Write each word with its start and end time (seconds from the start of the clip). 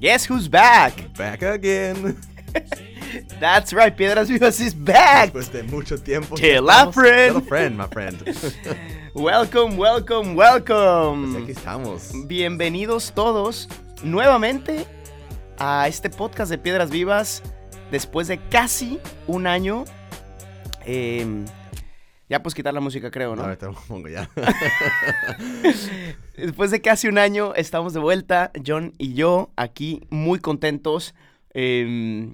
Guess 0.00 0.24
who's 0.24 0.48
back? 0.48 1.12
Back 1.16 1.42
again. 1.42 2.16
That's 3.40 3.72
right, 3.72 3.94
Piedras 3.94 4.28
Vivas 4.28 4.60
is 4.60 4.74
back. 4.74 5.32
Después 5.32 5.52
de 5.52 5.62
mucho 5.64 5.98
tiempo. 5.98 6.36
Estamos. 6.36 6.94
friend. 6.94 7.32
Tell 7.34 7.36
a 7.36 7.40
friend, 7.42 7.76
my 7.76 7.86
friend. 7.86 8.22
Welcome, 9.14 9.76
welcome, 9.76 10.34
Pues 10.36 10.48
aquí 10.54 10.66
welcome. 10.68 11.50
estamos. 11.52 12.12
Bienvenidos 12.26 13.12
todos 13.12 13.68
nuevamente 14.02 14.86
a 15.58 15.88
este 15.88 16.08
podcast 16.08 16.50
de 16.50 16.58
Piedras 16.58 16.90
Vivas 16.90 17.42
después 17.90 18.28
de 18.28 18.38
casi 18.38 19.00
un 19.26 19.46
año. 19.48 19.84
Em, 20.86 21.44
ya 22.30 22.44
pues 22.44 22.54
quitar 22.54 22.72
la 22.72 22.80
música, 22.80 23.10
creo, 23.10 23.34
¿no? 23.34 23.42
Ahorita 23.42 23.66
lo 23.66 23.74
pongo 23.74 24.08
ya. 24.08 24.30
Después 26.36 26.70
de 26.70 26.80
casi 26.80 27.08
un 27.08 27.18
año 27.18 27.56
estamos 27.56 27.92
de 27.92 27.98
vuelta, 27.98 28.52
John 28.64 28.92
y 28.98 29.14
yo, 29.14 29.50
aquí 29.56 30.06
muy 30.10 30.38
contentos. 30.38 31.12
Eh, 31.54 32.32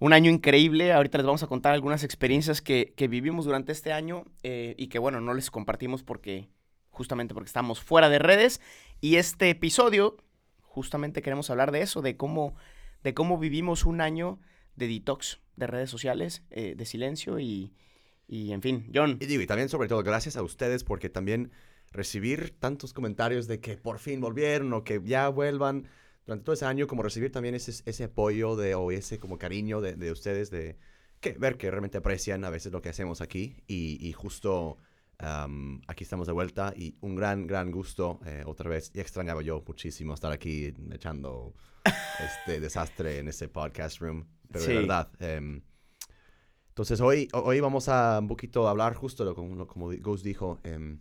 un 0.00 0.12
año 0.12 0.32
increíble. 0.32 0.92
Ahorita 0.92 1.18
les 1.18 1.26
vamos 1.26 1.44
a 1.44 1.46
contar 1.46 1.74
algunas 1.74 2.02
experiencias 2.02 2.60
que, 2.60 2.92
que 2.96 3.06
vivimos 3.06 3.44
durante 3.44 3.70
este 3.70 3.92
año 3.92 4.24
eh, 4.42 4.74
y 4.76 4.88
que, 4.88 4.98
bueno, 4.98 5.20
no 5.20 5.32
les 5.32 5.52
compartimos 5.52 6.02
porque, 6.02 6.48
justamente 6.90 7.32
porque 7.32 7.46
estamos 7.46 7.80
fuera 7.80 8.08
de 8.08 8.18
redes. 8.18 8.60
Y 9.00 9.14
este 9.14 9.48
episodio, 9.48 10.16
justamente 10.62 11.22
queremos 11.22 11.50
hablar 11.50 11.70
de 11.70 11.82
eso, 11.82 12.02
de 12.02 12.16
cómo, 12.16 12.56
de 13.04 13.14
cómo 13.14 13.38
vivimos 13.38 13.84
un 13.84 14.00
año 14.00 14.40
de 14.74 14.88
detox 14.88 15.38
de 15.54 15.68
redes 15.68 15.88
sociales, 15.88 16.42
eh, 16.50 16.74
de 16.76 16.84
silencio 16.84 17.38
y, 17.38 17.72
y, 18.30 18.52
en 18.52 18.62
fin, 18.62 18.90
John. 18.94 19.18
Y 19.20 19.26
digo, 19.26 19.42
y 19.42 19.46
también 19.46 19.68
sobre 19.68 19.88
todo 19.88 20.02
gracias 20.02 20.36
a 20.36 20.42
ustedes 20.42 20.84
porque 20.84 21.08
también 21.10 21.50
recibir 21.92 22.54
tantos 22.58 22.92
comentarios 22.92 23.48
de 23.48 23.58
que 23.60 23.76
por 23.76 23.98
fin 23.98 24.20
volvieron 24.20 24.72
o 24.72 24.84
que 24.84 25.00
ya 25.04 25.28
vuelvan 25.28 25.88
durante 26.26 26.44
todo 26.44 26.52
ese 26.54 26.64
año, 26.66 26.86
como 26.86 27.02
recibir 27.02 27.32
también 27.32 27.54
ese, 27.56 27.82
ese 27.86 28.04
apoyo 28.04 28.54
de, 28.54 28.74
o 28.76 28.90
ese 28.92 29.18
como 29.18 29.38
cariño 29.38 29.80
de, 29.80 29.94
de 29.96 30.12
ustedes, 30.12 30.50
de 30.50 30.76
que 31.20 31.32
ver 31.32 31.56
que 31.56 31.70
realmente 31.70 31.98
aprecian 31.98 32.44
a 32.44 32.50
veces 32.50 32.72
lo 32.72 32.80
que 32.80 32.88
hacemos 32.90 33.20
aquí 33.20 33.56
y, 33.66 33.98
y 34.06 34.12
justo 34.12 34.78
am, 35.18 35.80
aquí 35.88 36.04
estamos 36.04 36.26
de 36.28 36.32
vuelta 36.32 36.72
y 36.76 36.94
un 37.00 37.16
gran, 37.16 37.46
gran 37.48 37.70
gusto 37.72 38.20
eh, 38.24 38.42
otra 38.46 38.70
vez. 38.70 38.92
Y 38.94 39.00
extrañaba 39.00 39.42
yo 39.42 39.62
muchísimo 39.66 40.14
estar 40.14 40.30
aquí 40.32 40.72
echando 40.92 41.54
este 42.24 42.60
desastre 42.60 43.18
en 43.18 43.28
ese 43.28 43.48
podcast 43.48 43.98
room, 44.00 44.26
pero 44.52 44.64
Sí. 44.64 44.72
de 44.72 44.78
verdad. 44.80 45.10
em, 45.18 45.62
entonces 46.70 47.00
hoy, 47.00 47.28
ho- 47.32 47.42
hoy 47.42 47.60
vamos 47.60 47.88
a 47.88 48.18
un 48.20 48.26
poquito 48.28 48.66
hablar 48.68 48.94
justo 48.94 49.24
lo, 49.24 49.34
como, 49.34 49.66
como 49.66 49.90
Ghost 50.00 50.24
dijo, 50.24 50.58
em, 50.64 50.98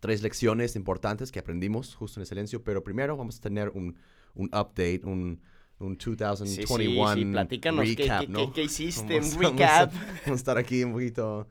tres 0.00 0.22
lecciones 0.22 0.76
importantes 0.76 1.32
que 1.32 1.38
aprendimos 1.38 1.94
justo 1.94 2.20
en 2.20 2.22
el 2.22 2.26
silencio, 2.26 2.62
pero 2.62 2.84
primero 2.84 3.16
vamos 3.16 3.38
a 3.38 3.40
tener 3.40 3.70
un, 3.70 3.96
un 4.34 4.46
update, 4.48 5.00
un, 5.04 5.40
un 5.78 5.96
Sí, 5.98 6.08
sí, 6.56 6.60
2021 6.62 7.14
sí, 7.16 7.24
platícanos 7.32 7.88
recap, 7.88 8.20
qué, 8.26 8.28
¿no? 8.28 8.46
qué- 8.46 8.52
qué 8.52 8.62
hiciste, 8.64 9.14
Vamos- 9.18 9.34
un 9.36 9.42
vamos 9.42 9.60
a- 9.62 9.86
recap. 9.86 9.92
Vamos 10.26 10.28
a 10.28 10.34
estar 10.34 10.58
aquí 10.58 10.84
un 10.84 10.92
poquito... 10.92 11.48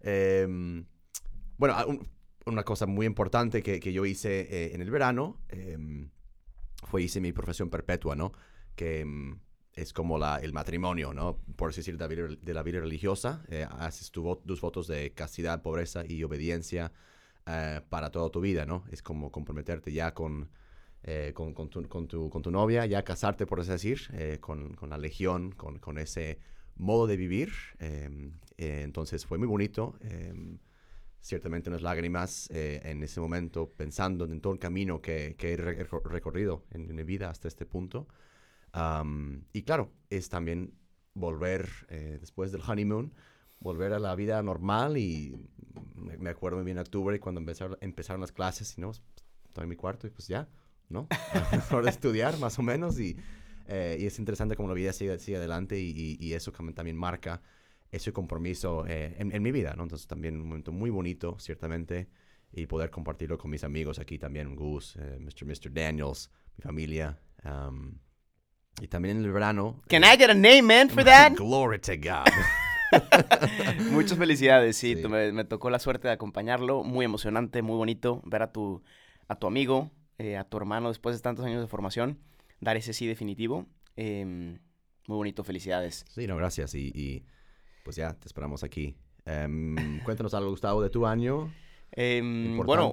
em, 0.00 0.84
bueno, 1.58 1.76
un- 1.86 2.08
una 2.46 2.62
cosa 2.62 2.86
muy 2.86 3.06
importante 3.06 3.62
que, 3.62 3.80
que 3.80 3.92
yo 3.92 4.04
hice 4.04 4.40
eh, 4.50 4.74
en 4.74 4.82
el 4.82 4.90
verano 4.90 5.40
em, 5.48 6.10
fue 6.86 7.02
hice 7.02 7.20
mi 7.20 7.32
profesión 7.32 7.70
perpetua, 7.70 8.14
¿no? 8.16 8.32
Que 8.76 9.04
es 9.76 9.92
como 9.92 10.18
la, 10.18 10.38
el 10.38 10.52
matrimonio, 10.52 11.12
¿no? 11.12 11.38
Por 11.56 11.70
así 11.70 11.80
decir, 11.80 11.96
de 11.98 12.54
la 12.54 12.62
vida, 12.62 12.80
religiosa. 12.80 13.44
Eh, 13.48 13.66
haces 13.78 14.10
tu 14.10 14.36
tus 14.36 14.60
votos 14.60 14.86
de 14.86 15.12
castidad, 15.12 15.62
pobreza 15.62 16.04
y 16.06 16.22
obediencia 16.22 16.92
eh, 17.46 17.80
para 17.88 18.10
toda 18.10 18.30
tu 18.30 18.40
vida, 18.40 18.66
¿no? 18.66 18.84
Es 18.90 19.02
como 19.02 19.30
comprometerte 19.30 19.92
ya 19.92 20.14
con, 20.14 20.48
eh, 21.02 21.32
con, 21.34 21.54
con 21.54 21.68
tu, 21.68 21.86
con, 21.88 22.06
tu, 22.08 22.30
con 22.30 22.42
tu 22.42 22.50
novia, 22.50 22.86
ya 22.86 23.02
casarte, 23.02 23.46
por 23.46 23.60
así 23.60 23.70
decir, 23.70 24.00
eh, 24.12 24.38
con, 24.40 24.76
la 24.88 24.98
legión, 24.98 25.52
con, 25.52 25.98
ese 25.98 26.38
modo 26.76 27.06
de 27.06 27.16
vivir. 27.16 27.52
em, 27.78 28.32
entonces 28.56 29.26
fue 29.26 29.38
muy 29.38 29.48
bonito. 29.48 29.96
em, 30.00 30.58
ciertamente 31.20 31.70
unas 31.70 31.80
lágrimas 31.82 32.48
en 32.50 33.02
ese 33.02 33.18
momento, 33.18 33.70
pensando 33.70 34.26
en 34.26 34.40
todo 34.42 34.52
el 34.52 34.58
camino 34.58 35.00
que, 35.00 35.36
que 35.38 35.54
he 35.54 35.56
re- 35.56 35.84
recorrido 36.04 36.64
en 36.70 36.94
mi 36.94 37.02
vida 37.02 37.30
hasta 37.30 37.48
este 37.48 37.64
punto. 37.64 38.06
Am, 38.76 39.44
y 39.52 39.62
claro, 39.62 39.92
es 40.10 40.28
también 40.28 40.74
volver 41.14 41.68
eh, 41.88 42.18
después 42.20 42.50
del 42.50 42.60
honeymoon, 42.66 43.14
volver 43.60 43.92
a 43.92 44.00
la 44.00 44.16
vida 44.16 44.42
normal 44.42 44.96
y 44.96 45.32
me, 45.94 46.28
acuerdo 46.28 46.58
muy 46.58 46.64
bien 46.64 46.78
en 46.78 46.80
octubre 46.82 47.20
cuando 47.20 47.40
empezaron, 47.40 47.78
empezaron 47.80 48.20
las 48.20 48.32
clases 48.32 48.76
y 48.76 48.80
no, 48.80 48.90
estoy 48.90 49.62
en 49.62 49.68
mi 49.68 49.76
cuarto 49.76 50.08
y 50.08 50.10
pues 50.10 50.26
ya, 50.26 50.48
¿no? 50.88 51.06
Hora 51.70 51.82
de 51.82 51.90
estudiar 51.90 52.36
más 52.40 52.58
o 52.58 52.62
menos 52.62 52.98
y, 52.98 53.16
eh, 53.68 53.96
y 54.00 54.06
es 54.06 54.18
interesante 54.18 54.56
cómo 54.56 54.68
la 54.68 54.74
vida 54.74 54.92
sigue, 54.92 55.20
sigue 55.20 55.36
adelante 55.36 55.78
y, 55.80 55.90
y- 55.90 56.16
y 56.18 56.32
eso 56.32 56.50
también 56.74 56.96
marca 56.96 57.42
ese 57.92 58.12
compromiso 58.12 58.84
eh, 58.88 59.14
en, 59.18 59.30
en 59.32 59.40
mi 59.40 59.52
vida, 59.52 59.74
¿no? 59.76 59.84
Entonces 59.84 60.08
también 60.08 60.34
un 60.40 60.48
momento 60.48 60.72
muy 60.72 60.90
bonito, 60.90 61.36
ciertamente, 61.38 62.08
y 62.50 62.66
poder 62.66 62.90
compartirlo 62.90 63.38
con 63.38 63.52
mis 63.52 63.62
amigos 63.62 64.00
aquí 64.00 64.18
también, 64.18 64.56
Gus, 64.56 64.96
eh, 64.96 65.16
Mr. 65.20 65.44
Mr. 65.46 65.72
Daniels, 65.72 66.28
mi 66.56 66.62
familia. 66.62 67.20
am, 67.44 68.00
y 68.80 68.88
también 68.88 69.18
en 69.18 69.24
el 69.24 69.32
verano. 69.32 69.80
Can 69.88 70.04
eh, 70.04 70.14
I 70.14 70.16
get 70.16 70.30
a 70.30 70.34
name, 70.34 70.62
man, 70.62 70.90
for 70.90 71.04
that? 71.04 71.32
Glory 71.36 71.78
to 71.80 71.92
God. 71.96 72.28
Muchas 73.90 74.18
felicidades, 74.18 74.76
sí. 74.76 74.94
Sí. 74.96 75.08
Me, 75.08 75.32
me 75.32 75.44
tocó 75.44 75.70
la 75.70 75.78
suerte 75.78 76.08
de 76.08 76.14
acompañarlo. 76.14 76.82
Muy 76.82 77.04
emocionante, 77.04 77.62
muy 77.62 77.76
bonito 77.76 78.22
ver 78.24 78.42
a 78.42 78.52
tu, 78.52 78.82
a 79.28 79.36
tu 79.36 79.46
amigo, 79.46 79.90
eh, 80.18 80.36
a 80.36 80.44
tu 80.44 80.56
hermano 80.56 80.88
después 80.88 81.16
de 81.16 81.22
tantos 81.22 81.44
años 81.44 81.60
de 81.60 81.66
formación, 81.66 82.18
dar 82.60 82.76
ese 82.76 82.92
sí 82.92 83.06
definitivo. 83.06 83.66
Em, 83.96 84.58
muy 85.06 85.16
bonito, 85.16 85.44
felicidades. 85.44 86.04
sí, 86.08 86.26
no, 86.26 86.36
gracias. 86.36 86.74
Y, 86.74 86.90
y, 86.94 87.24
pues 87.84 87.96
ya, 87.96 88.14
te 88.14 88.26
esperamos 88.26 88.64
aquí. 88.64 88.96
Em, 89.26 90.00
cuéntanos 90.04 90.34
algo, 90.34 90.50
Gustavo, 90.50 90.82
de 90.82 90.90
tu 90.90 91.06
año. 91.06 91.52
Em, 91.92 92.56
bueno, 92.56 92.92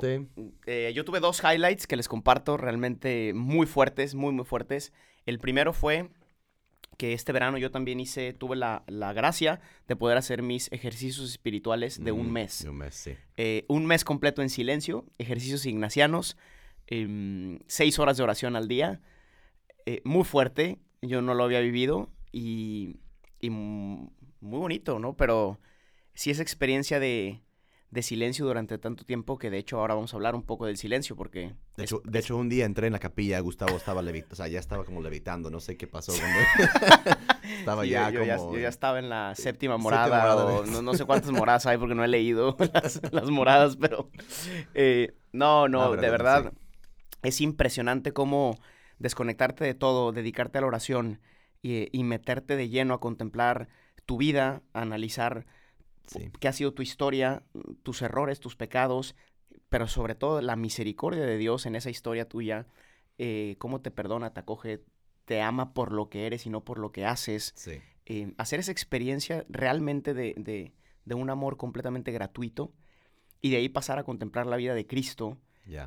eh, 0.68 0.92
yo 0.94 1.04
tuve 1.04 1.20
dos 1.20 1.42
highlights 1.44 1.88
que 1.88 1.96
les 1.96 2.08
comparto 2.08 2.56
realmente 2.58 3.34
muy 3.34 3.66
fuertes, 3.66 4.14
muy, 4.14 4.32
muy 4.32 4.46
fuertes. 4.46 4.94
El 5.26 5.40
primero 5.40 5.74
fue 5.74 6.10
que 6.98 7.14
este 7.14 7.32
verano 7.32 7.58
yo 7.58 7.72
también 7.72 8.00
hice, 8.00 8.34
tuve 8.34 8.56
la, 8.56 8.84
la 8.88 9.14
gracia 9.14 9.60
de 9.88 9.96
poder 9.96 10.18
hacer 10.18 10.44
mis 10.44 10.72
ejercicios 10.72 11.30
espirituales 11.30 12.04
de 12.04 12.12
un 12.12 12.32
mes. 12.32 12.64
De 12.64 12.70
un 12.70 12.78
mes, 12.78 12.94
sí. 12.94 13.16
Eh, 13.38 13.66
un 13.68 13.86
mes 13.86 14.04
completo 14.04 14.42
en 14.42 14.50
silencio, 14.50 15.06
ejercicios 15.18 15.66
ignacianos, 15.66 16.38
em, 16.88 17.60
seis 17.68 17.98
horas 17.98 18.18
de 18.18 18.24
oración 18.24 18.56
al 18.56 18.68
día, 18.68 19.02
eh, 19.86 20.02
muy 20.04 20.24
fuerte, 20.24 20.78
yo 21.02 21.22
no 21.22 21.34
lo 21.34 21.44
había 21.44 21.60
vivido 21.60 22.10
y, 22.32 22.98
y 23.40 23.50
muy 23.50 24.20
bonito, 24.42 25.00
¿no? 25.00 25.18
Pero 25.18 25.60
sí 26.14 26.30
esa 26.30 26.44
experiencia 26.44 27.00
de, 27.00 27.42
de 27.92 28.02
silencio 28.04 28.46
durante 28.46 28.78
tanto 28.78 29.04
tiempo 29.06 29.38
que 29.38 29.50
de 29.50 29.58
hecho 29.60 29.80
ahora 29.80 29.96
vamos 29.96 30.14
a 30.14 30.18
hablar 30.18 30.34
un 30.36 30.44
poco 30.44 30.66
del 30.66 30.78
silencio 30.78 31.16
porque... 31.16 31.54
De 31.76 31.84
es- 31.84 31.92
hecho, 31.92 32.02
de 32.06 32.20
es- 32.20 32.26
hecho, 32.26 32.38
un 32.38 32.50
día 32.50 32.66
entré 32.66 32.88
en 32.88 32.94
la 32.94 33.00
capilla, 33.00 33.40
Gustavo 33.42 33.76
estaba 33.78 34.02
levitando, 34.02 34.34
o 34.34 34.36
sea, 34.38 34.48
ya 34.48 34.60
estaba 34.60 34.86
como 34.86 35.02
levitando, 35.02 35.50
no 35.50 35.60
sé 35.60 35.78
qué 35.78 35.88
pasó. 35.88 36.14
cuando- 36.14 36.40
estaba 37.60 37.84
sí, 37.84 37.90
ya 37.90 38.10
yo, 38.10 38.20
yo 38.20 38.24
ya, 38.24 38.38
como... 38.38 38.54
yo 38.54 38.60
ya 38.60 38.70
estaba 38.70 39.00
en 39.00 39.10
la 39.10 39.36
séptima 39.36 39.74
Séptima 39.76 39.84
morada, 39.84 40.46
o 40.46 40.66
no, 40.66 40.82
no 40.82 40.94
sé 40.94 41.06
cuántas 41.06 41.32
moradas 41.32 41.66
hay 41.66 41.78
porque 41.78 41.96
no 41.96 42.04
he 42.04 42.08
leído 42.08 42.56
las, 42.74 43.02
las 43.12 43.30
moradas, 43.30 43.76
pero 43.78 44.10
eh, 44.74 45.14
no, 45.34 45.68
no, 45.68 45.90
pero 45.92 46.02
de 46.02 46.10
verdad 46.10 46.54
sí. 46.54 46.58
es 47.24 47.42
impresionante 47.42 48.14
cómo 48.14 48.58
desconectarte 49.00 49.64
de 49.66 49.74
todo, 49.74 50.12
dedicarte 50.12 50.60
a 50.60 50.62
la 50.62 50.68
oración 50.68 51.20
y, 51.62 51.88
y 51.98 52.04
meterte 52.04 52.56
de 52.56 52.70
lleno 52.70 52.94
a 52.94 53.00
contemplar 53.00 53.68
tu 54.06 54.18
vida, 54.18 54.62
a 54.74 54.82
analizar 54.82 55.46
Sí. 56.20 56.32
qué 56.40 56.48
ha 56.48 56.54
sido 56.54 56.74
tu 56.74 56.82
historia, 56.82 57.44
tus 57.84 58.02
errores, 58.02 58.40
tus 58.40 58.56
pecados, 58.56 59.16
pero 59.70 59.88
sobre 59.88 60.16
todo 60.16 60.42
la 60.42 60.56
misericordia 60.56 61.26
de 61.26 61.38
Dios 61.38 61.66
en 61.66 61.76
esa 61.76 61.90
historia 61.90 62.28
tuya, 62.28 62.68
eh, 63.18 63.56
cómo 63.60 63.82
te 63.82 63.92
perdona, 63.92 64.34
te 64.34 64.40
acoge, 64.42 64.84
te 65.26 65.42
ama 65.42 65.74
por 65.74 65.92
lo 65.92 66.10
que 66.10 66.26
eres 66.26 66.46
y 66.46 66.50
no 66.50 66.64
por 66.64 66.78
lo 66.80 66.92
que 66.92 67.06
haces 67.06 67.54
Sí. 67.56 67.80
eh, 68.06 68.34
hacer 68.38 68.60
esa 68.60 68.72
experiencia 68.72 69.46
realmente 69.48 70.14
de, 70.14 70.34
de- 70.38 70.74
de 71.06 71.16
un 71.16 71.30
amor 71.30 71.56
completamente 71.58 72.12
gratuito 72.12 72.74
y 73.42 73.52
de 73.52 73.58
ahí 73.58 73.70
pasar 73.70 73.98
a 74.00 74.04
contemplar 74.04 74.46
la 74.48 74.58
vida 74.58 74.74
de 74.76 74.86
Cristo, 74.88 75.38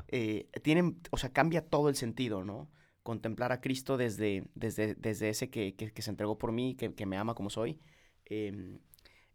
eh, 0.07 0.49
tienen, 0.63 0.99
o 1.11 1.17
sea, 1.17 1.31
cambia 1.31 1.61
todo 1.67 1.89
el 1.89 1.95
sentido, 1.95 2.43
¿no? 2.43 2.69
Contemplar 3.03 3.51
a 3.51 3.61
Cristo 3.61 3.97
desde, 3.97 4.45
desde, 4.55 4.95
desde 4.95 5.29
ese 5.29 5.49
que, 5.49 5.75
que- 5.75 5.91
que 5.91 6.01
se 6.01 6.09
entregó 6.09 6.37
por 6.37 6.51
mí, 6.51 6.75
que, 6.75 6.93
que 6.95 7.05
me 7.05 7.17
ama 7.17 7.35
como 7.35 7.49
soy, 7.49 7.79
eh, 8.25 8.77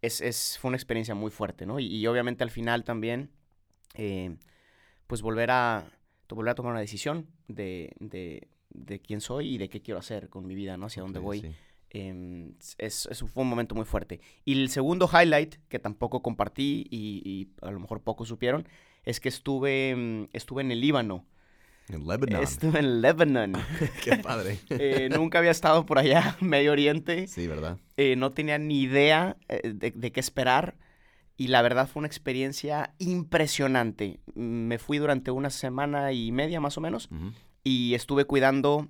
es, 0.02 0.20
es- 0.20 0.58
fue 0.58 0.68
una 0.68 0.76
experiencia 0.76 1.14
muy 1.14 1.30
fuerte, 1.30 1.66
¿no? 1.66 1.78
Y, 1.78 1.86
y 1.86 2.06
obviamente 2.06 2.44
al 2.44 2.50
final 2.50 2.84
también, 2.84 3.30
eh, 3.94 4.36
pues 5.06 5.22
volver 5.22 5.50
a, 5.50 5.90
volver 6.28 6.50
a 6.50 6.54
tomar 6.54 6.72
una 6.72 6.80
decisión 6.80 7.26
de, 7.48 7.92
de, 7.98 8.48
de 8.70 9.00
quién 9.00 9.20
soy 9.20 9.54
y 9.54 9.58
de 9.58 9.68
qué 9.68 9.80
quiero 9.82 9.98
hacer 9.98 10.28
con 10.28 10.46
mi 10.46 10.54
vida, 10.54 10.76
¿no? 10.76 10.86
Hacia 10.86 11.02
dónde 11.02 11.18
voy. 11.18 11.40
sí. 11.40 11.52
Em, 11.92 12.54
es, 12.78 13.06
es- 13.10 13.18
fue 13.32 13.42
un 13.42 13.48
momento 13.48 13.74
muy 13.74 13.84
fuerte. 13.84 14.20
Y 14.44 14.52
el 14.60 14.68
segundo 14.68 15.08
highlight, 15.12 15.56
que 15.68 15.80
tampoco 15.80 16.22
compartí 16.22 16.86
y, 16.88 17.20
y 17.24 17.48
a 17.66 17.72
lo 17.72 17.80
mejor 17.80 18.00
pocos 18.02 18.28
supieron, 18.28 18.68
es 19.02 19.18
que 19.18 19.28
estuve, 19.28 19.96
mm, 19.96 20.28
estuve 20.32 20.62
en 20.62 20.70
el 20.70 20.80
Líbano. 20.80 21.26
En 21.92 22.06
Lebanon. 22.06 22.42
Estuve 22.42 22.78
en 22.78 23.00
Lebanon. 23.00 23.52
Qué 24.04 24.16
padre. 24.18 24.58
Eh, 24.70 25.08
nunca 25.10 25.38
había 25.38 25.50
estado 25.50 25.84
por 25.86 25.98
allá, 25.98 26.36
Medio 26.40 26.72
Oriente. 26.72 27.26
Sí, 27.26 27.46
¿verdad? 27.46 27.78
Eh, 27.96 28.16
no 28.16 28.30
tenía 28.32 28.58
ni 28.58 28.80
idea 28.82 29.36
eh, 29.48 29.72
de, 29.74 29.90
de 29.90 30.12
qué 30.12 30.20
esperar. 30.20 30.76
Y 31.36 31.48
la 31.48 31.62
verdad 31.62 31.88
fue 31.88 32.00
una 32.00 32.06
experiencia 32.06 32.94
impresionante. 32.98 34.20
Me 34.34 34.78
fui 34.78 34.98
durante 34.98 35.30
una 35.30 35.48
semana 35.50 36.12
y 36.12 36.32
media 36.32 36.60
más 36.60 36.76
o 36.76 36.80
menos 36.82 37.08
Ujú. 37.10 37.32
y 37.64 37.94
estuve 37.94 38.24
cuidando. 38.26 38.88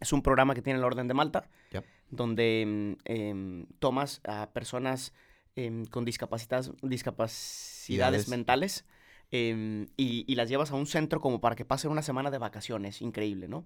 Es 0.00 0.12
un 0.12 0.22
programa 0.22 0.54
que 0.54 0.62
tiene 0.62 0.78
la 0.78 0.86
Orden 0.86 1.08
de 1.08 1.14
Malta, 1.14 1.48
Yep. 1.72 1.84
donde 2.10 2.64
mm, 2.66 2.92
em, 3.04 3.66
tomas 3.80 4.20
a 4.24 4.50
personas 4.52 5.12
em, 5.56 5.84
con 5.86 6.04
discapacidades 6.04 7.88
Idades. 7.90 8.28
mentales 8.28 8.84
em, 9.34 9.86
y, 9.96 10.24
y 10.30 10.34
las 10.36 10.48
llevas 10.48 10.70
a 10.70 10.74
un 10.76 10.86
centro 10.86 11.20
como 11.20 11.40
para 11.40 11.56
que 11.56 11.64
pasen 11.64 11.90
una 11.90 12.02
semana 12.02 12.30
de 12.30 12.38
vacaciones. 12.38 13.02
Increíble, 13.02 13.48
¿no? 13.48 13.64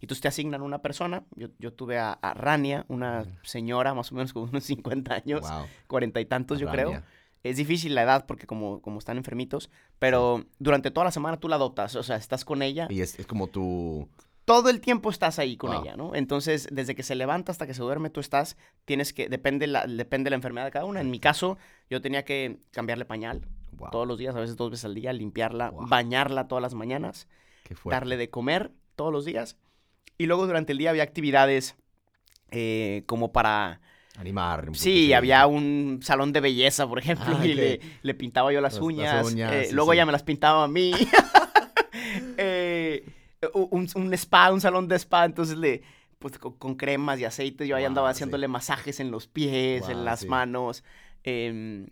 Y 0.00 0.04
entonces 0.04 0.20
te 0.22 0.28
asignan 0.28 0.62
una 0.62 0.80
persona. 0.80 1.24
Yo, 1.34 1.48
yo 1.58 1.72
tuve 1.72 1.98
a, 1.98 2.12
a 2.12 2.34
Rania, 2.34 2.84
una 2.88 3.24
señora 3.42 3.94
más 3.94 4.12
o 4.12 4.14
menos 4.14 4.32
con 4.32 4.44
unos 4.44 4.64
50 4.64 5.14
años, 5.14 5.40
Wow. 5.42 5.66
cuarenta 5.88 6.20
y 6.20 6.24
tantos, 6.26 6.60
yo 6.60 6.70
creo. 6.70 7.02
Es 7.44 7.56
difícil 7.56 7.94
la 7.94 8.02
edad 8.02 8.26
porque 8.26 8.46
como, 8.46 8.80
como 8.82 8.98
están 8.98 9.16
enfermitos, 9.16 9.70
pero 9.98 10.44
durante 10.58 10.90
toda 10.90 11.04
la 11.06 11.10
semana 11.12 11.36
tú 11.38 11.48
la 11.48 11.56
adoptas, 11.56 11.94
o 11.96 12.02
sea, 12.02 12.16
estás 12.16 12.44
con 12.44 12.62
ella, 12.62 12.86
Y 12.90 13.00
es, 13.00 13.18
es 13.18 13.26
como 13.28 13.46
tu... 13.46 14.08
todo 14.44 14.70
el 14.70 14.80
tiempo 14.80 15.08
estás 15.10 15.38
ahí 15.38 15.56
con 15.56 15.70
Wow. 15.72 15.82
ella, 15.82 15.96
¿no? 15.96 16.14
Entonces, 16.16 16.68
desde 16.72 16.94
que 16.96 17.02
se 17.04 17.14
levanta 17.14 17.52
hasta 17.52 17.66
que 17.66 17.74
se 17.74 17.82
duerme, 17.82 18.10
tú 18.10 18.18
estás, 18.20 18.56
tienes 18.84 19.12
que, 19.12 19.28
depende 19.28 19.66
la, 19.68 19.86
depende 19.86 20.30
la 20.30 20.36
enfermedad 20.36 20.64
de 20.66 20.72
cada 20.72 20.84
una. 20.84 21.00
En 21.00 21.10
mi 21.10 21.20
caso, 21.20 21.58
yo 21.88 22.00
tenía 22.00 22.24
que 22.24 22.58
cambiarle 22.72 23.04
pañal 23.04 23.46
Wow. 23.78 23.90
todos 23.90 24.06
los 24.06 24.18
días, 24.18 24.34
a 24.36 24.40
veces 24.40 24.56
dos 24.56 24.70
veces 24.70 24.84
al 24.84 24.94
día, 24.94 25.12
limpiarla, 25.12 25.70
Wow. 25.70 25.86
bañarla 25.88 26.48
todas 26.48 26.62
las 26.62 26.74
mañanas, 26.74 27.28
darle 27.84 28.16
de 28.16 28.28
comer 28.30 28.72
todos 28.96 29.12
los 29.12 29.24
días. 29.24 29.56
Y 30.18 30.26
luego 30.26 30.46
durante 30.46 30.72
el 30.72 30.78
día 30.78 30.90
había 30.90 31.02
actividades 31.04 31.76
eh, 32.50 33.02
como 33.06 33.32
para... 33.32 33.80
Animar. 34.16 34.68
un 34.68 34.74
Sí, 34.74 35.12
había 35.12 35.46
un 35.46 36.00
salón 36.02 36.32
de 36.32 36.40
belleza, 36.40 36.88
por 36.88 36.98
ejemplo, 36.98 37.36
Ah, 37.38 37.46
y 37.46 37.54
le, 37.54 37.80
le 38.02 38.14
pintaba 38.14 38.52
yo 38.52 38.60
las, 38.60 38.72
Las- 38.74 38.80
las 38.80 38.82
uñas. 38.84 39.26
uñas, 39.32 39.52
eh, 39.52 39.64
sí, 39.66 39.74
luego 39.74 39.92
sí. 39.92 39.96
ella 39.96 40.06
me 40.06 40.12
las 40.12 40.22
pintaba 40.24 40.64
a 40.64 40.68
mí. 40.68 40.92
Eh, 42.36 43.04
un, 43.54 43.88
un 43.94 44.14
spa, 44.14 44.52
un 44.52 44.60
salón 44.60 44.88
de 44.88 44.96
spa, 44.96 45.24
entonces 45.24 45.56
le, 45.56 45.82
pues 46.18 46.38
con, 46.38 46.54
con 46.54 46.74
cremas 46.76 47.18
y 47.20 47.24
aceites, 47.24 47.66
yo 47.68 47.76
ahí 47.76 47.84
andaba 47.84 48.08
Wow, 48.08 48.14
sí. 48.14 48.16
haciéndole 48.18 48.48
masajes 48.48 49.00
en 49.00 49.10
los 49.10 49.26
pies, 49.28 49.88
en 49.88 49.96
Wow, 49.96 50.04
las 50.04 50.20
sí. 50.20 50.26
manos, 50.26 50.84
em, 51.24 51.86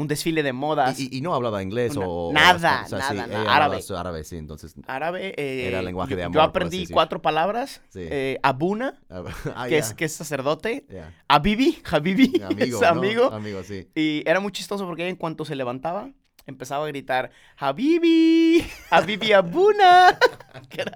un 0.00 0.08
desfile 0.08 0.42
de 0.42 0.52
modas. 0.52 0.98
Y, 0.98 1.20
no 1.20 1.34
hablaba 1.34 1.62
inglés 1.62 1.96
Una- 1.96 2.06
o... 2.08 2.32
nada, 2.32 2.82
o 2.84 2.88
sea, 2.88 2.98
nada, 2.98 3.10
sí, 3.10 3.16
nada, 3.16 3.54
árabe. 3.54 3.80
árabe, 3.96 4.24
sí, 4.24 4.36
entonces... 4.36 4.74
árabe. 4.86 5.34
eh, 5.36 5.66
Era 5.68 5.82
lenguaje 5.82 6.10
yo- 6.12 6.16
de 6.16 6.22
Yo 6.22 6.26
amor, 6.26 6.40
así 6.40 6.48
aprendí 6.48 6.86
cuatro 6.86 7.20
palabras. 7.22 7.82
Sí. 7.90 8.00
eh, 8.02 8.38
Abuna, 8.42 9.00
ah, 9.10 9.22
que, 9.66 9.72
ya, 9.72 9.78
es, 9.78 9.94
que 9.94 10.04
es 10.06 10.12
sacerdote. 10.12 10.86
ya. 10.88 11.12
Abibi, 11.28 11.78
Habibi, 11.90 12.40
Amigo, 12.42 12.76
es 12.76 12.80
¿no? 12.80 12.86
amigo. 12.88 13.24
Amigo, 13.32 13.62
sí. 13.62 13.88
Y 13.94 14.22
era 14.28 14.40
muy 14.40 14.52
chistoso 14.52 14.86
porque 14.86 15.08
en 15.08 15.16
cuanto 15.16 15.44
se 15.44 15.54
levantaba, 15.54 16.10
empezaba 16.50 16.84
a 16.84 16.88
gritar, 16.88 17.30
Habibi, 17.56 18.62
Habibi 18.90 19.32
Abuna, 19.32 20.18
que 20.68 20.82
era 20.82 20.92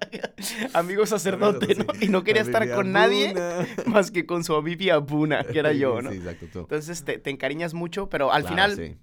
amigo 0.74 1.06
sacerdote, 1.06 1.74
¿no? 1.74 1.86
Y 2.00 2.08
no 2.08 2.22
quería 2.24 2.42
estar 2.42 2.70
con 2.74 2.92
nadie 2.92 3.34
más 3.86 4.10
que 4.10 4.26
con 4.26 4.44
su 4.44 4.54
Habibi 4.54 4.90
Abuna, 4.90 5.44
que 5.44 5.58
era 5.58 5.72
yo, 5.72 6.02
¿no? 6.02 6.10
Sí, 6.10 6.16
exacto, 6.18 6.46
tú. 6.52 6.58
Entonces 6.60 7.04
te, 7.04 7.18
te 7.18 7.30
encariñas 7.30 7.74
mucho, 7.74 8.08
pero 8.08 8.32
al 8.32 8.42
Claro, 8.42 8.54
final, 8.54 8.76
sí. 8.76 8.96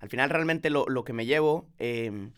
al 0.00 0.08
final 0.08 0.30
realmente 0.30 0.70
lo, 0.70 0.86
lo 0.88 1.04
que 1.04 1.12
me 1.12 1.26
llevo 1.26 1.68
eh, 1.78 2.30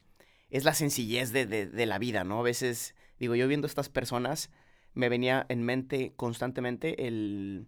es 0.51 0.65
la 0.65 0.75
sencillez 0.75 1.33
de, 1.33 1.47
de- 1.47 1.67
de 1.67 1.87
la 1.87 1.99
vida, 1.99 2.25
¿no? 2.25 2.41
A 2.41 2.43
veces, 2.43 2.95
digo, 3.19 3.35
yo 3.35 3.49
viendo 3.49 3.67
estas 3.67 3.89
personas, 3.89 4.51
me 4.95 5.09
venía 5.09 5.47
en 5.49 5.63
mente 5.63 6.13
constantemente 6.17 7.07
el, 7.07 7.67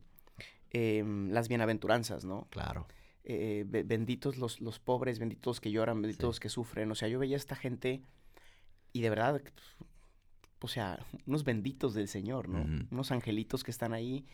em, 0.70 1.30
las 1.30 1.48
bienaventuranzas, 1.48 2.24
¿no? 2.24 2.48
Claro. 2.50 2.88
Eh, 3.24 3.64
be- 3.66 3.82
benditos 3.84 4.36
los, 4.36 4.60
los 4.60 4.78
pobres, 4.80 5.19
benditos 5.19 5.46
los 5.46 5.60
que 5.60 5.70
lloran, 5.70 6.02
benditos 6.02 6.22
Sí. 6.22 6.26
los 6.26 6.40
que 6.40 6.48
sufren. 6.48 6.90
O 6.90 6.94
sea, 6.94 7.08
yo 7.08 7.19
veía 7.19 7.36
a 7.36 7.38
esta 7.38 7.54
gente 7.56 8.02
y 8.92 9.00
de 9.00 9.10
verdad, 9.10 9.40
o 10.60 10.69
sea, 10.69 10.98
unos 11.26 11.44
benditos 11.44 11.94
del 11.94 12.08
Señor, 12.08 12.48
¿no? 12.48 12.64
Unos 12.90 13.10
angelitos 13.12 13.64
que 13.64 13.70
están 13.70 13.92
ahí 13.92 14.26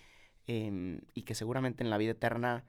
em, 0.47 1.01
y 1.15 1.23
que 1.23 1.35
seguramente 1.35 1.83
en 1.85 1.91
la 1.91 1.99
vida 1.99 2.13
eterna 2.13 2.65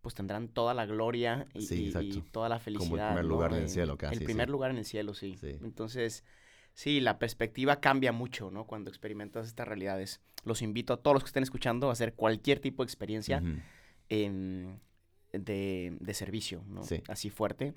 pues 0.00 0.14
tendrán 0.14 0.48
toda 0.48 0.72
la 0.72 0.86
gloria 0.86 1.46
y, 1.52 1.60
Sí, 1.62 1.74
y- 1.74 1.82
y 1.84 1.86
exacto. 1.88 2.24
toda 2.32 2.48
la 2.48 2.54
Como 2.56 2.64
felicidad. 2.64 3.08
el 3.10 3.14
primer 3.16 3.24
¿no? 3.24 3.28
lugar 3.28 3.52
en 3.52 3.58
el 3.62 3.68
cielo, 3.68 3.98
casi. 3.98 4.14
El 4.16 4.24
primer 4.24 4.46
sí. 4.48 4.52
lugar 4.52 4.70
en 4.70 4.78
el 4.78 4.84
cielo, 4.86 5.12
sí. 5.12 5.36
Sí. 5.38 5.58
Entonces, 5.62 6.24
sí, 6.72 7.00
la 7.00 7.18
perspectiva 7.18 7.80
cambia 7.80 8.10
mucho, 8.12 8.50
¿no? 8.50 8.64
Cuando 8.66 8.88
experimentas 8.88 9.46
estas 9.46 9.68
realidades. 9.68 10.22
Los 10.44 10.62
invito 10.62 10.94
a 10.94 10.96
todos 11.02 11.14
los 11.16 11.22
que 11.24 11.28
estén 11.28 11.42
escuchando 11.42 11.90
a 11.90 11.92
hacer 11.92 12.14
cualquier 12.14 12.60
tipo 12.60 12.82
de 12.82 12.86
experiencia 12.86 13.42
em, 14.08 14.78
de, 15.32 15.96
de 16.00 16.14
servicio, 16.14 16.62
¿no? 16.68 16.82
Sí. 16.82 17.02
Así 17.08 17.30
fuerte, 17.30 17.74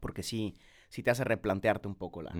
porque 0.00 0.22
sí, 0.22 0.54
sí 0.88 1.02
te 1.02 1.10
hace 1.10 1.24
replantearte 1.24 1.88
un 1.88 1.94
poco 1.94 2.22
la... 2.22 2.32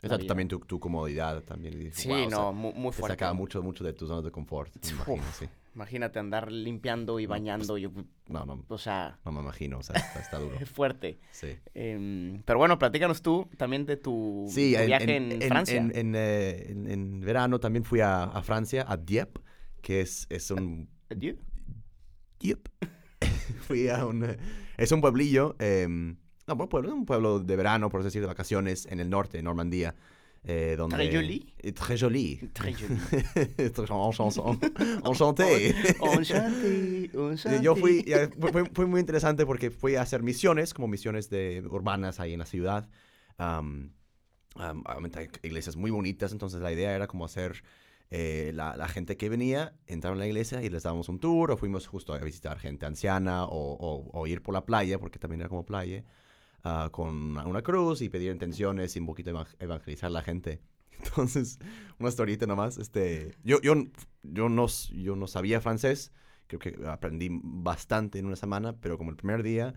Exacto, 0.00 0.18
vida. 0.18 0.28
también 0.28 0.46
tu, 0.46 0.60
tu 0.60 0.78
comodidad 0.78 1.42
también. 1.42 1.76
dices, 1.76 1.96
Sí, 1.96 2.08
"Wow", 2.08 2.16
o 2.26 2.30
sea, 2.30 2.38
no, 2.38 2.52
mu- 2.52 2.72
muy, 2.72 2.92
te 2.92 2.98
fuerte. 2.98 3.14
sacaba 3.14 3.32
mucho, 3.32 3.60
mucho 3.64 3.82
de 3.82 3.92
tus 3.92 4.06
zonas 4.08 4.22
de 4.22 4.30
confort, 4.30 4.72
imagino, 4.90 5.24
sí. 5.36 5.46
Imagínate 5.74 6.18
andar 6.20 6.50
limpiando 6.52 7.18
y 7.18 7.24
No, 7.24 7.28
pues, 7.30 7.40
bañando, 7.40 7.78
y, 7.78 7.88
No, 8.28 8.44
no, 8.46 8.64
o 8.68 8.78
sea, 8.78 9.18
no 9.24 9.32
me 9.32 9.40
imagino, 9.40 9.78
o 9.78 9.82
sea, 9.82 9.96
está, 9.96 10.20
está 10.20 10.38
duro. 10.38 10.56
es 10.60 10.68
fuerte. 10.70 11.18
Sí. 11.32 11.56
Em, 11.74 12.42
pero 12.44 12.58
bueno, 12.60 12.78
platícanos 12.78 13.22
tú 13.22 13.48
también 13.56 13.86
de 13.86 13.96
tu, 13.96 14.46
Sí, 14.48 14.74
tu 14.78 14.84
viaje 14.86 15.16
en, 15.16 15.40
Francia. 15.42 15.76
En, 15.76 15.92
en, 15.96 16.14
eh, 16.14 16.70
en- 16.70 16.88
en 16.90 17.20
verano 17.20 17.58
también 17.58 17.84
fui 17.84 18.00
a, 18.00 18.22
a 18.24 18.42
Francia, 18.42 18.84
a 18.88 18.96
Dieppe, 18.96 19.40
que 19.82 20.00
es, 20.00 20.26
es 20.30 20.48
un... 20.52 20.88
Adieu. 21.10 21.36
Dieppe. 22.38 22.70
fui 23.66 23.88
a 23.88 24.04
un... 24.06 24.24
eh, 24.24 24.36
Es 24.76 24.92
un 24.92 25.00
pueblillo, 25.00 25.56
em, 25.58 26.16
no, 26.46 26.56
buen 26.56 26.68
pueblo, 26.68 26.94
un 26.94 27.04
pueblo 27.06 27.40
de 27.40 27.56
verano, 27.56 27.88
por 27.90 28.02
decir, 28.02 28.20
de 28.20 28.26
vacaciones, 28.26 28.86
en 28.86 29.00
el 29.00 29.10
norte, 29.10 29.38
en 29.38 29.44
Normandía. 29.44 29.94
eh, 30.44 30.76
donde, 30.78 30.96
Très 30.96 31.12
joli. 31.14 31.52
Eh, 31.58 31.72
Très 31.72 31.98
joli. 32.00 32.36
Très 32.54 32.72
joli. 32.72 32.96
Très 33.74 33.88
enchanson- 33.88 34.58
Enchanté. 35.04 35.68
Enchanté, 36.00 37.04
Eh, 37.04 37.10
enchanté. 37.12 37.60
Yo 37.62 37.74
fui, 37.76 38.04
fue, 38.52 38.64
fue- 38.72 38.86
muy 38.86 39.00
interesante 39.00 39.44
porque 39.44 39.70
fui 39.70 39.96
a 39.96 40.02
hacer 40.02 40.22
misiones, 40.22 40.72
como 40.74 40.86
misiones 40.88 41.28
de, 41.28 41.62
urbanas 41.68 42.20
ahí 42.20 42.32
en 42.34 42.38
la 42.38 42.46
ciudad. 42.46 42.88
Obviamente 44.54 45.18
hay 45.20 45.28
iglesias 45.42 45.76
muy 45.76 45.90
bonitas, 45.90 46.32
entonces 46.32 46.60
la 46.60 46.72
idea 46.72 46.94
era 46.94 47.06
como 47.06 47.24
hacer 47.24 47.62
eh, 48.10 48.52
la, 48.54 48.76
la 48.76 48.88
gente 48.88 49.16
que 49.16 49.28
venía, 49.28 49.74
entrar 49.86 50.12
en 50.14 50.18
la 50.20 50.26
iglesia 50.26 50.62
y 50.62 50.70
les 50.70 50.82
dábamos 50.84 51.08
un 51.08 51.18
tour, 51.20 51.50
o 51.50 51.56
fuimos 51.56 51.86
justo 51.86 52.12
a 52.14 52.18
visitar 52.18 52.58
gente 52.58 52.86
anciana, 52.86 53.44
o, 53.44 53.50
o- 53.74 54.10
o 54.18 54.26
ir 54.26 54.42
por 54.42 54.54
la 54.54 54.64
playa, 54.64 54.98
porque 54.98 55.18
también 55.18 55.40
era 55.40 55.48
como 55.48 55.64
playa, 55.66 56.04
ah, 56.64 56.88
con 56.92 57.08
una, 57.32 57.46
una 57.46 57.62
cruz 57.62 58.00
y 58.02 58.08
pedir 58.08 58.32
intenciones 58.32 58.96
y 58.96 59.00
un 59.00 59.06
poquito 59.06 59.30
evang- 59.30 59.54
evangelizar 59.58 60.08
a 60.08 60.10
la 60.10 60.22
gente. 60.22 60.60
Entonces, 60.98 61.58
una 61.98 62.08
historita 62.08 62.46
nomás, 62.46 62.78
este, 62.78 63.36
yo, 63.44 63.60
yo, 63.60 63.74
yo, 64.22 64.48
no, 64.48 64.66
yo 64.92 65.14
no 65.16 65.26
sabía 65.26 65.60
francés, 65.60 66.12
creo 66.46 66.58
que 66.60 66.76
aprendí 66.88 67.28
bastante 67.30 68.18
en 68.18 68.26
una 68.26 68.36
semana, 68.36 68.74
pero 68.80 68.96
como 68.98 69.10
el 69.10 69.16
primer 69.16 69.42
día 69.42 69.74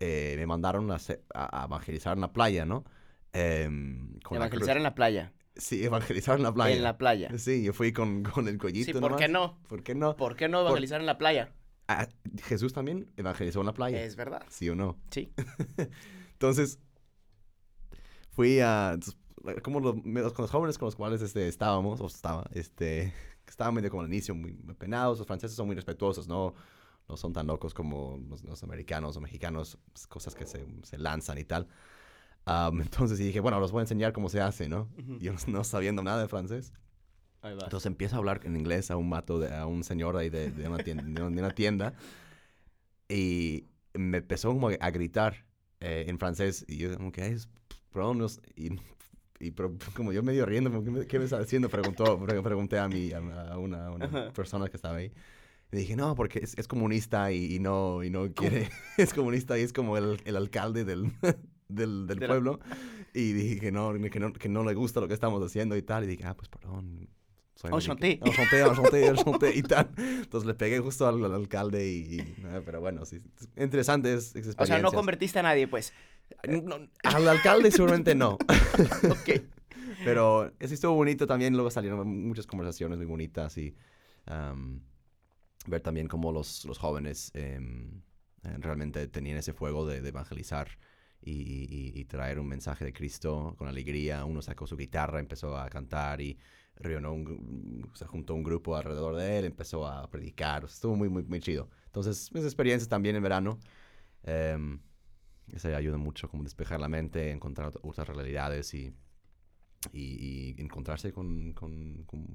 eh, 0.00 0.34
me 0.38 0.46
mandaron 0.46 0.90
a, 0.90 0.96
a- 1.34 1.64
evangelizar 1.66 2.14
en 2.16 2.22
la 2.22 2.32
playa, 2.32 2.64
¿no? 2.64 2.84
Em, 3.32 4.18
con 4.20 4.38
la 4.38 4.46
Evangelizar 4.46 4.74
cruz. 4.74 4.78
en 4.78 4.82
la 4.82 4.94
playa. 4.94 5.32
Sí, 5.56 5.84
evangelizar 5.84 6.36
en 6.36 6.42
la 6.42 6.52
playa. 6.52 6.76
En 6.76 6.82
la 6.82 6.98
playa. 6.98 7.30
Sí, 7.38 7.62
yo 7.62 7.72
fui 7.72 7.92
con, 7.92 8.22
con 8.22 8.46
el 8.48 8.58
collito 8.58 8.86
Sí, 8.86 8.92
¿por 8.92 9.02
nomás. 9.02 9.20
qué 9.20 9.28
no? 9.28 9.58
¿Por 9.68 9.82
qué 9.82 9.94
no? 9.94 10.16
¿Por 10.16 10.36
qué 10.36 10.48
no 10.48 10.60
evangelizar 10.60 11.00
en 11.00 11.06
la 11.06 11.18
playa? 11.18 11.52
Ah, 11.88 12.08
Jesús 12.44 12.72
también 12.72 13.10
evangelizó 13.16 13.60
en 13.60 13.66
la 13.66 13.72
playa. 13.72 14.02
Es 14.02 14.16
verdad. 14.16 14.42
¿Sí 14.48 14.68
o 14.68 14.74
no? 14.74 14.98
Sí. 15.10 15.32
Entonces, 16.32 16.78
fui 18.32 18.60
a... 18.60 18.98
como 19.62 19.80
los, 19.80 19.94
con 20.32 20.42
los 20.42 20.50
jóvenes 20.50 20.78
con 20.78 20.86
los 20.86 20.96
cuales 20.96 21.22
este, 21.22 21.48
estábamos, 21.48 22.00
o 22.00 22.06
estaba, 22.06 22.44
este, 22.52 23.14
estaban 23.46 23.74
medio 23.74 23.90
como 23.90 24.02
al 24.02 24.08
inicio 24.08 24.34
muy 24.34 24.52
penados, 24.78 25.18
los 25.18 25.26
franceses 25.26 25.56
son 25.56 25.66
muy 25.66 25.76
respetuosos, 25.76 26.26
¿no? 26.28 26.54
No 27.08 27.16
son 27.16 27.32
tan 27.32 27.46
locos 27.46 27.72
como 27.72 28.18
los, 28.28 28.42
los 28.42 28.62
americanos 28.64 29.16
o 29.16 29.20
mexicanos, 29.20 29.78
pues, 29.92 30.06
cosas 30.08 30.34
que 30.34 30.44
se, 30.44 30.66
se 30.82 30.98
lanzan 30.98 31.38
y 31.38 31.44
tal. 31.44 31.68
Am, 32.46 32.80
entonces 32.80 33.18
dije, 33.18 33.40
bueno, 33.40 33.60
los 33.60 33.72
voy 33.72 33.80
a 33.80 33.82
enseñar 33.82 34.12
cómo 34.12 34.28
se 34.28 34.40
hace, 34.40 34.68
¿no? 34.68 34.88
Ujú. 34.98 35.18
Yo 35.18 35.32
no 35.48 35.62
sabiendo 35.64 36.02
nada 36.02 36.22
de 36.22 36.28
francés. 36.28 36.72
Ahí. 37.42 37.52
Entonces 37.62 37.86
empiezo 37.86 38.16
a 38.16 38.18
hablar 38.18 38.40
en 38.44 38.56
inglés 38.56 38.90
a 38.90 38.96
un 38.96 39.08
mato, 39.08 39.38
de, 39.38 39.54
a 39.54 39.66
un 39.66 39.84
señor 39.84 40.16
ahí 40.16 40.30
de, 40.30 40.50
de 40.50 40.66
una, 40.68 40.78
tienda, 40.78 41.02
de 41.04 41.42
una- 41.42 41.50
tienda. 41.50 41.94
Y 43.08 43.66
me 43.94 44.18
empezó 44.18 44.48
como 44.52 44.68
a 44.68 44.90
gritar 44.90 45.44
eh, 45.80 46.06
en 46.08 46.18
francés. 46.18 46.64
Y 46.68 46.78
yo 46.78 46.96
como 46.96 47.12
que, 47.12 47.22
"Ay, 47.22 47.32
es- 47.34 47.48
perdón, 47.92 48.18
no 48.18 48.28
sé", 48.28 48.40
y, 48.56 48.70
y 49.38 49.50
pero 49.52 49.76
como 49.94 50.12
yo 50.12 50.22
medio 50.22 50.44
riendo, 50.46 50.70
como, 50.70 50.82
¿qué 50.82 50.90
me, 50.90 51.06
qué 51.06 51.18
me 51.18 51.24
está 51.26 51.38
diciendo? 51.38 51.68
Preguntó, 51.68 52.18
pre- 52.18 52.42
pregunté 52.42 52.78
a, 52.78 52.88
mi, 52.88 53.12
a, 53.12 53.20
una, 53.20 53.86
a 53.86 53.90
una 53.90 54.04
Ajá. 54.06 54.32
persona 54.32 54.68
que 54.68 54.76
estaba 54.76 54.96
ahí. 54.96 55.12
Y 55.72 55.76
dije, 55.78 55.96
no, 55.96 56.14
porque 56.14 56.38
es, 56.40 56.56
es 56.56 56.68
comunista 56.68 57.32
y, 57.32 57.56
y 57.56 57.58
no, 57.58 58.02
y 58.04 58.10
no 58.10 58.32
quiere, 58.32 58.70
es 58.96 59.12
comunista 59.12 59.58
y 59.58 59.62
es 59.62 59.72
como 59.72 59.96
el, 59.96 60.20
el 60.24 60.36
alcalde 60.36 60.84
del, 60.84 61.12
del, 61.68 62.06
del 62.06 62.18
De 62.18 62.26
la- 62.26 62.32
pueblo. 62.34 62.60
y 63.14 63.32
dije 63.32 63.58
que 63.60 63.72
no, 63.72 63.92
que 63.94 64.20
no, 64.20 64.32
que 64.32 64.48
no 64.48 64.64
le 64.64 64.74
gusta 64.74 65.00
lo 65.00 65.08
que 65.08 65.14
estamos 65.14 65.42
haciendo 65.44 65.76
y 65.76 65.82
tal. 65.82 66.04
Y 66.04 66.06
dije, 66.06 66.24
ah, 66.24 66.34
pues 66.36 66.48
perdón. 66.48 67.08
Enchanté. 67.64 68.20
Enchanté, 68.22 68.60
enchanté, 68.60 69.06
enchanté 69.06 69.56
y 69.56 69.62
tal. 69.62 69.90
Entonces 69.96 70.46
le 70.46 70.54
pegué 70.54 70.78
justo 70.80 71.06
al, 71.06 71.24
al 71.24 71.32
alcalde 71.34 71.88
y... 71.88 72.16
y, 72.16 72.36
ah, 72.44 72.60
pero 72.64 72.80
bueno, 72.80 73.06
sí. 73.06 73.22
Interesantes 73.56 74.34
O 74.58 74.66
sea, 74.66 74.78
no 74.78 74.92
convertiste 74.92 75.38
a 75.38 75.42
nadie, 75.42 75.66
pues. 75.66 75.94
No, 76.46 76.76
al 77.04 77.28
alcalde 77.28 77.70
seguramente 77.70 78.14
no. 78.14 78.34
Ok. 79.10 79.42
Pero 80.04 80.52
sí 80.60 80.74
estuvo 80.74 80.92
bonito 80.94 81.26
también. 81.26 81.54
Luego 81.54 81.70
salieron 81.70 82.06
muchas 82.26 82.46
conversaciones 82.46 82.98
muy 82.98 83.06
bonitas 83.06 83.56
y 83.56 83.74
ver 85.66 85.80
también 85.80 86.08
cómo 86.08 86.32
los, 86.32 86.64
los 86.64 86.78
jóvenes 86.78 87.30
em, 87.34 88.02
eh, 88.44 88.56
realmente 88.58 89.08
tenían 89.08 89.38
ese 89.38 89.52
fuego 89.52 89.86
de, 89.86 90.00
de 90.00 90.08
evangelizar 90.10 90.68
y, 91.30 91.66
y- 91.68 92.00
y 92.00 92.04
traer 92.04 92.38
un 92.38 92.46
mensaje 92.48 92.84
de 92.84 92.92
Cristo 92.92 93.54
con 93.58 93.68
alegría. 93.68 94.24
Uno 94.24 94.40
sacó 94.42 94.66
su 94.66 94.76
guitarra, 94.76 95.18
empezó 95.20 95.56
a 95.58 95.68
cantar 95.68 96.20
y 96.20 96.38
reunió 96.76 97.12
un, 97.12 97.90
se 97.94 98.06
juntó 98.06 98.34
un 98.34 98.42
grupo 98.44 98.76
alrededor 98.76 99.16
de 99.16 99.38
él, 99.38 99.44
empezó 99.46 99.86
a 99.86 100.08
predicar. 100.10 100.64
Estuvo 100.64 100.94
muy, 100.96 101.08
muy, 101.08 101.24
muy 101.24 101.40
chido. 101.40 101.68
Entonces, 101.86 102.32
mis 102.32 102.44
experiencias 102.44 102.88
también 102.88 103.16
en 103.16 103.22
verano. 103.22 103.58
em, 104.22 104.80
eso 105.52 105.74
ayuda 105.74 105.96
mucho 105.96 106.28
como 106.28 106.42
despejar 106.42 106.80
la 106.80 106.88
mente, 106.88 107.30
encontrar 107.30 107.70
ot- 107.72 107.78
otras 107.82 108.08
realidades 108.08 108.74
y, 108.74 108.92
y, 109.92 110.54
y 110.58 110.60
encontrarse 110.60 111.12
con, 111.12 111.52
con, 111.52 112.02
con 112.04 112.26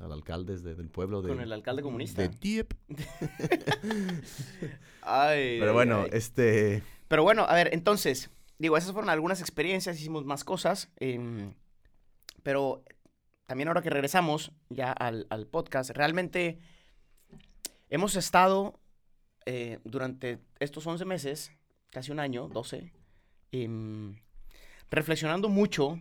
el 0.00 0.12
alcalde 0.12 0.56
de- 0.58 0.74
del 0.76 0.88
pueblo. 0.88 1.20
De, 1.22 1.28
Con 1.30 1.40
el 1.40 1.52
alcalde 1.52 1.82
comunista. 1.82 2.22
De 2.22 2.28
Dieppe. 2.28 2.76
Ay, 5.02 5.58
Pero 5.58 5.72
bueno, 5.72 6.02
ay. 6.04 6.10
este... 6.12 6.82
Pero 7.08 7.24
bueno, 7.24 7.42
a 7.48 7.54
ver, 7.54 7.70
entonces, 7.72 8.30
digo, 8.60 8.76
esas 8.76 8.92
fueron 8.92 9.10
algunas 9.10 9.40
experiencias, 9.40 9.98
hicimos 9.98 10.24
más 10.24 10.44
cosas, 10.44 10.88
em, 11.00 11.54
pero 12.42 12.84
también 13.46 13.66
ahora 13.68 13.82
que 13.82 13.90
regresamos 13.90 14.52
ya 14.68 14.92
al, 14.92 15.26
al 15.30 15.46
podcast, 15.48 15.90
realmente 15.90 16.58
hemos 17.88 18.14
estado 18.16 18.78
eh, 19.46 19.78
durante 19.84 20.38
estos 20.60 20.86
11 20.86 21.04
meses, 21.04 21.52
casi 21.90 22.12
un 22.12 22.20
año, 22.20 22.48
12, 22.48 22.92
em, 23.52 24.14
reflexionando 24.90 25.48
mucho, 25.48 26.00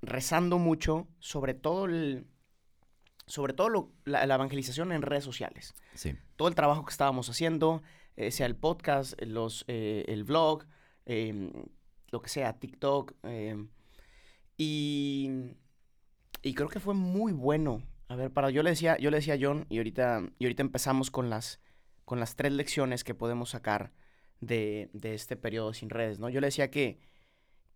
rezando 0.00 0.58
mucho 0.58 1.08
sobre 1.18 1.54
todo 1.54 1.84
el... 1.86 2.26
Sobre 3.26 3.52
todo 3.52 3.68
lo- 3.68 3.92
la- 4.04 4.26
la 4.26 4.34
evangelización 4.34 4.90
en 4.92 5.00
redes 5.02 5.22
sociales 5.24 5.74
Sí. 5.94 6.14
todo 6.36 6.48
el 6.48 6.54
trabajo 6.56 6.84
que 6.84 6.90
estábamos 6.90 7.28
haciendo, 7.30 7.82
eh, 8.16 8.30
sea 8.32 8.46
el 8.46 8.56
podcast, 8.56 9.14
los, 9.22 9.64
eh, 9.68 10.04
el 10.08 10.24
vlog, 10.24 10.64
em, 11.06 11.52
lo 12.10 12.22
que 12.22 12.28
sea, 12.28 12.58
TikTok. 12.58 13.14
em, 13.24 13.68
y, 14.56 15.30
y 16.42 16.54
creo 16.54 16.68
que 16.68 16.80
fue 16.80 16.94
muy 16.94 17.32
bueno. 17.32 17.82
A 18.08 18.16
ver, 18.16 18.30
para, 18.30 18.50
yo 18.50 18.62
le 18.62 18.70
decía, 18.70 18.98
yo 18.98 19.10
le 19.10 19.18
decía 19.18 19.34
a 19.34 19.38
John, 19.40 19.66
y 19.70 19.78
ahorita, 19.78 20.22
y 20.38 20.44
ahorita 20.44 20.62
empezamos 20.62 21.10
con 21.10 21.30
las, 21.30 21.60
con 22.04 22.20
las 22.20 22.36
tres 22.36 22.52
lecciones 22.52 23.04
que 23.04 23.14
podemos 23.14 23.50
sacar 23.50 23.92
de, 24.40 24.90
de 24.92 25.14
este 25.14 25.36
periodo 25.36 25.72
sin 25.72 25.88
redes, 25.88 26.18
¿no? 26.18 26.28
Yo 26.28 26.40
le 26.40 26.48
decía 26.48 26.70
que, 26.70 26.98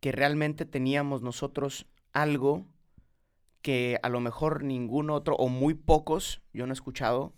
que 0.01 0.13
realmente 0.13 0.67
teníamos 0.67 1.23
nosotros 1.23 1.87
algo 2.13 2.67
que 3.63 3.99
a 4.03 4.09
lo 4.09 4.21
mejor 4.21 4.63
ningún 4.63 5.11
otro, 5.11 5.37
o 5.37 5.49
muy 5.49 5.75
pocos, 5.75 6.43
yo 6.53 6.67
no 6.67 6.73
he 6.73 6.75
escuchado, 6.75 7.35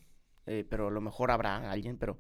eh, 0.47 0.67
pero 0.69 0.89
a 0.89 0.91
lo 0.91 1.01
mejor 1.01 1.31
habrá 1.31 1.71
alguien, 1.71 1.99
pero 1.99 2.19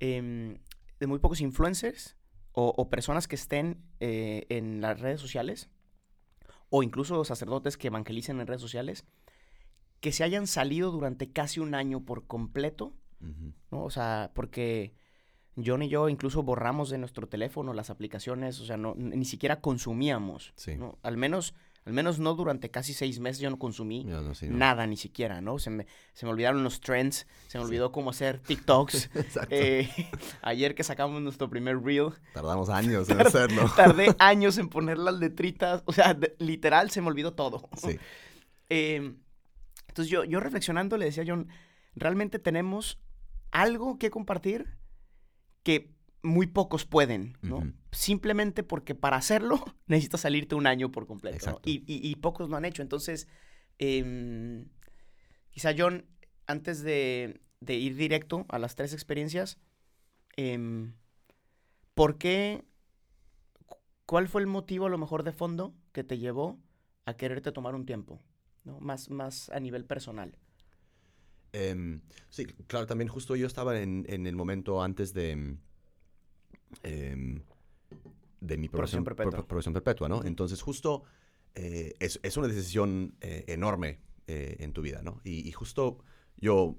em, 0.00 0.58
de 1.00 1.06
muy 1.06 1.18
pocos 1.18 1.40
influencers 1.40 2.17
o, 2.60 2.74
o 2.76 2.90
personas 2.90 3.28
que 3.28 3.36
estén 3.36 3.84
eh, 4.00 4.44
en 4.48 4.80
las 4.80 4.98
redes 4.98 5.20
sociales, 5.20 5.68
o 6.70 6.82
incluso 6.82 7.24
sacerdotes 7.24 7.76
que 7.76 7.86
evangelicen 7.86 8.40
en 8.40 8.48
redes 8.48 8.60
sociales, 8.60 9.04
que 10.00 10.10
se 10.10 10.24
hayan 10.24 10.48
salido 10.48 10.90
durante 10.90 11.30
casi 11.30 11.60
un 11.60 11.76
año 11.76 12.04
por 12.04 12.26
completo. 12.26 12.94
¿no? 13.70 13.84
O 13.84 13.90
sea, 13.90 14.32
porque 14.34 14.92
John 15.56 15.82
y 15.82 15.88
yo 15.88 16.08
incluso 16.08 16.42
borramos 16.42 16.90
de 16.90 16.98
nuestro 16.98 17.28
teléfono 17.28 17.72
las 17.74 17.90
aplicaciones, 17.90 18.60
o 18.60 18.66
sea, 18.66 18.76
no, 18.76 18.94
ni 18.96 19.24
siquiera 19.24 19.60
consumíamos, 19.60 20.52
Sí. 20.56 20.74
¿no? 20.76 20.98
Al 21.02 21.16
menos, 21.16 21.54
al 21.88 21.94
menos 21.94 22.18
no 22.18 22.34
durante 22.34 22.70
casi 22.70 22.92
seis 22.92 23.18
meses 23.18 23.40
yo 23.40 23.48
no 23.48 23.58
consumí 23.58 24.04
No, 24.04 24.20
no, 24.20 24.34
sí, 24.34 24.46
no. 24.46 24.58
nada 24.58 24.86
ni 24.86 24.98
siquiera, 24.98 25.40
¿no? 25.40 25.58
Se 25.58 25.70
me, 25.70 25.86
se 26.12 26.26
me 26.26 26.32
olvidaron 26.32 26.62
los 26.62 26.80
trends, 26.82 27.26
se 27.46 27.56
me 27.56 27.64
Sí. 27.64 27.68
olvidó 27.68 27.92
cómo 27.92 28.10
hacer 28.10 28.40
TikToks. 28.46 29.06
Exacto. 29.16 29.48
Eh, 29.50 29.88
ayer 30.42 30.74
que 30.74 30.84
sacamos 30.84 31.22
nuestro 31.22 31.48
primer 31.48 31.80
reel, 31.82 32.10
Tardamos 32.34 32.68
años 32.68 33.08
en 33.08 33.20
hacerlo. 33.26 33.62
tardé 33.74 34.14
años 34.18 34.58
en 34.58 34.68
poner 34.68 34.98
las 34.98 35.14
letritas, 35.14 35.82
o 35.86 35.92
sea, 35.94 36.12
de- 36.12 36.36
literal 36.38 36.90
se 36.90 37.00
me 37.00 37.08
olvidó 37.08 37.32
todo. 37.32 37.70
Sí. 37.78 37.96
Eh, 38.68 39.14
entonces 39.88 40.10
yo, 40.10 40.24
yo 40.24 40.40
reflexionando 40.40 40.98
le 40.98 41.06
decía 41.06 41.22
a 41.22 41.26
John, 41.26 41.48
realmente 41.96 42.38
tenemos 42.38 43.00
algo 43.50 43.98
que 43.98 44.10
compartir 44.10 44.76
que 45.62 45.94
muy 46.22 46.46
pocos 46.46 46.84
pueden, 46.84 47.38
¿no? 47.40 47.72
Simplemente 47.90 48.62
porque 48.62 48.94
para 48.94 49.16
hacerlo 49.16 49.64
necesitas 49.86 50.20
salirte 50.22 50.54
un 50.54 50.66
año 50.66 50.90
por 50.92 51.06
completo. 51.06 51.60
Y, 51.64 51.78
y- 51.86 52.06
y 52.08 52.16
pocos 52.16 52.48
lo 52.50 52.56
han 52.56 52.64
hecho. 52.64 52.82
Entonces, 52.82 53.28
em, 53.78 54.66
quizá 55.50 55.72
John, 55.76 56.06
antes 56.46 56.82
de, 56.82 57.40
de 57.60 57.74
ir 57.76 57.96
directo 57.96 58.46
a 58.48 58.58
las 58.58 58.74
tres 58.76 58.92
experiencias, 58.92 59.58
em, 60.36 60.94
¿por 61.94 62.18
qué? 62.18 62.64
cu- 63.66 63.78
¿Cuál 64.06 64.28
fue 64.28 64.40
el 64.42 64.46
motivo 64.46 64.86
a 64.86 64.90
lo 64.90 64.98
mejor 64.98 65.22
de 65.22 65.32
fondo 65.32 65.74
que 65.92 66.04
te 66.04 66.18
llevó 66.18 66.58
a 67.06 67.16
quererte 67.16 67.52
tomar 67.52 67.74
un 67.74 67.86
tiempo? 67.86 68.20
¿no? 68.64 68.80
Más, 68.80 69.10
más 69.10 69.48
a 69.50 69.60
nivel 69.60 69.84
personal. 69.84 70.36
Em, 71.52 72.02
sí, 72.28 72.44
claro, 72.66 72.86
también 72.86 73.08
justo 73.08 73.34
yo 73.34 73.46
estaba 73.46 73.80
en, 73.80 74.04
en 74.08 74.26
el 74.26 74.36
momento 74.36 74.82
antes 74.82 75.14
de, 75.14 75.56
de 78.40 78.56
mi 78.56 78.68
Profesión 79.48 79.74
perpetua. 79.74 80.08
¿no? 80.08 80.22
Entonces 80.24 80.62
justo 80.62 81.02
eh, 81.54 81.94
es, 81.98 82.20
es 82.22 82.36
una 82.36 82.48
decisión 82.48 83.14
eh, 83.20 83.44
enorme 83.48 83.98
eh, 84.26 84.56
en 84.60 84.72
tu 84.72 84.82
vida, 84.82 85.02
¿no? 85.02 85.20
Y, 85.24 85.48
y 85.48 85.52
justo 85.52 85.98
yo, 86.36 86.76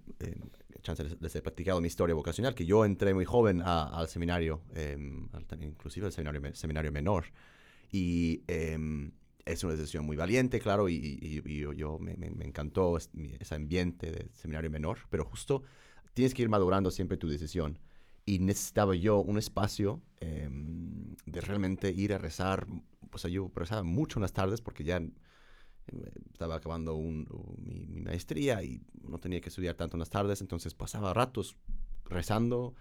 chance 0.82 1.04
les, 1.04 1.22
les 1.22 1.36
he 1.36 1.42
platicado 1.42 1.82
mi 1.82 1.88
historia 1.88 2.16
vocacional, 2.16 2.56
que 2.56 2.66
yo 2.66 2.86
entré 2.86 3.14
muy 3.14 3.26
joven 3.26 3.62
a- 3.62 3.84
al 3.88 4.08
seminario, 4.08 4.62
em, 4.74 5.28
al- 5.34 5.46
inclusive 5.64 6.06
al 6.06 6.14
seminario, 6.14 6.42
seminario 6.56 6.92
menor, 6.92 7.26
y 7.92 8.44
em, 8.48 9.12
es 9.46 9.64
una 9.64 9.74
decisión 9.74 10.06
muy 10.06 10.16
valiente, 10.16 10.60
claro, 10.60 10.88
y, 10.90 10.96
y- 10.96 11.42
y 11.46 11.58
yo, 11.60 11.74
yo 11.74 11.98
me, 12.00 12.14
encantó 12.46 12.98
ese 12.98 13.56
ambiente 13.56 14.12
de 14.12 14.30
seminario 14.34 14.70
menor, 14.70 15.00
pero 15.10 15.26
justo 15.26 15.64
tienes 16.14 16.34
que 16.34 16.44
ir 16.44 16.50
madurando 16.50 16.92
siempre 16.92 17.18
tu 17.18 17.28
decisión. 17.28 17.80
Y 18.26 18.40
necesitaba 18.40 18.94
yo 18.96 19.20
un 19.22 19.40
espacio 19.40 20.02
em, 20.20 20.99
de 21.26 21.42
realmente 21.42 21.92
ir 21.92 22.14
a 22.14 22.18
rezar. 22.18 22.68
O 23.12 23.18
sea, 23.18 23.30
yo 23.30 23.52
rezaba 23.56 23.84
mucho 23.84 24.20
en 24.20 24.22
las 24.24 24.34
tardes 24.34 24.62
porque 24.62 24.84
ya 24.84 24.98
eh, 24.98 26.12
estaba 26.34 26.56
acabando 26.56 26.96
un- 26.96 27.28
mi, 27.58 27.86
mi 27.88 28.02
maestría 28.02 28.64
y 28.64 28.82
no 29.02 29.20
tenía 29.20 29.42
que 29.42 29.50
estudiar 29.50 29.76
tanto 29.76 29.98
en 29.98 30.00
las 30.00 30.10
tardes, 30.10 30.42
entonces 30.42 30.74
pasaba 30.74 31.14
ratos 31.14 31.58
rezando. 32.06 32.76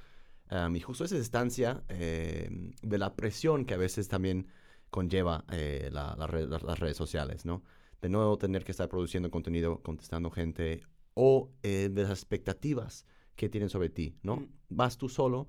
em, 0.50 0.76
y 0.76 0.80
justo 0.80 1.04
esa 1.04 1.16
distancia 1.18 1.84
em, 1.88 2.72
de 2.82 2.98
la 2.98 3.14
presión 3.16 3.64
que 3.66 3.74
a 3.74 3.76
veces 3.76 4.08
también 4.08 4.46
conlleva 4.90 5.44
eh, 5.52 5.90
la- 5.92 6.14
la 6.16 6.26
red- 6.26 6.48
las- 6.48 6.62
las 6.62 6.78
redes 6.78 6.96
sociales, 6.96 7.44
¿no? 7.44 7.62
De 8.00 8.08
no 8.08 8.36
tener 8.38 8.64
que 8.64 8.72
estar 8.72 8.88
produciendo 8.88 9.30
contenido, 9.30 9.82
contestando 9.82 10.30
gente, 10.30 10.82
o 11.14 11.50
eh, 11.62 11.90
de 11.92 12.02
las 12.04 12.10
expectativas 12.12 13.04
que 13.36 13.48
tienen 13.50 13.68
sobre 13.68 13.90
ti, 13.90 14.16
¿no? 14.22 14.36
Mm. 14.36 14.48
Vas 14.70 14.96
tú 14.98 15.08
solo 15.10 15.48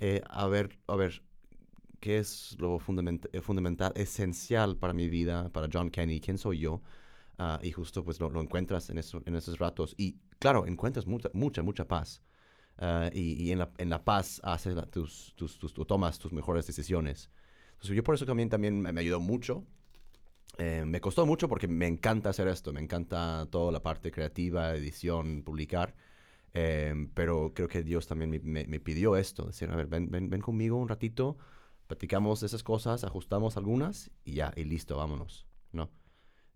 eh, 0.00 0.22
a 0.28 0.46
ver, 0.48 0.78
a 0.88 0.96
ver 0.96 1.22
qué 2.00 2.18
es 2.18 2.56
lo 2.58 2.78
fundament- 2.78 3.28
eh, 3.32 3.40
fundamental, 3.40 3.92
esencial 3.96 4.76
para 4.76 4.92
mi 4.94 5.08
vida, 5.08 5.50
para 5.50 5.68
John 5.72 5.90
Kenny, 5.90 6.20
quién 6.20 6.38
soy 6.38 6.58
yo, 6.60 6.82
Ah, 7.38 7.58
y 7.62 7.72
justo 7.72 8.04
pues 8.04 8.20
lo, 8.20 8.30
lo 8.30 8.40
encuentras 8.42 8.90
en, 8.90 8.98
eso- 8.98 9.22
en 9.26 9.34
esos 9.34 9.58
ratos. 9.58 9.94
Y 9.98 10.16
claro, 10.38 10.66
encuentras 10.66 11.06
mucha, 11.06 11.30
mucha, 11.32 11.62
mucha 11.62 11.88
paz. 11.88 12.22
Ah, 12.78 13.10
y 13.14 13.42
y 13.44 13.52
en, 13.52 13.58
la, 13.60 13.70
en 13.78 13.90
la 13.90 14.04
paz 14.04 14.40
haces 14.44 14.74
la- 14.76 14.86
tus, 14.86 15.34
tus, 15.36 15.58
tus, 15.58 15.72
tú 15.74 15.84
tomas 15.86 16.18
tus 16.18 16.32
mejores 16.32 16.66
decisiones. 16.66 17.30
Entonces 17.72 17.96
yo 17.96 18.04
por 18.04 18.14
eso 18.14 18.26
también, 18.26 18.50
también 18.50 18.80
me, 18.82 18.92
me 18.92 19.00
ayudó 19.00 19.20
mucho. 19.20 19.64
Eh, 20.58 20.84
me 20.86 21.00
costó 21.00 21.24
mucho 21.26 21.48
porque 21.48 21.68
me 21.68 21.86
encanta 21.86 22.30
hacer 22.30 22.48
esto, 22.48 22.72
me 22.72 22.80
encanta 22.80 23.46
toda 23.50 23.72
la 23.72 23.82
parte 23.82 24.10
creativa, 24.10 24.74
edición, 24.74 25.42
publicar. 25.42 25.94
Eh, 26.54 26.94
pero 27.14 27.52
creo 27.54 27.68
que 27.68 27.82
Dios 27.82 28.06
también 28.08 28.30
me, 28.30 28.40
me- 28.40 28.66
me 28.66 28.80
pidió 28.80 29.16
esto, 29.16 29.46
decir, 29.46 29.70
a 29.70 29.76
ver, 29.76 29.86
ven, 29.86 30.10
ven, 30.10 30.28
ven 30.30 30.40
conmigo 30.42 30.76
un 30.76 30.88
ratito, 30.88 31.38
platicamos 31.90 32.42
esas 32.44 32.62
cosas, 32.62 33.04
ajustamos 33.04 33.56
algunas 33.56 34.10
y 34.24 34.34
ya, 34.34 34.52
y 34.56 34.64
listo, 34.64 34.96
vámonos, 34.96 35.46
¿no? 35.72 35.90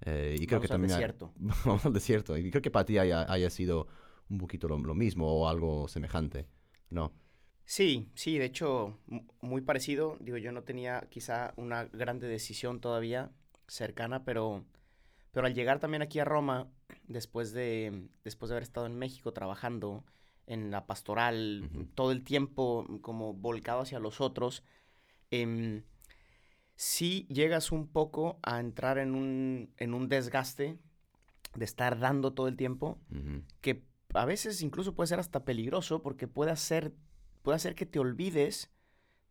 Eh, 0.02 0.36
y 0.40 0.46
creo 0.46 0.60
Vamos 0.60 0.68
que 0.68 0.74
al 0.74 0.80
también... 0.80 0.90
desierto. 0.90 1.32
vamos 1.66 1.84
al 1.86 1.92
desierto. 1.92 2.36
Y 2.38 2.50
creo 2.50 2.62
que 2.62 2.70
para 2.70 2.84
ti 2.84 2.98
haya, 2.98 3.30
haya 3.32 3.50
sido 3.50 3.88
un 4.30 4.38
poquito 4.38 4.68
lo, 4.68 4.78
lo 4.78 4.94
mismo 4.94 5.26
o 5.32 5.48
algo 5.48 5.88
semejante, 5.88 6.46
¿no? 6.90 7.12
Sí, 7.64 8.10
sí, 8.14 8.38
de 8.38 8.44
hecho, 8.46 8.98
mu- 9.06 9.24
muy 9.40 9.60
parecido. 9.62 10.16
Digo, 10.20 10.36
yo 10.38 10.52
no 10.52 10.62
tenía 10.64 11.06
quizá 11.10 11.54
una 11.56 11.84
grande 11.86 12.28
decisión 12.28 12.80
todavía 12.80 13.32
cercana, 13.68 14.24
pero, 14.24 14.64
pero 15.32 15.46
al 15.46 15.54
llegar 15.54 15.80
también 15.80 16.02
aquí 16.02 16.18
a 16.18 16.24
Roma, 16.24 16.68
después 17.04 17.52
de, 17.52 18.08
después 18.24 18.48
de 18.50 18.54
haber 18.56 18.64
estado 18.64 18.86
en 18.86 18.98
México 18.98 19.32
trabajando 19.32 20.04
en 20.46 20.70
la 20.70 20.86
pastoral, 20.86 21.70
todo 21.94 22.12
el 22.12 22.22
tiempo 22.24 22.86
como 23.02 23.32
volcado 23.34 23.80
hacia 23.82 23.98
los 23.98 24.20
otros, 24.20 24.62
em, 25.42 25.82
sí 26.76 27.26
llegas 27.30 27.72
un 27.72 27.86
poco 27.88 28.38
a 28.42 28.60
entrar 28.60 28.98
en 28.98 29.14
un, 29.14 29.70
en 29.76 29.94
un 29.94 30.08
desgaste 30.08 30.78
de 31.54 31.64
estar 31.64 31.98
dando 31.98 32.32
todo 32.32 32.48
el 32.48 32.56
tiempo 32.56 32.98
que 33.60 33.84
a 34.12 34.24
veces 34.24 34.60
incluso 34.62 34.94
puede 34.94 35.06
ser 35.08 35.20
hasta 35.20 35.44
peligroso 35.44 36.02
porque 36.02 36.26
puede 36.28 36.50
hacer, 36.50 36.92
puede 37.42 37.56
hacer 37.56 37.74
que 37.74 37.86
te 37.86 37.98
olvides 37.98 38.70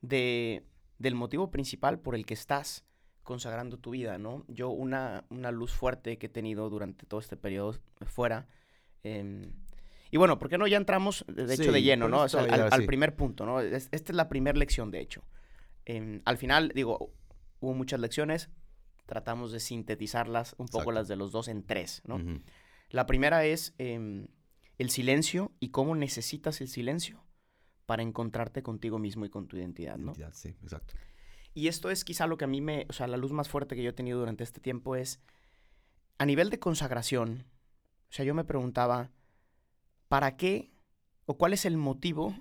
de, 0.01 0.65
del 0.99 1.15
motivo 1.15 1.51
principal 1.51 1.99
por 1.99 2.15
el 2.15 2.25
que 2.25 2.33
estás 2.33 2.85
consagrando 3.23 3.77
tu 3.77 3.91
vida, 3.91 4.17
¿no? 4.17 4.43
Yo 4.47 4.69
una, 4.69 5.25
una 5.29 5.51
luz 5.51 5.71
fuerte 5.73 6.17
que 6.17 6.25
he 6.25 6.29
tenido 6.29 6.69
durante 6.69 7.05
todo 7.05 7.19
este 7.19 7.37
periodo 7.37 7.77
fuera. 8.05 8.47
em, 9.03 9.51
y 10.11 10.17
bueno, 10.17 10.37
¿por 10.39 10.47
qué 10.49 10.57
no 10.57 10.67
ya 10.67 10.77
entramos 10.77 11.25
de 11.27 11.53
hecho 11.53 11.71
de 11.71 11.81
lleno, 11.81 12.07
¿no? 12.09 12.21
O 12.23 12.29
sea, 12.29 12.41
al, 12.53 12.59
al 12.73 12.85
primer 12.85 13.15
punto, 13.15 13.45
¿no? 13.45 13.61
Es- 13.61 13.89
esta 13.91 14.11
es 14.11 14.15
la 14.15 14.27
primera 14.29 14.57
lección, 14.59 14.91
de 14.91 14.99
hecho. 14.99 15.23
Em, 15.85 16.21
al 16.25 16.37
final, 16.37 16.71
digo, 16.73 17.13
hubo 17.59 17.73
muchas 17.73 17.99
lecciones, 17.99 18.49
tratamos 19.05 19.51
de 19.51 19.59
sintetizarlas 19.59 20.53
un 20.57 20.67
poco 20.67 20.83
Exacto. 20.83 20.91
las 20.91 21.07
de 21.07 21.15
los 21.15 21.31
dos 21.31 21.47
en 21.47 21.63
tres, 21.65 22.01
¿no? 22.05 22.19
La 22.89 23.05
primera 23.05 23.45
es 23.45 23.73
em, 23.77 24.27
el 24.77 24.89
silencio 24.89 25.51
y 25.59 25.69
cómo 25.69 25.95
necesitas 25.95 26.61
el 26.61 26.67
silencio 26.67 27.23
para 27.85 28.03
encontrarte 28.03 28.63
contigo 28.63 28.99
mismo 28.99 29.25
y 29.25 29.29
con 29.29 29.47
tu 29.47 29.57
identidad, 29.57 29.97
¿no? 29.97 30.11
Identidad, 30.11 30.33
sí, 30.33 30.49
exacto. 30.61 30.93
Y 31.53 31.67
esto 31.67 31.91
es 31.91 32.03
quizá 32.03 32.27
lo 32.27 32.37
que 32.37 32.45
a 32.45 32.47
mí 32.47 32.61
me, 32.61 32.85
o 32.89 32.93
sea, 32.93 33.07
la 33.07 33.17
luz 33.17 33.31
más 33.31 33.49
fuerte 33.49 33.75
que 33.75 33.83
yo 33.83 33.89
he 33.91 33.93
tenido 33.93 34.19
durante 34.19 34.43
este 34.43 34.59
tiempo 34.59 34.95
es, 34.95 35.19
a 36.17 36.25
nivel 36.25 36.49
de 36.49 36.59
consagración, 36.59 37.45
o 38.09 38.13
sea, 38.13 38.25
yo 38.25 38.33
me 38.33 38.43
preguntaba, 38.43 39.11
¿para 40.07 40.37
qué 40.37 40.71
o 41.25 41.37
cuál 41.37 41.53
es 41.53 41.65
el 41.65 41.77
motivo 41.77 42.35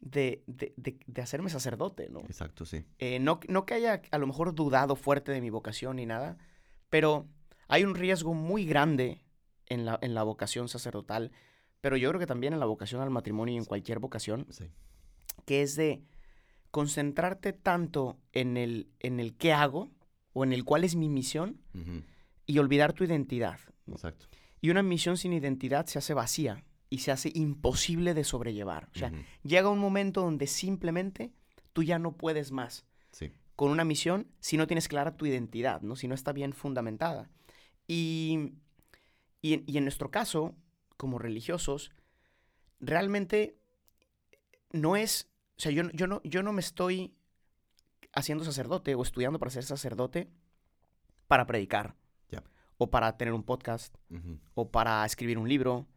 de, 0.00 0.42
de- 0.46 0.72
de- 0.76 0.98
de 1.06 1.22
hacerme 1.22 1.50
sacerdote, 1.50 2.08
¿no? 2.10 2.20
Exacto, 2.20 2.64
sí. 2.64 2.84
Eh, 2.98 3.18
no, 3.18 3.40
no 3.48 3.66
que 3.66 3.74
haya 3.74 4.02
a 4.10 4.18
lo 4.18 4.26
mejor 4.26 4.54
dudado 4.54 4.94
fuerte 4.96 5.32
de 5.32 5.40
mi 5.40 5.50
vocación 5.50 5.96
ni 5.96 6.06
nada, 6.06 6.36
pero 6.88 7.26
hay 7.68 7.84
un 7.84 7.94
riesgo 7.94 8.34
muy 8.34 8.64
grande 8.64 9.24
en 9.66 9.84
la, 9.84 9.98
en 10.02 10.14
la 10.14 10.22
vocación 10.22 10.68
sacerdotal, 10.68 11.32
pero 11.80 11.96
yo 11.96 12.08
creo 12.10 12.18
que 12.20 12.26
también 12.26 12.52
en 12.54 12.60
la 12.60 12.66
vocación 12.66 13.00
al 13.02 13.10
matrimonio 13.10 13.54
y 13.54 13.58
en 13.58 13.64
cualquier 13.64 13.98
vocación, 13.98 14.46
Sí. 14.50 14.64
que 15.44 15.62
es 15.62 15.76
de 15.76 16.02
concentrarte 16.70 17.52
tanto 17.52 18.18
en 18.32 18.56
el, 18.56 18.88
en 19.00 19.20
el 19.20 19.36
qué 19.36 19.52
hago 19.52 19.90
o 20.32 20.44
en 20.44 20.52
el 20.52 20.64
cuál 20.64 20.84
es 20.84 20.94
mi 20.96 21.08
misión 21.08 21.60
y 22.46 22.58
olvidar 22.58 22.92
tu 22.92 23.04
identidad. 23.04 23.58
Exacto. 23.90 24.26
Y 24.60 24.70
una 24.70 24.82
misión 24.82 25.16
sin 25.16 25.32
identidad 25.32 25.86
se 25.86 25.98
hace 25.98 26.14
vacía 26.14 26.64
y 26.90 26.98
se 26.98 27.10
hace 27.12 27.30
imposible 27.34 28.14
de 28.14 28.24
sobrellevar. 28.24 28.88
O 28.94 28.98
sea, 28.98 29.12
llega 29.42 29.68
un 29.68 29.78
momento 29.78 30.22
donde 30.22 30.46
simplemente 30.46 31.32
tú 31.72 31.82
ya 31.82 31.98
no 31.98 32.16
puedes 32.16 32.50
más 32.52 32.86
Sí. 33.10 33.32
con 33.56 33.70
una 33.70 33.84
misión 33.84 34.26
si 34.40 34.56
no 34.56 34.66
tienes 34.66 34.88
clara 34.88 35.16
tu 35.16 35.26
identidad, 35.26 35.82
¿no? 35.82 35.96
Si 35.96 36.08
no 36.08 36.14
está 36.14 36.32
bien 36.32 36.52
fundamentada. 36.52 37.28
Y, 37.86 38.52
y, 39.42 39.54
en- 39.54 39.64
y 39.66 39.76
en 39.78 39.84
nuestro 39.84 40.10
caso, 40.10 40.54
como 40.96 41.18
religiosos, 41.18 41.90
realmente 42.80 43.58
no 44.72 44.96
es, 44.96 45.28
o 45.56 45.60
sea, 45.60 45.72
yo, 45.72 45.82
no- 45.84 45.90
yo, 45.92 46.06
no, 46.06 46.20
yo 46.24 46.42
no 46.42 46.52
me 46.52 46.60
estoy 46.60 47.14
haciendo 48.12 48.44
sacerdote 48.44 48.94
o 48.94 49.02
estudiando 49.02 49.38
para 49.38 49.50
ser 49.50 49.64
sacerdote 49.64 50.30
para 51.26 51.46
predicar. 51.46 51.94
O 52.80 52.88
para 52.90 53.16
tener 53.16 53.34
un 53.34 53.42
podcast, 53.42 53.92
o 54.54 54.70
para 54.70 55.04
escribir 55.04 55.36
un 55.36 55.48
libro. 55.48 55.88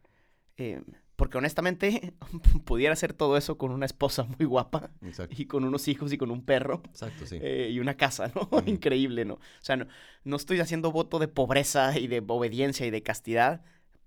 Eh, 0.57 0.81
porque 1.15 1.37
honestamente, 1.37 2.15
pudiera 2.65 2.93
hacer 2.93 3.13
todo 3.13 3.37
eso 3.37 3.57
con 3.57 3.71
una 3.71 3.85
esposa 3.85 4.23
muy 4.23 4.45
guapa 4.45 4.89
Exacto. 5.01 5.35
y 5.37 5.45
con 5.45 5.63
unos 5.63 5.87
hijos 5.87 6.11
y 6.11 6.17
con 6.17 6.31
un 6.31 6.43
perro 6.43 6.81
Exacto, 6.87 7.27
sí. 7.27 7.37
eh, 7.41 7.69
y 7.71 7.79
una 7.79 7.95
casa, 7.95 8.31
¿no? 8.33 8.49
Increíble, 8.65 9.25
¿no? 9.25 9.35
O 9.35 9.39
sea, 9.59 9.77
no, 9.77 9.87
no 10.23 10.35
estoy 10.35 10.59
haciendo 10.59 10.91
voto 10.91 11.19
de 11.19 11.27
pobreza 11.27 11.97
y 11.99 12.07
de 12.07 12.23
obediencia 12.27 12.85
y 12.85 12.91
de 12.91 13.03
castidad 13.03 13.63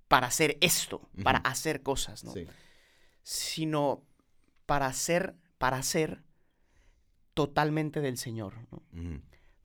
para 0.09 0.27
hacer 0.27 0.59
esto, 0.61 1.09
para 1.23 1.38
hacer 1.38 1.83
cosas, 1.83 2.25
¿no? 2.25 2.33
Sí. 2.33 2.47
Sino 3.23 4.05
para 4.66 4.92
ser, 4.92 5.37
para 5.59 5.83
ser 5.83 6.23
totalmente 7.33 8.01
del 8.01 8.16
Señor, 8.16 8.55
¿no? 8.71 8.83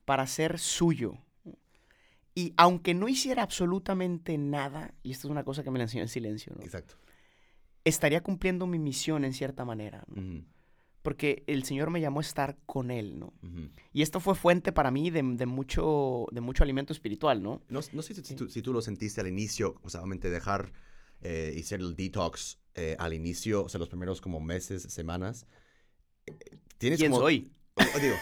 Para 0.06 0.28
ser 0.28 0.60
suyo. 0.60 1.18
Y 2.40 2.54
aunque 2.58 2.94
no 2.94 3.08
hiciera 3.08 3.44
absolutamente 3.44 4.38
nada, 4.38 4.94
y 5.04 5.12
esto 5.12 5.28
es 5.28 5.32
una 5.32 5.44
cosa 5.44 5.64
que 5.64 5.72
me 5.72 5.78
la 5.80 5.84
enseñó 5.86 6.04
en 6.04 6.10
silencio, 6.10 6.54
¿no? 6.56 6.64
Exacto. 6.64 6.94
estaría 7.84 8.22
cumpliendo 8.22 8.66
mi 8.68 8.80
misión 8.80 9.26
en 9.26 9.34
cierta 9.34 9.66
manera, 9.66 10.04
¿no? 10.08 10.46
Porque 11.02 11.44
el 11.48 11.64
Señor 11.64 11.90
me 11.90 12.02
llamó 12.02 12.20
a 12.20 12.24
estar 12.24 12.58
con 12.66 12.92
Él, 12.92 13.20
¿no? 13.20 13.34
Y 13.94 14.02
esto 14.04 14.20
fue 14.20 14.36
fuente 14.36 14.72
para 14.72 14.92
mí 14.92 15.10
de, 15.10 15.24
de 15.24 15.46
mucho, 15.46 16.28
de 16.32 16.42
mucho 16.42 16.64
alimento 16.64 16.94
espiritual, 16.94 17.42
¿no? 17.42 17.62
No, 17.70 17.80
no 17.94 18.02
sé 18.02 18.14
si, 18.14 18.36
tú, 18.36 18.50
si 18.50 18.62
tú 18.62 18.74
lo 18.74 18.82
sentiste 18.82 19.20
al 19.22 19.28
inicio, 19.28 19.76
o 19.82 19.90
sea, 19.90 20.02
obviamente 20.02 20.30
dejar 20.30 20.72
eh, 21.22 21.54
y 21.56 21.62
hacer 21.62 21.80
el 21.82 21.96
detox 21.96 22.60
eh, 22.76 22.96
al 23.00 23.14
inicio, 23.14 23.64
o 23.64 23.70
sea, 23.70 23.80
los 23.80 23.90
primeros 23.90 24.22
como 24.22 24.40
meses, 24.40 24.84
semanas. 24.84 25.46
eh, 26.28 26.38
Tienes 26.78 27.00
¿Quién 27.00 27.12
como, 27.12 27.24
soy? 27.24 27.52
digo, 28.02 28.16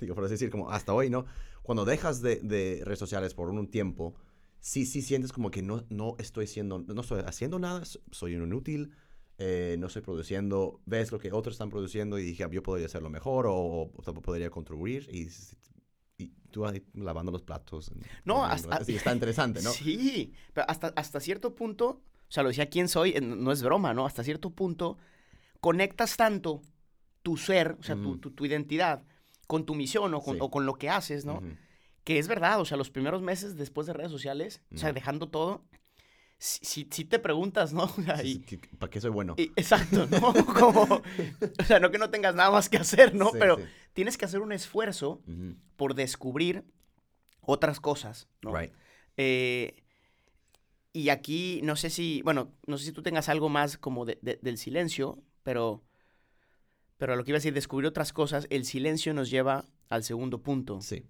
digo, 0.00 0.14
por 0.14 0.24
así 0.24 0.34
decir, 0.34 0.50
como 0.50 0.70
hasta 0.70 0.92
hoy, 0.92 1.08
¿no? 1.08 1.24
Cuando 1.68 1.84
dejas 1.84 2.22
de, 2.22 2.36
de 2.36 2.80
redes 2.82 2.98
sociales 2.98 3.34
por 3.34 3.50
un 3.50 3.68
tiempo, 3.70 4.14
sí, 4.58 4.86
sí 4.86 5.02
sientes 5.02 5.34
como 5.34 5.50
que 5.50 5.60
no, 5.60 5.84
no 5.90 6.16
estoy 6.18 6.46
siendo, 6.46 6.78
no 6.78 7.02
estoy 7.02 7.20
haciendo 7.26 7.58
nada, 7.58 7.82
soy 8.10 8.36
un 8.36 8.44
inútil, 8.44 8.92
eh, 9.36 9.76
no 9.78 9.88
estoy 9.88 10.00
produciendo, 10.00 10.80
ves 10.86 11.12
lo 11.12 11.18
que 11.18 11.30
otros 11.30 11.56
están 11.56 11.68
produciendo 11.68 12.18
y 12.18 12.22
dije, 12.22 12.42
"Ah, 12.44 12.48
yo 12.50 12.62
podría 12.62 12.86
hacerlo 12.86 13.10
mejor 13.10 13.46
o, 13.48 13.54
o 13.54 13.90
podría 14.22 14.48
contribuir 14.48 15.10
y, 15.12 15.28
y 16.16 16.28
tú 16.50 16.64
ahí 16.64 16.82
lavando 16.94 17.30
los 17.30 17.42
platos. 17.42 17.92
No, 18.24 18.36
comiendo, 18.36 18.70
hasta- 18.70 18.90
está 18.90 19.12
interesante, 19.12 19.60
¿no? 19.60 19.70
Sí, 19.70 20.32
pero 20.54 20.70
hasta, 20.70 20.94
hasta 20.96 21.20
cierto 21.20 21.54
punto, 21.54 21.86
o 21.90 22.30
sea, 22.30 22.42
lo 22.44 22.48
decía 22.48 22.70
quién 22.70 22.88
soy, 22.88 23.10
eh, 23.10 23.20
no 23.20 23.52
es 23.52 23.62
broma, 23.62 23.92
¿no? 23.92 24.06
Hasta 24.06 24.24
cierto 24.24 24.48
punto, 24.48 24.96
conectas 25.60 26.16
tanto 26.16 26.62
tu 27.22 27.36
ser, 27.36 27.76
o 27.78 27.82
sea, 27.82 27.94
tu, 27.96 28.12
Ujú. 28.12 28.18
tu- 28.20 28.30
tu 28.30 28.46
identidad, 28.46 29.02
con 29.48 29.66
tu 29.66 29.74
misión 29.74 30.14
o 30.14 30.20
con, 30.20 30.34
Sí. 30.36 30.40
o 30.40 30.50
con 30.52 30.64
lo 30.66 30.74
que 30.74 30.88
haces, 30.90 31.24
¿no? 31.24 31.42
Que 32.04 32.20
es 32.20 32.28
verdad, 32.28 32.60
o 32.60 32.64
sea, 32.64 32.76
los 32.76 32.90
primeros 32.90 33.20
meses 33.22 33.56
después 33.56 33.86
de 33.88 33.92
redes 33.94 34.12
sociales, 34.12 34.62
o 34.72 34.78
sea, 34.78 34.92
dejando 34.92 35.28
todo, 35.28 35.64
si, 36.38 36.64
si- 36.64 36.88
si 36.92 37.04
te 37.04 37.18
preguntas, 37.18 37.72
¿no? 37.72 37.82
O 37.98 38.02
sea, 38.02 38.18
Sí, 38.18 38.44
y- 38.48 38.56
¿Para 38.76 38.90
qué 38.90 39.00
soy 39.00 39.10
bueno? 39.10 39.34
y- 39.36 39.50
exacto, 39.56 40.06
¿no? 40.06 40.32
Como, 40.54 40.82
o 40.82 41.64
sea, 41.66 41.80
no 41.80 41.90
que 41.90 41.98
no 41.98 42.10
tengas 42.10 42.34
nada 42.36 42.50
más 42.52 42.68
que 42.68 42.76
hacer, 42.76 43.14
¿no? 43.14 43.30
Sí, 43.32 43.36
Pero 43.40 43.56
sí. 43.56 43.64
tienes 43.94 44.16
que 44.16 44.24
hacer 44.26 44.40
un 44.40 44.52
esfuerzo 44.52 45.20
por 45.76 45.94
descubrir 45.94 46.64
otras 47.40 47.80
cosas, 47.80 48.28
¿no? 48.42 48.54
Right. 48.56 48.72
Eh, 49.16 49.82
y 50.92 51.08
aquí, 51.10 51.60
no 51.64 51.74
sé 51.76 51.90
si, 51.90 52.22
bueno, 52.22 52.52
no 52.66 52.78
sé 52.78 52.84
si 52.86 52.92
tú 52.92 53.02
tengas 53.02 53.28
algo 53.28 53.48
más 53.48 53.76
como 53.78 54.04
de- 54.04 54.18
de- 54.22 54.38
del 54.42 54.58
silencio, 54.58 55.22
pero, 55.42 55.82
pero 56.98 57.16
lo 57.16 57.24
que 57.24 57.30
iba 57.30 57.36
a 57.36 57.40
decir, 57.40 57.54
descubrir 57.54 57.86
otras 57.88 58.12
cosas, 58.12 58.46
el 58.50 58.64
silencio 58.64 59.14
nos 59.14 59.30
lleva 59.30 59.64
al 59.88 60.04
segundo 60.04 60.42
punto, 60.42 60.80
Sí. 60.82 61.04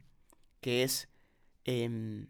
que 0.60 0.82
es 0.84 1.08
em, 1.64 2.28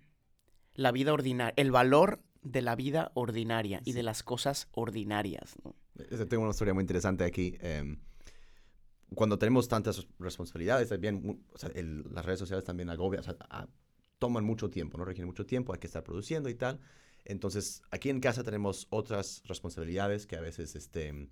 la 0.75 0.91
vida 0.93 1.13
ordinaria, 1.13 1.53
el 1.57 1.71
valor 1.71 2.23
de 2.43 2.63
la 2.63 2.75
vida 2.77 3.11
ordinaria 3.15 3.81
y 3.85 3.93
de 3.93 4.03
las 4.03 4.23
cosas 4.23 4.69
ordinarias, 4.73 5.55
Tengo 6.29 6.43
una 6.45 6.51
historia 6.53 6.73
muy 6.75 6.83
interesante 6.83 7.25
aquí. 7.25 7.57
em, 7.61 7.99
cuando 9.15 9.39
tenemos 9.39 9.69
tantas 9.69 10.07
responsabilidades, 10.19 10.89
también, 10.91 11.23
mu- 11.23 11.39
o 11.53 11.59
sea, 11.59 11.71
el- 11.75 12.05
las 12.13 12.25
redes 12.25 12.39
sociales 12.39 12.65
también 12.65 12.91
agobian, 12.91 13.21
o 13.21 13.25
sea, 13.25 13.37
a- 13.51 13.67
toman 14.19 14.45
mucho 14.45 14.69
tiempo, 14.71 14.99
¿no? 14.99 15.05
Requieren 15.05 15.27
mucho 15.29 15.47
tiempo, 15.47 15.73
hay 15.73 15.79
que 15.79 15.87
estar 15.87 16.03
produciendo 16.05 16.49
y 16.49 16.55
tal. 16.55 16.79
Entonces, 17.25 17.83
aquí 17.91 18.11
en 18.11 18.21
casa 18.21 18.43
tenemos 18.43 18.87
otras 18.91 19.43
responsabilidades 19.45 20.27
que 20.27 20.37
a 20.37 20.41
veces 20.41 20.75
este, 20.77 21.29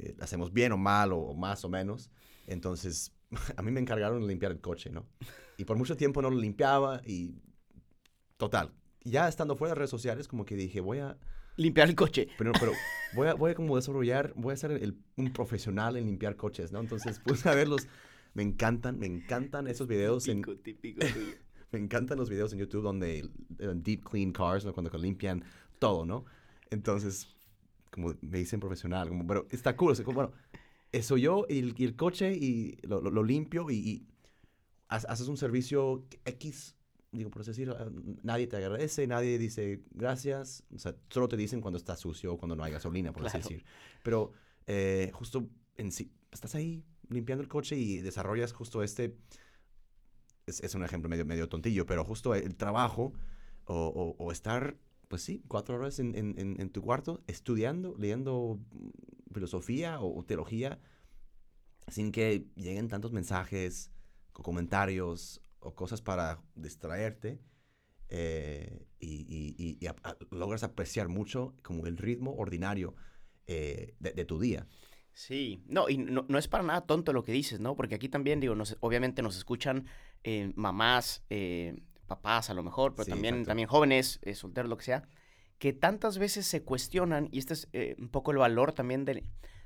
eh, 0.00 0.16
hacemos 0.20 0.52
bien 0.52 0.72
o 0.72 0.76
mal 0.76 1.12
o, 1.12 1.18
o 1.18 1.34
más 1.34 1.64
o 1.64 1.68
menos. 1.68 2.10
Entonces, 2.46 3.12
a 3.56 3.62
mí 3.62 3.70
me 3.70 3.80
encargaron 3.80 4.20
de 4.20 4.28
limpiar 4.28 4.52
el 4.52 4.60
coche, 4.60 4.90
¿no? 4.90 5.06
Y 5.56 5.64
por 5.64 5.76
mucho 5.76 5.96
tiempo 5.96 6.22
no 6.22 6.30
lo 6.30 6.38
limpiaba 6.38 7.00
y 7.04 7.42
total. 8.36 8.72
Ya 9.02 9.28
estando 9.28 9.56
fuera 9.56 9.70
de 9.72 9.76
redes 9.76 9.90
sociales, 9.90 10.28
como 10.28 10.44
que 10.44 10.56
dije, 10.56 10.80
voy 10.80 10.98
a, 10.98 11.16
Limpiar 11.56 11.88
el 11.88 11.94
coche. 11.94 12.28
pero, 12.36 12.52
pero 12.52 12.72
voy, 13.14 13.28
a, 13.28 13.34
voy 13.34 13.52
a 13.52 13.54
como 13.54 13.76
desarrollar, 13.76 14.32
voy 14.36 14.52
a 14.52 14.56
ser 14.56 14.72
el- 14.72 14.98
un 15.16 15.32
profesional 15.32 15.96
en 15.96 16.06
limpiar 16.06 16.36
coches, 16.36 16.70
¿no? 16.70 16.80
Entonces 16.80 17.18
puse 17.18 17.48
a 17.48 17.54
verlos. 17.54 17.88
Me 18.34 18.42
encantan, 18.42 18.98
me 18.98 19.06
encantan 19.06 19.66
esos 19.66 19.86
videos 19.86 20.28
en, 20.28 20.42
Típico, 20.62 21.00
me 21.72 21.78
encantan 21.78 22.18
los 22.18 22.28
videos 22.28 22.52
en 22.52 22.58
YouTube 22.58 22.82
donde 22.82 23.20
eh, 23.58 23.72
deep 23.76 24.04
clean 24.04 24.32
cars, 24.32 24.66
¿no? 24.66 24.74
Cuando 24.74 24.90
limpian 24.98 25.42
todo, 25.78 26.04
¿no? 26.04 26.26
Entonces, 26.70 27.35
como 27.96 28.14
me 28.20 28.38
dicen 28.38 28.60
profesional, 28.60 29.08
como, 29.08 29.26
pero 29.26 29.46
está 29.50 29.74
cool, 29.74 29.90
o 29.92 29.94
sea, 29.94 30.04
como, 30.04 30.16
bueno, 30.16 30.32
eso 30.92 31.16
yo 31.16 31.46
y 31.48 31.58
el, 31.58 31.74
y 31.76 31.84
el 31.84 31.96
coche 31.96 32.32
y 32.32 32.76
lo, 32.82 33.00
lo- 33.00 33.10
lo 33.10 33.24
limpio 33.24 33.68
y, 33.70 33.74
y 33.76 34.06
ha- 34.88 34.96
haces 34.96 35.26
un 35.28 35.36
servicio 35.36 36.04
X, 36.24 36.76
digo, 37.10 37.30
por 37.30 37.40
así 37.42 37.50
decirlo, 37.52 37.76
eh, 37.80 37.90
nadie 38.22 38.46
te 38.46 38.56
agradece, 38.56 39.06
nadie 39.06 39.38
dice 39.38 39.82
gracias, 39.92 40.62
o 40.74 40.78
sea, 40.78 40.94
solo 41.10 41.26
te 41.26 41.36
dicen 41.36 41.60
cuando 41.60 41.78
está 41.78 41.96
sucio 41.96 42.34
o 42.34 42.38
cuando 42.38 42.54
no 42.54 42.62
hay 42.62 42.72
gasolina, 42.72 43.12
por 43.12 43.26
así 43.26 43.38
Claro. 43.38 43.48
decir. 43.48 43.64
Pero 44.02 44.32
eh, 44.66 45.10
justo 45.14 45.48
en 45.76 45.90
sí, 45.90 46.12
estás 46.30 46.54
ahí 46.54 46.84
limpiando 47.08 47.42
el 47.42 47.48
coche 47.48 47.76
y 47.76 47.98
desarrollas 47.98 48.52
justo 48.52 48.82
este, 48.82 49.16
es, 50.46 50.60
es 50.60 50.74
un 50.74 50.84
ejemplo 50.84 51.08
medio, 51.08 51.24
medio 51.24 51.48
tontillo, 51.48 51.86
pero 51.86 52.04
justo 52.04 52.34
el 52.34 52.54
trabajo 52.56 53.12
o, 53.64 53.74
o- 54.18 54.24
o 54.24 54.32
estar, 54.32 54.76
pues 55.08 55.22
sí, 55.22 55.42
cuatro 55.48 55.76
horas 55.76 55.98
en, 55.98 56.14
en- 56.16 56.34
en- 56.38 56.60
tu 56.70 56.82
cuarto 56.82 57.22
estudiando, 57.26 57.94
leyendo 57.98 58.58
filosofía 59.32 60.00
o, 60.00 60.24
teología, 60.24 60.80
sin 61.88 62.12
que 62.12 62.46
lleguen 62.56 62.88
tantos 62.88 63.12
mensajes, 63.12 63.90
o 64.32 64.42
comentarios 64.42 65.40
o 65.60 65.74
cosas 65.74 66.02
para 66.02 66.42
distraerte. 66.54 67.40
eh, 68.08 68.86
y, 69.00 69.26
y- 69.58 69.78
logras 70.30 70.62
apreciar 70.64 71.08
mucho 71.08 71.54
como 71.62 71.86
el 71.86 71.96
ritmo 71.96 72.34
ordinario 72.36 72.94
eh, 73.46 73.94
de, 74.00 74.24
tu 74.24 74.38
día. 74.40 74.66
Sí, 75.12 75.62
no, 75.66 75.88
y 75.88 75.98
no, 75.98 76.26
no 76.28 76.38
es 76.38 76.46
para 76.48 76.62
nada 76.62 76.82
tonto 76.82 77.12
lo 77.12 77.24
que 77.24 77.32
dices, 77.32 77.58
¿no? 77.60 77.74
Porque 77.74 77.94
aquí 77.94 78.08
también, 78.08 78.38
digo, 78.40 78.54
obviamente 78.80 79.22
nos 79.22 79.36
escuchan 79.36 79.86
eh, 80.24 80.52
mamás, 80.56 81.24
papás 82.06 82.50
a 82.50 82.54
lo 82.54 82.62
mejor, 82.62 82.94
pero 82.94 83.04
Sí, 83.04 83.10
también, 83.10 83.34
exacto. 83.34 83.48
también 83.48 83.68
jóvenes, 83.68 84.18
eh, 84.22 84.34
solteros, 84.34 84.68
lo 84.70 84.76
que 84.76 84.84
sea, 84.84 85.02
que 85.58 85.72
tantas 85.72 86.18
veces 86.18 86.46
se 86.46 86.62
cuestionan, 86.62 87.28
y 87.32 87.38
este 87.38 87.54
es 87.54 87.68
eh, 87.72 87.96
un 87.98 88.08
poco 88.08 88.30
el 88.30 88.38
valor 88.38 88.72
también 88.72 89.04
de, 89.04 89.24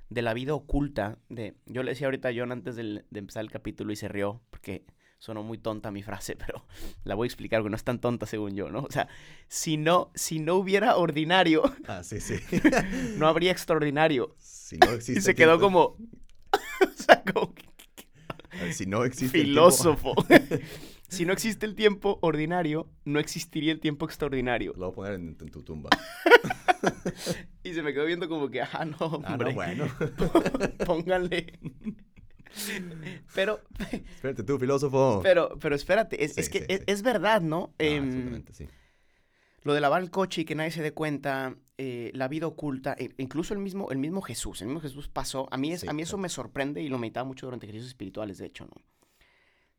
de 0.09 0.23
la 0.23 0.35
vida 0.35 0.55
oculta. 0.55 1.19
De, 1.29 1.55
yo 1.67 1.83
le 1.83 1.91
decía 1.93 2.07
ahorita 2.07 2.29
a 2.29 2.33
John 2.35 2.53
antes 2.53 2.77
del- 2.77 3.05
de 3.11 3.19
empezar 3.19 3.43
el 3.45 3.51
capítulo 3.51 3.93
y 3.93 3.97
se 3.97 4.09
rió, 4.09 4.41
porque 4.51 4.85
sonó 5.19 5.43
muy 5.43 5.59
tonta 5.59 5.91
mi 5.91 6.03
frase, 6.03 6.35
pero 6.47 6.65
la 7.05 7.15
voy 7.15 7.27
a 7.27 7.29
explicar, 7.29 7.61
porque 7.61 7.71
no 7.71 7.77
es 7.77 7.85
tan 7.85 8.01
tonta 8.01 8.25
según 8.27 8.55
yo, 8.55 8.71
¿no? 8.71 8.81
O 8.85 8.91
sea, 8.91 9.09
si 9.49 9.77
no, 9.77 10.11
si 10.15 10.39
no 10.39 10.55
hubiera 10.55 10.97
ordinario, 10.97 11.63
Ah, 11.89 12.03
sí, 12.03 12.21
sí. 12.21 12.37
no 13.19 13.27
habría 13.29 13.51
extraordinario. 13.53 14.35
si 14.39 14.79
no 14.79 14.91
existe 14.93 15.19
Y 15.19 15.23
se 15.23 15.35
quedó 15.35 15.59
tiempo- 15.59 15.97
como... 15.97 16.11
o 16.89 16.93
sea, 16.95 17.23
como 17.25 17.53
que- 17.55 17.69
Si 18.73 18.85
no 18.87 19.05
existe 19.05 19.39
filósofo. 19.41 20.15
Si 21.11 21.27
no 21.27 21.33
existe 21.35 21.67
el 21.67 21.75
tiempo 21.75 22.19
ordinario, 22.23 22.89
no 23.05 23.19
existiría 23.21 23.73
el 23.73 23.81
tiempo 23.81 24.07
extraordinario. 24.07 24.73
Lo 24.77 24.87
voy 24.87 24.93
a 24.93 24.95
poner 24.95 25.13
en, 25.15 25.37
en 25.41 25.51
tu 25.51 25.63
tumba. 25.63 25.91
Y 27.63 27.75
se 27.75 27.83
me 27.83 27.93
quedó 27.93 28.07
viendo 28.07 28.27
como 28.27 28.49
que, 28.49 28.63
ah, 28.63 28.87
no, 28.87 28.97
Ah, 29.25 29.33
hombre, 29.35 29.51
no, 29.51 29.55
bueno. 29.55 29.87
pónganle. 30.87 31.59
Pero, 33.35 33.61
Espérate 33.91 34.43
tú, 34.43 34.59
filósofo. 34.59 35.21
pero, 35.23 35.57
pero 35.61 35.75
espérate, 35.77 36.25
es, 36.25 36.33
Sí, 36.35 36.41
es 36.41 36.49
que 36.49 36.61
sí, 36.61 36.65
es, 36.69 36.79
sí. 36.81 36.85
es 36.87 37.03
verdad, 37.03 37.43
¿no? 37.43 37.71
Ah, 37.73 37.85
Em, 37.85 38.05
absolutamente, 38.05 38.55
sí. 38.55 38.67
lo 39.63 39.75
de 39.75 39.81
lavar 39.81 40.03
el 40.03 40.11
coche 40.11 40.41
y 40.41 40.45
que 40.45 40.55
nadie 40.55 40.71
se 40.71 40.83
dé 40.83 40.93
cuenta, 40.93 41.55
eh, 41.79 42.11
la 42.15 42.29
vida 42.29 42.47
oculta, 42.47 42.97
e- 42.99 43.15
incluso 43.19 43.53
el 43.55 43.61
mismo, 43.61 43.91
el 43.91 43.99
mismo 43.99 44.23
Jesús, 44.23 44.63
el 44.63 44.69
mismo 44.69 44.81
Jesús 44.81 45.09
pasó. 45.09 45.49
A 45.53 45.57
mí, 45.59 45.73
es, 45.73 45.87
a 45.87 45.93
mí 45.93 46.03
eso 46.03 46.17
exacto. 46.17 46.23
me 46.23 46.29
sorprende 46.31 46.83
y 46.83 46.89
lo 46.89 46.99
meditaba 46.99 47.25
mucho 47.25 47.47
durante 47.47 47.67
ejercicios 47.67 47.89
espirituales, 47.91 48.39
de 48.39 48.47
hecho, 48.47 48.65
¿no? 48.65 48.73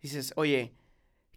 Dices, 0.02 0.34
oye, 0.36 0.74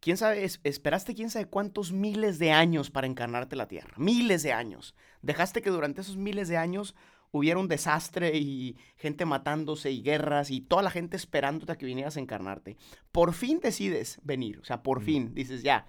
¿quién 0.04 0.18
sabe? 0.18 0.44
es- 0.44 0.60
esperaste 0.64 1.14
quién 1.14 1.30
sabe 1.30 1.46
cuántos 1.46 1.90
miles 1.92 2.38
de 2.38 2.52
años 2.52 2.90
para 2.90 3.06
encarnarte 3.06 3.54
en 3.54 3.58
la 3.58 3.68
tierra. 3.68 3.94
Miles 3.96 4.42
de 4.42 4.52
años. 4.52 4.94
Dejaste 5.22 5.62
que 5.62 5.70
durante 5.70 6.02
esos 6.02 6.18
miles 6.18 6.48
de 6.48 6.58
años 6.58 6.94
hubiera 7.30 7.58
un 7.58 7.68
desastre 7.68 8.36
y 8.36 8.76
gente 8.96 9.24
matándose 9.24 9.90
y 9.90 10.02
guerras 10.02 10.50
y 10.50 10.60
toda 10.60 10.82
la 10.82 10.90
gente 10.90 11.16
esperándote 11.16 11.72
a 11.72 11.76
que 11.78 11.86
vinieras 11.86 12.18
a 12.18 12.20
encarnarte. 12.20 12.76
Por 13.12 13.32
fin 13.32 13.60
decides 13.60 14.20
venir, 14.22 14.58
o 14.60 14.64
sea, 14.64 14.82
por 14.82 15.00
Mm. 15.00 15.04
fin 15.04 15.34
dices, 15.34 15.62
ya, 15.62 15.86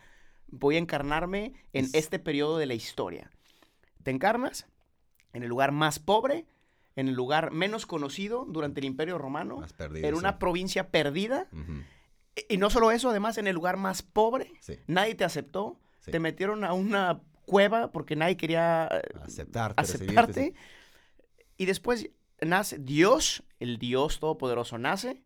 voy 0.47 0.75
a 0.78 0.80
encarnarme 0.80 1.54
en 1.73 1.86
Es- 1.86 1.93
este 1.93 2.17
periodo 2.17 2.58
de 2.58 2.67
la 2.67 2.73
historia. 2.73 3.30
Te 4.04 4.12
encarnas 4.12 4.65
en 5.34 5.43
el 5.43 5.49
lugar 5.49 5.71
más 5.73 5.99
pobre, 5.99 6.45
en 6.95 7.10
el 7.10 7.13
lugar 7.15 7.51
menos 7.51 7.86
conocido 7.86 8.45
durante 8.47 8.80
el 8.80 8.86
Imperio 8.86 9.17
Romano, 9.17 9.62
perdido. 9.78 10.08
en 10.08 10.15
una 10.15 10.32
sí. 10.32 10.38
provincia 10.39 10.89
perdida. 10.89 11.47
Y 12.50 12.58
no 12.58 12.69
solo 12.69 12.91
eso, 12.91 13.10
además 13.10 13.38
en 13.38 13.48
el 13.48 13.56
lugar 13.56 13.78
más 13.78 14.02
pobre, 14.02 14.52
Sí. 14.60 14.78
nadie 14.88 15.15
te 15.15 15.24
aceptó, 15.24 15.80
Sí. 16.00 16.12
te 16.12 16.19
metieron 16.19 16.63
a 16.63 16.74
una 16.74 17.21
cueva 17.45 17.91
porque 17.91 18.15
nadie 18.15 18.38
quería 18.38 18.89
eh, 18.91 19.02
Aceptarte, 19.21 19.82
aceptarte. 19.82 20.54
Y 21.58 21.65
después 21.65 22.10
nace 22.41 22.78
Dios, 22.78 23.43
el 23.60 23.78
Dios 23.78 24.19
Todopoderoso 24.19 24.78
nace, 24.78 25.24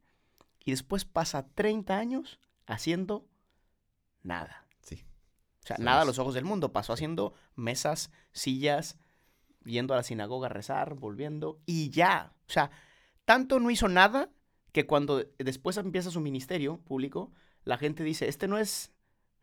y 0.64 0.72
después 0.72 1.06
pasa 1.06 1.48
30 1.56 1.98
años 1.98 2.40
haciendo 2.68 3.26
nada. 4.22 4.66
Sí. 4.82 5.04
O 5.64 5.68
sea, 5.68 5.78
nada 5.80 6.02
a 6.02 6.06
los 6.06 6.20
ojos 6.20 6.34
del 6.36 6.46
mundo. 6.46 6.72
Pasó 6.72 6.94
haciendo 6.94 7.34
mesas, 7.56 8.12
sillas, 8.32 8.98
yendo 9.66 9.94
a 9.94 9.98
la 9.98 10.04
sinagoga 10.04 10.48
a 10.48 10.50
rezar, 10.50 10.94
volviendo, 10.96 11.60
y 11.66 11.90
ya. 11.90 12.34
O 12.48 12.52
sea, 12.52 12.70
tanto 13.26 13.60
no 13.60 13.72
hizo 13.72 13.88
nada 13.88 14.30
que 14.72 14.86
cuando 14.86 15.24
después 15.38 15.78
empieza 15.78 16.12
su 16.12 16.22
ministerio 16.22 16.78
público, 16.80 17.32
la 17.64 17.78
gente 17.78 18.04
dice, 18.04 18.28
este 18.28 18.48
no 18.48 18.58
es 18.58 18.92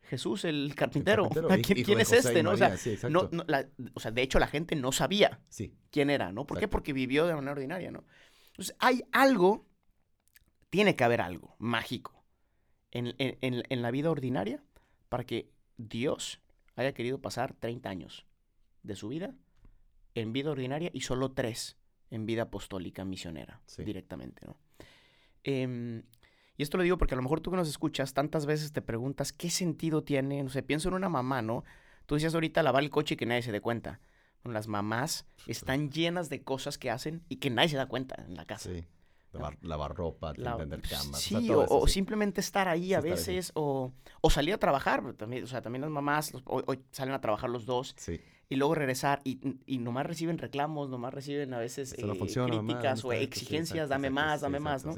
Jesús 0.01 0.45
el 0.45 0.65
El 0.67 0.75
carpintero. 0.75 1.27
¿Quién, 1.63 1.99
es 1.99 2.11
este? 2.11 2.41
¿no? 2.43 2.51
O 2.51 2.57
sea, 2.57 2.77
sí, 2.77 2.97
no, 3.09 3.27
no, 3.31 3.43
la- 3.47 3.67
o 3.93 3.99
sea, 3.99 4.11
de 4.11 4.21
hecho 4.21 4.39
la 4.39 4.47
gente 4.47 4.75
no 4.75 4.91
sabía 4.91 5.41
Sí. 5.49 5.73
quién 5.91 6.09
era, 6.09 6.31
¿no? 6.31 6.45
¿Por 6.47 6.59
qué? 6.59 6.67
Porque 6.67 6.93
vivió 6.93 7.27
de 7.27 7.35
manera 7.35 7.51
ordinaria, 7.51 7.91
¿no? 7.91 8.05
Entonces, 8.51 8.75
hay 8.79 9.03
algo, 9.11 9.67
tiene 10.69 10.95
que 10.95 11.03
haber 11.03 11.21
algo 11.21 11.55
mágico 11.59 12.23
en, 12.91 13.07
en- 13.17 13.37
en- 13.41 13.63
en 13.69 13.81
la 13.81 13.91
vida 13.91 14.09
ordinaria 14.09 14.63
para 15.09 15.25
que 15.25 15.51
Dios 15.77 16.41
haya 16.75 16.93
querido 16.93 17.19
pasar 17.21 17.53
30 17.53 17.89
años 17.89 18.25
de 18.83 18.95
su 18.95 19.09
vida 19.09 19.35
en 20.15 20.31
vida 20.33 20.51
ordinaria 20.51 20.89
y 20.93 21.01
solo 21.01 21.33
3 21.33 21.77
en 22.09 22.25
vida 22.25 22.43
apostólica 22.43 23.03
misionera 23.05 23.61
Sí. 23.67 23.83
directamente, 23.83 24.45
¿no? 24.45 24.57
Em, 25.47 26.03
y 26.57 26.63
esto 26.63 26.75
lo 26.75 26.83
digo 26.83 26.97
porque 26.97 27.13
a 27.13 27.17
lo 27.17 27.23
mejor 27.23 27.39
tú 27.39 27.51
que 27.51 27.57
nos 27.57 27.69
escuchas 27.69 28.13
tantas 28.13 28.45
veces 28.45 28.73
te 28.73 28.81
preguntas 28.81 29.31
qué 29.31 29.49
sentido 29.49 30.03
tiene, 30.03 30.43
no 30.43 30.49
sé, 30.49 30.61
pienso 30.61 30.89
en 30.89 30.95
una 30.95 31.07
mamá, 31.07 31.41
¿no? 31.41 31.63
Tú 32.05 32.15
decías 32.15 32.33
ahorita 32.33 32.61
lavar 32.63 32.83
el 32.83 32.89
coche 32.89 33.13
y 33.13 33.17
que 33.17 33.25
nadie 33.25 33.43
se 33.43 33.53
dé 33.53 33.61
cuenta. 33.61 34.01
Bueno, 34.43 34.53
Las 34.53 34.67
mamás 34.67 35.25
están 35.45 35.89
llenas 35.89 36.29
de 36.29 36.43
cosas 36.43 36.77
que 36.77 36.91
hacen 36.91 37.23
y 37.29 37.37
que 37.37 37.49
nadie 37.49 37.69
se 37.69 37.77
da 37.77 37.85
cuenta 37.85 38.25
en 38.27 38.35
la 38.35 38.45
casa. 38.45 38.69
Sí. 38.71 38.85
Lavar, 39.31 39.57
lavar 39.61 39.93
ropa, 39.95 40.33
La- 40.35 40.57
tender 40.57 40.81
camas. 40.81 41.21
sí, 41.21 41.35
o 41.35 41.41
sea, 41.41 41.53
o, 41.53 41.53
todo 41.53 41.65
eso, 41.65 41.79
o 41.79 41.87
sí. 41.87 41.93
simplemente 41.93 42.41
estar 42.41 42.67
ahí 42.67 42.93
a 42.93 43.01
Sí, 43.01 43.07
veces, 43.09 43.51
o, 43.55 43.93
o 44.21 44.29
salir 44.29 44.53
a 44.53 44.57
trabajar, 44.57 45.13
también, 45.13 45.43
o 45.43 45.47
sea, 45.47 45.61
también 45.61 45.81
las 45.81 45.91
mamás 45.91 46.33
los- 46.33 46.43
hoy, 46.45 46.79
salen 46.91 47.13
a 47.13 47.21
trabajar 47.21 47.49
los 47.49 47.65
dos 47.65 47.93
Sí. 47.97 48.19
y 48.49 48.55
luego 48.55 48.73
regresar 48.75 49.21
y, 49.25 49.39
y 49.65 49.77
nomás 49.79 50.05
reciben 50.07 50.37
reclamos, 50.39 50.89
nomás 50.89 51.13
reciben 51.13 51.53
a 51.53 51.59
veces 51.59 51.95
no 52.03 52.13
eh, 52.13 52.17
funciona, 52.17 52.47
críticas 52.57 53.01
¿dónde 53.01 53.17
o 53.17 53.21
exigencias, 53.21 53.75
exacto, 53.75 53.89
dame 53.89 54.07
exacto, 54.07 54.27
más, 54.27 54.41
dame 54.41 54.59
más, 54.59 54.85
¿no? 54.85 54.95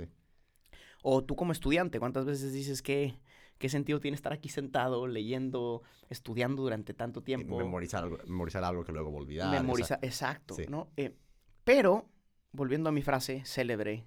Exacto. 0.99 1.09
O 1.09 1.23
tú 1.23 1.35
como 1.35 1.51
estudiante, 1.51 1.99
¿cuántas 1.99 2.25
veces 2.25 2.53
dices 2.53 2.81
que 2.81 3.19
qué 3.57 3.69
sentido 3.69 3.99
tiene 3.99 4.15
estar 4.15 4.31
aquí 4.33 4.49
sentado, 4.49 5.05
leyendo, 5.07 5.81
estudiando 6.09 6.62
durante 6.63 6.93
tanto 6.93 7.21
tiempo? 7.23 7.57
Memorizar 7.57 8.03
algo, 8.03 8.17
memorizar 8.25 8.63
algo 8.63 8.83
que 8.83 8.91
luego 8.91 9.09
olvidar. 9.15 9.47
o 9.47 9.51
sea, 9.51 9.62
Memoriza- 9.62 9.99
exacto, 10.01 10.55
sí. 10.55 10.63
¿no? 10.69 10.89
Eh, 10.97 11.15
pero, 11.63 12.07
volviendo 12.51 12.89
a 12.89 12.91
mi 12.91 13.01
frase 13.01 13.43
célebre, 13.45 14.05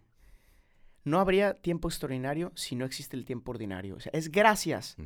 no 1.05 1.19
habría 1.21 1.55
tiempo 1.55 1.89
extraordinario 1.89 2.53
si 2.55 2.77
no 2.77 2.85
existe 2.85 3.17
el 3.17 3.25
tiempo 3.25 3.51
ordinario. 3.51 3.97
O 3.97 4.01
sea, 4.01 4.11
es 4.15 4.31
gracias 4.31 4.97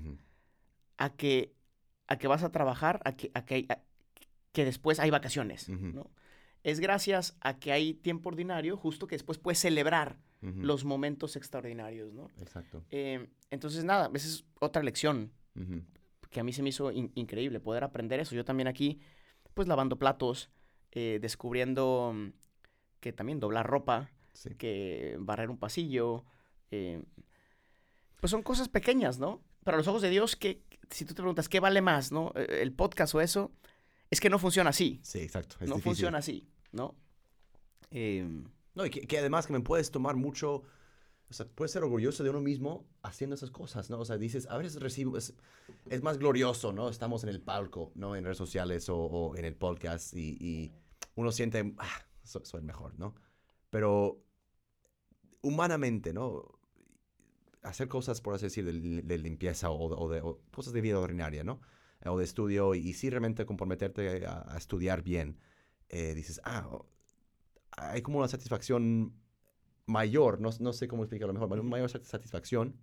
a 0.98 1.10
que, 1.14 1.54
a 2.06 2.16
que 2.18 2.28
vas 2.28 2.42
a 2.42 2.52
trabajar, 2.52 3.00
a 3.04 3.12
que, 3.16 3.30
a 3.34 3.44
que, 3.44 3.66
a- 3.68 3.80
que 4.52 4.64
después 4.64 5.00
hay 5.00 5.10
vacaciones. 5.10 5.68
¿no? 5.68 6.10
Es 6.62 6.80
gracias 6.80 7.36
a 7.40 7.58
que 7.58 7.72
hay 7.72 7.94
tiempo 7.94 8.28
ordinario, 8.28 8.76
justo 8.76 9.06
que 9.06 9.14
después 9.14 9.38
puedes 9.38 9.58
celebrar 9.58 10.18
los 10.42 10.84
momentos 10.84 11.34
extraordinarios, 11.36 12.12
¿no? 12.12 12.28
Exacto. 12.40 12.84
Eh, 12.90 13.28
entonces, 13.50 13.84
nada, 13.84 14.10
esa 14.14 14.28
es 14.28 14.44
otra 14.60 14.82
lección 14.82 15.32
que 16.30 16.40
a 16.40 16.44
mí 16.44 16.52
se 16.52 16.62
me 16.62 16.68
hizo 16.68 16.92
in- 16.92 17.10
increíble 17.14 17.60
poder 17.60 17.82
aprender 17.84 18.20
eso. 18.20 18.34
Yo 18.34 18.44
también 18.44 18.68
aquí, 18.68 19.00
pues 19.54 19.66
lavando 19.68 19.96
platos, 19.98 20.50
eh, 20.92 21.18
descubriendo 21.20 22.12
mm, 22.14 22.28
que 23.00 23.12
también 23.12 23.40
doblar 23.40 23.66
ropa, 23.66 24.10
Sí. 24.34 24.50
que 24.56 25.16
barrer 25.18 25.48
un 25.50 25.56
pasillo, 25.56 26.24
eh, 26.70 27.02
pues 28.20 28.30
son 28.30 28.42
cosas 28.42 28.68
pequeñas, 28.68 29.18
¿no? 29.18 29.42
Pero 29.64 29.76
a 29.76 29.78
los 29.78 29.88
ojos 29.88 30.02
de 30.02 30.10
Dios, 30.10 30.36
que 30.36 30.62
si 30.90 31.04
tú 31.04 31.14
te 31.14 31.22
preguntas 31.22 31.48
qué 31.48 31.58
vale 31.58 31.80
más, 31.80 32.12
¿no? 32.12 32.32
Eh, 32.36 32.58
El 32.60 32.72
podcast 32.72 33.14
o 33.14 33.20
eso, 33.20 33.50
es 34.10 34.20
que 34.20 34.28
no 34.30 34.38
funciona 34.38 34.70
así. 34.70 35.00
Sí, 35.02 35.20
exacto. 35.20 35.56
Es 35.60 35.68
no 35.68 35.76
difícil. 35.76 35.82
funciona 35.82 36.18
así, 36.18 36.46
¿no? 36.72 36.94
Em, 37.90 38.44
No, 38.76 38.84
y 38.84 38.90
que, 38.90 39.18
además 39.18 39.46
que 39.46 39.54
me 39.54 39.60
puedes 39.60 39.90
tomar 39.90 40.16
mucho, 40.16 40.62
o 41.30 41.32
sea, 41.32 41.46
puedes 41.46 41.72
ser 41.72 41.82
orgulloso 41.82 42.22
de 42.22 42.30
uno 42.30 42.42
mismo 42.42 42.86
haciendo 43.02 43.34
esas 43.34 43.50
cosas, 43.50 43.88
¿no? 43.88 43.98
O 43.98 44.04
sea, 44.04 44.18
dices, 44.18 44.46
a 44.50 44.58
veces 44.58 44.80
recibo, 44.80 45.16
es, 45.16 45.34
es 45.88 46.02
más 46.02 46.18
glorioso, 46.18 46.74
¿no? 46.74 46.90
Estamos 46.90 47.24
en 47.24 47.30
el 47.30 47.40
palco, 47.40 47.90
¿no? 47.94 48.14
En 48.14 48.24
redes 48.24 48.36
sociales 48.36 48.86
o, 48.90 49.34
en 49.34 49.46
el 49.46 49.56
podcast 49.56 50.14
y, 50.14 50.72
uno 51.14 51.32
siente, 51.32 51.74
ah, 51.78 52.06
soy, 52.22 52.42
el 52.60 52.66
mejor, 52.66 52.98
¿no? 52.98 53.14
Pero 53.70 54.22
humanamente, 55.40 56.12
¿no? 56.12 56.58
Hacer 57.62 57.88
cosas, 57.88 58.20
por 58.20 58.34
así 58.34 58.44
decir, 58.44 58.66
de, 58.66 59.18
limpieza 59.18 59.70
o, 59.70 59.86
o 59.86 60.10
de 60.10 60.20
cosas 60.52 60.74
de 60.74 60.82
vida 60.82 60.98
ordinaria, 60.98 61.42
¿no? 61.44 61.62
O 62.04 62.18
de 62.18 62.24
estudio 62.24 62.74
y, 62.74 62.80
y 62.80 62.92
sí 62.92 63.08
realmente 63.08 63.46
comprometerte 63.46 64.26
a, 64.26 64.54
estudiar 64.58 65.02
bien, 65.02 65.38
eh, 65.88 66.14
dices, 66.14 66.42
ah, 66.44 66.68
hay 67.72 68.02
como 68.02 68.18
una 68.18 68.28
satisfacción 68.28 69.14
mayor, 69.86 70.40
no, 70.40 70.50
no 70.60 70.72
sé 70.72 70.88
cómo 70.88 71.04
explicarlo 71.04 71.34
mejor, 71.34 71.48
pero 71.48 71.62
una 71.62 71.70
mayor 71.70 71.90
sat- 71.90 72.04
satisfacción 72.04 72.76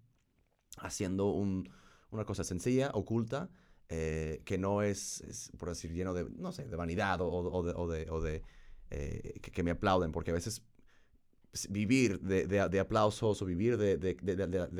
haciendo 0.77 1.27
un- 1.31 1.69
una 2.11 2.25
cosa 2.25 2.43
sencilla, 2.43 2.91
oculta, 2.93 3.49
eh, 3.89 4.41
que 4.45 4.57
no 4.57 4.81
es, 4.83 5.21
es, 5.21 5.51
por 5.57 5.69
decir, 5.69 5.93
lleno 5.93 6.13
de, 6.13 6.25
no 6.29 6.51
sé, 6.51 6.65
de 6.67 6.75
vanidad 6.75 7.21
o, 7.21 7.27
o- 7.29 7.63
de, 7.63 7.73
o 7.75 7.87
de, 7.87 8.09
o 8.09 8.21
de, 8.21 8.43
eh, 8.91 9.39
que, 9.41 9.51
que 9.51 9.63
me 9.63 9.71
aplauden, 9.71 10.11
porque 10.11 10.31
a 10.31 10.33
veces 10.35 10.63
vivir 11.69 12.19
de, 12.21 12.47
de- 12.47 12.67
de 12.69 12.79
aplausos 12.79 13.41
o 13.41 13.45
vivir 13.45 13.77
de, 13.77 13.97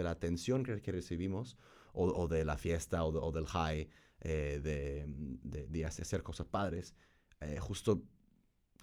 la 0.04 0.12
atención 0.12 0.64
que, 0.64 0.82
que 0.82 0.92
recibimos 0.92 1.58
o, 1.94 2.28
de 2.28 2.44
la 2.46 2.58
fiesta 2.58 3.04
o, 3.04 3.12
de- 3.12 3.20
o 3.20 3.32
del 3.32 3.46
high, 3.46 3.88
eh, 4.22 4.60
de 4.64 5.86
hacer 5.86 6.24
cosas 6.24 6.48
padres, 6.48 6.96
eh, 7.42 7.60
justo 7.60 8.04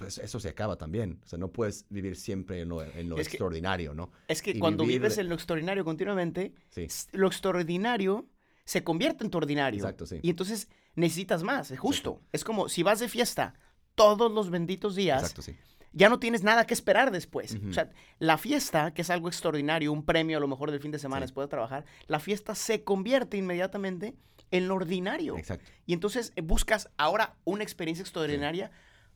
pues 0.01 0.17
eso 0.19 0.41
se 0.41 0.49
acaba 0.49 0.77
también. 0.77 1.21
O 1.23 1.29
sea, 1.29 1.39
no 1.39 1.53
puedes 1.53 1.85
vivir 1.91 2.17
siempre 2.17 2.63
en 2.63 2.71
lo, 2.71 2.83
en 2.83 3.11
lo 3.11 3.19
Es 3.19 3.29
que- 3.29 3.35
extraordinario, 3.35 3.93
¿no? 3.95 4.11
Es 4.29 4.41
que 4.41 4.53
Y 4.53 4.59
cuando 4.59 4.85
vivir 4.85 5.01
vives 5.03 5.19
en 5.19 5.29
lo 5.29 5.35
extraordinario 5.35 5.85
continuamente, 5.85 6.55
Sí, 6.71 6.87
lo 7.13 7.27
extraordinario 7.27 8.27
se 8.65 8.83
convierte 8.83 9.25
en 9.25 9.31
tu 9.31 9.37
ordinario. 9.39 9.79
exacto, 9.79 10.07
sí. 10.07 10.19
Y 10.23 10.31
entonces 10.31 10.69
necesitas 10.95 11.43
más, 11.43 11.71
es 11.71 11.79
justo. 11.79 12.23
Es 12.33 12.45
como 12.45 12.69
si 12.71 12.83
vas 12.83 12.99
de 13.01 13.09
fiesta 13.09 13.55
todos 13.95 14.33
los 14.33 14.49
benditos 14.49 14.95
días, 14.97 15.21
Exacto, 15.23 15.43
sí. 15.43 15.55
ya 15.93 16.09
no 16.09 16.19
tienes 16.19 16.43
nada 16.45 16.67
que 16.67 16.73
esperar 16.73 17.11
después. 17.11 17.59
O 17.69 17.73
sea, 17.75 17.91
la 18.19 18.39
fiesta, 18.39 18.95
que 18.95 19.03
es 19.03 19.11
algo 19.11 19.29
extraordinario, 19.29 19.93
un 19.93 20.05
premio 20.07 20.39
a 20.39 20.41
lo 20.41 20.49
mejor 20.49 20.71
del 20.71 20.81
fin 20.81 20.93
de 20.93 20.99
semana 20.99 21.27
Sí. 21.27 21.31
después 21.31 21.45
de 21.47 21.51
trabajar, 21.51 21.85
la 22.07 22.21
fiesta 22.21 22.55
se 22.55 22.85
convierte 22.85 23.37
inmediatamente 23.37 24.15
en 24.51 24.67
lo 24.67 24.77
ordinario. 24.77 25.37
Exacto. 25.37 25.71
Y 25.85 25.93
entonces 25.93 26.33
buscas 26.43 26.89
ahora 26.97 27.37
una 27.45 27.63
experiencia 27.65 28.03
extraordinaria 28.03 28.71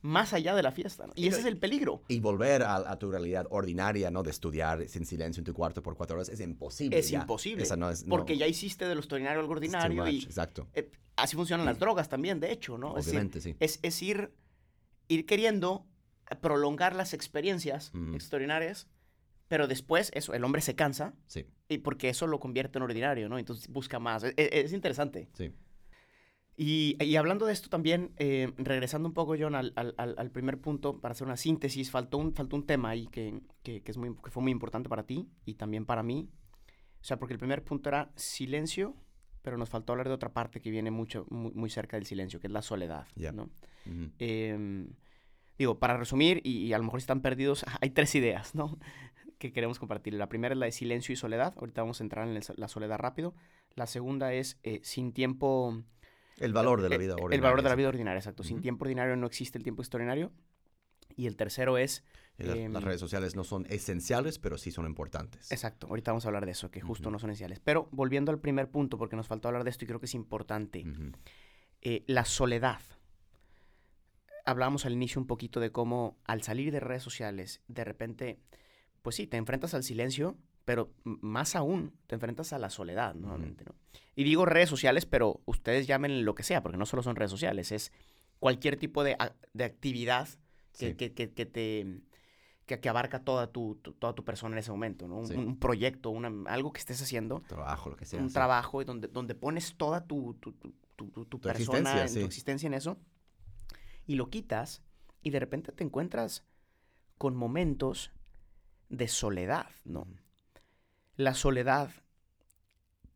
más 0.05 0.33
allá 0.33 0.53
de 0.55 0.61
la 0.63 0.71
fiesta. 0.71 1.07
¿no? 1.07 1.13
Y 1.15 1.25
Y 1.25 1.27
ese 1.29 1.39
es 1.39 1.45
el 1.45 1.57
peligro. 1.57 2.03
Y 2.07 2.19
volver 2.19 2.61
a, 2.63 2.75
a 2.75 2.99
tu 2.99 3.09
realidad 3.09 3.47
ordinaria, 3.49 4.11
¿no? 4.11 4.21
De 4.23 4.29
estudiar 4.29 4.87
sin 4.87 5.05
silencio 5.05 5.41
en 5.41 5.45
tu 5.45 5.53
cuarto 5.53 5.81
por 5.81 5.95
cuatro 5.97 6.15
horas 6.15 6.29
es 6.29 6.39
imposible. 6.39 6.97
Es 6.99 7.09
ya. 7.09 7.21
imposible. 7.21 7.63
Esa 7.63 7.75
no 7.75 7.89
es, 7.89 8.05
no, 8.05 8.09
Porque 8.15 8.37
ya 8.37 8.45
hiciste 8.47 8.85
de 8.85 8.93
lo 8.93 9.01
extraordinario 9.01 9.39
algo 9.41 9.53
ordinario 9.53 10.03
much, 10.05 10.13
y 10.13 10.23
Exacto. 10.25 10.67
eh, 10.73 10.91
así 11.15 11.35
funcionan 11.35 11.65
las 11.65 11.79
drogas 11.79 12.07
también, 12.07 12.39
de 12.39 12.51
hecho, 12.51 12.77
¿no? 12.77 12.97
Es 12.97 13.05
decir, 13.05 13.17
Obviamente, 13.19 13.41
sí. 13.41 13.55
es, 13.59 13.79
es 13.81 14.01
ir, 14.03 14.31
ir 15.07 15.25
queriendo 15.25 15.87
prolongar 16.41 16.95
las 16.95 17.13
experiencias 17.13 17.91
Ujú. 17.93 18.13
extraordinarias, 18.15 18.87
pero 19.47 19.67
después 19.67 20.11
eso, 20.13 20.33
el 20.33 20.43
hombre 20.43 20.61
se 20.61 20.75
cansa 20.75 21.13
Sí, 21.27 21.45
y 21.67 21.79
porque 21.79 22.09
eso 22.09 22.25
lo 22.27 22.39
convierte 22.39 22.77
en 22.79 22.83
ordinario, 22.83 23.29
¿no? 23.29 23.37
Entonces 23.39 23.67
busca 23.69 23.99
más. 23.99 24.23
Es, 24.23 24.33
es- 24.37 24.49
es 24.65 24.73
interesante. 24.73 25.29
sí. 25.33 25.51
Y, 26.57 26.95
y 27.03 27.17
hablando 27.17 27.45
de 27.45 27.51
esto 27.53 27.67
también, 27.69 28.13
eh, 28.17 28.53
regresando 28.57 29.09
un 29.09 29.13
poco, 29.13 29.35
John, 29.37 29.55
al, 29.55 29.73
al- 29.75 29.93
al- 29.97 30.31
primer 30.31 30.59
punto, 30.61 31.01
para 31.01 31.11
hacer 31.11 31.27
una 31.27 31.35
síntesis, 31.35 31.91
faltó 31.91 32.17
un, 32.17 32.33
faltó 32.33 32.55
un 32.55 32.65
tema 32.65 32.89
ahí 32.91 33.07
que, 33.07 33.41
que- 33.63 33.81
que 33.83 33.91
es 33.91 33.97
muy, 33.97 34.15
que 34.23 34.31
fue 34.31 34.41
muy 34.41 34.53
importante 34.53 34.87
para 34.87 35.03
ti 35.05 35.27
y 35.45 35.55
también 35.55 35.85
para 35.85 36.01
mí. 36.01 36.29
O 37.01 37.03
sea, 37.03 37.19
porque 37.19 37.33
el 37.33 37.39
primer 37.39 37.63
punto 37.63 37.89
era 37.89 38.11
silencio, 38.15 38.95
pero 39.41 39.57
nos 39.57 39.69
faltó 39.69 39.91
hablar 39.93 40.07
de 40.07 40.13
otra 40.13 40.33
parte 40.33 40.61
que 40.61 40.71
viene 40.71 40.91
mucho, 40.91 41.25
muy, 41.29 41.51
muy 41.53 41.69
cerca 41.69 41.97
del 41.97 42.05
silencio, 42.05 42.39
que 42.39 42.47
es 42.47 42.53
la 42.53 42.61
soledad, 42.61 43.05
Ya. 43.15 43.31
¿no? 43.33 43.49
Em, 44.17 44.87
digo, 45.57 45.77
para 45.79 45.97
resumir, 45.97 46.41
y, 46.43 46.59
y 46.65 46.73
a 46.73 46.77
lo 46.77 46.85
mejor 46.85 46.99
si 47.01 47.03
están 47.03 47.21
perdidos, 47.21 47.65
hay 47.81 47.89
tres 47.89 48.15
ideas, 48.15 48.55
¿no? 48.55 48.77
Que 49.37 49.51
queremos 49.51 49.77
compartir. 49.79 50.13
La 50.13 50.29
primera 50.29 50.53
es 50.53 50.57
la 50.59 50.65
de 50.67 50.71
silencio 50.71 51.11
y 51.11 51.17
soledad. 51.17 51.53
Ahorita 51.57 51.81
vamos 51.81 51.99
a 51.99 52.03
entrar 52.05 52.25
en 52.25 52.37
el 52.37 52.43
la 52.55 52.69
soledad 52.69 52.97
rápido. 52.97 53.35
La 53.75 53.85
segunda 53.85 54.33
es 54.33 54.57
eh, 54.63 54.79
sin 54.83 55.11
tiempo... 55.11 55.83
El 56.39 56.53
valor 56.53 56.81
de 56.81 56.89
la 56.89 56.95
eh, 56.95 56.97
vida 56.97 57.13
El 57.13 57.23
ordinaria. 57.23 57.41
valor 57.49 57.63
de 57.63 57.69
la 57.69 57.75
vida 57.75 57.87
ordinaria, 57.89 58.19
exacto. 58.19 58.43
Sin 58.43 58.61
tiempo 58.61 58.83
ordinario 58.85 59.15
no 59.15 59.25
existe 59.27 59.57
el 59.57 59.63
tiempo 59.63 59.81
extraordinario. 59.81 60.31
Y 61.15 61.27
el 61.27 61.37
tercero 61.37 61.77
es... 61.77 62.03
Y 62.37 62.43
las- 62.43 62.57
em, 62.57 62.73
las 62.73 62.83
redes 62.83 62.99
sociales 62.99 63.35
no 63.37 63.45
son 63.45 63.65
esenciales, 63.69 64.37
pero 64.39 64.57
sí 64.57 64.69
son 64.71 64.85
importantes. 64.85 65.49
Exacto, 65.51 65.87
ahorita 65.87 66.11
vamos 66.11 66.25
a 66.25 66.27
hablar 66.27 66.45
de 66.45 66.51
eso, 66.51 66.69
que 66.71 66.81
justo 66.81 67.09
no 67.09 67.19
son 67.19 67.29
esenciales. 67.29 67.61
Pero 67.61 67.87
volviendo 67.91 68.31
al 68.31 68.39
primer 68.39 68.69
punto, 68.69 68.97
porque 68.97 69.15
nos 69.15 69.27
faltó 69.27 69.47
hablar 69.47 69.63
de 69.63 69.69
esto 69.69 69.85
y 69.85 69.87
creo 69.87 69.99
que 70.01 70.07
es 70.07 70.13
importante. 70.15 70.83
Eh, 71.81 72.03
la 72.07 72.25
soledad. 72.25 72.81
Hablábamos 74.45 74.85
al 74.85 74.93
inicio 74.93 75.19
un 75.21 75.27
poquito 75.27 75.59
de 75.59 75.71
cómo 75.71 76.17
al 76.25 76.43
salir 76.43 76.71
de 76.71 76.79
redes 76.79 77.01
sociales, 77.03 77.61
de 77.67 77.83
repente, 77.83 78.39
pues 79.01 79.15
sí, 79.15 79.25
te 79.25 79.37
enfrentas 79.37 79.73
al 79.73 79.83
silencio, 79.83 80.37
pero 80.65 80.91
más 81.03 81.55
aún, 81.55 81.93
te 82.07 82.15
enfrentas 82.15 82.51
a 82.53 82.59
la 82.59 82.69
soledad, 82.69 83.13
nuevamente, 83.15 83.63
¿no? 83.65 83.75
Y 84.15 84.23
digo 84.23 84.45
redes 84.45 84.69
sociales, 84.69 85.05
pero 85.05 85.41
ustedes 85.45 85.85
llamen 85.87 86.25
lo 86.25 86.33
que 86.35 86.43
sea, 86.43 86.61
porque 86.63 86.77
no 86.77 86.85
solo 86.85 87.03
son 87.03 87.15
redes 87.15 87.31
sociales, 87.31 87.71
es 87.71 87.91
cualquier 88.39 88.75
tipo 88.77 89.03
de, 89.03 89.15
de 89.53 89.63
actividad 89.63 90.27
que, 90.77 90.89
Sí. 90.89 90.95
que- 90.95 91.13
que- 91.13 91.31
que 91.33 91.45
te... 91.45 92.01
Que, 92.65 92.79
que 92.79 92.89
abarca 92.89 93.23
toda 93.23 93.51
tu, 93.51 93.75
tu- 93.75 93.93
toda 93.93 94.15
tu 94.15 94.25
persona 94.25 94.55
en 94.55 94.57
ese 94.59 94.71
momento, 94.71 95.07
¿no? 95.07 95.17
Un, 95.19 95.27
Sí. 95.27 95.35
un 95.35 95.59
proyecto, 95.59 96.09
una, 96.09 96.31
algo 96.51 96.73
que 96.73 96.79
estés 96.79 96.99
haciendo, 96.99 97.41
Trabajo, 97.47 97.91
lo 97.91 97.95
que 97.95 98.05
sea. 98.05 98.19
un 98.19 98.29
sí. 98.29 98.33
trabajo 98.33 98.81
y 98.81 98.85
donde, 98.85 99.07
donde 99.07 99.35
pones 99.35 99.75
toda 99.77 100.03
tu, 100.07 100.33
tu, 100.39 100.51
tu, 100.53 100.71
tu- 100.95 101.09
tu- 101.11 101.25
tu 101.25 101.37
Tu 101.37 101.41
persona, 101.41 101.77
existencia, 101.77 102.01
en 102.01 102.09
sí. 102.09 102.19
tu 102.21 102.25
existencia 102.25 102.65
en 102.65 102.73
eso, 102.73 102.97
y 104.07 104.15
lo 104.15 104.31
quitas, 104.31 104.81
y 105.21 105.29
de 105.29 105.39
repente 105.39 105.71
te 105.73 105.83
encuentras 105.83 106.43
con 107.19 107.35
momentos 107.35 108.11
de 108.89 109.07
soledad, 109.09 109.67
¿no? 109.83 110.07
La 111.15 111.33
soledad 111.33 111.91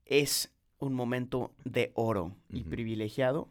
es 0.06 0.54
un 0.78 0.94
momento 0.94 1.54
de 1.66 1.92
oro 1.96 2.36
y 2.50 2.64
privilegiado 2.64 3.50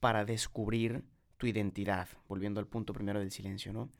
para 0.00 0.24
descubrir 0.24 1.04
tu 1.36 1.46
identidad, 1.46 2.08
volviendo 2.28 2.60
al 2.60 2.66
punto 2.66 2.92
primero 2.92 3.20
del 3.20 3.30
silencio, 3.30 3.72
¿no? 3.72 3.90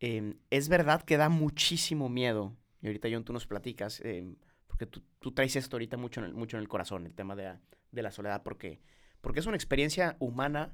Em, 0.00 0.34
es 0.50 0.68
verdad 0.68 1.02
que 1.02 1.16
da 1.16 1.28
muchísimo 1.28 2.08
miedo, 2.08 2.56
y 2.82 2.86
ahorita 2.86 3.08
John 3.10 3.24
tú 3.24 3.32
nos 3.32 3.46
platicas, 3.46 4.00
em, 4.00 4.36
porque 4.66 4.86
tú, 4.86 5.02
tú 5.18 5.32
traes 5.32 5.56
esto 5.56 5.76
ahorita 5.76 5.96
mucho 5.96 6.20
en 6.20 6.26
el, 6.26 6.34
mucho 6.34 6.56
en 6.56 6.62
el 6.62 6.68
corazón, 6.68 7.06
el 7.06 7.14
tema 7.14 7.36
de 7.36 7.44
la, 7.44 7.60
de 7.92 8.02
la 8.02 8.10
soledad, 8.10 8.42
porque, 8.42 8.80
porque 9.20 9.40
es 9.40 9.46
una 9.46 9.56
experiencia 9.56 10.16
humana 10.18 10.72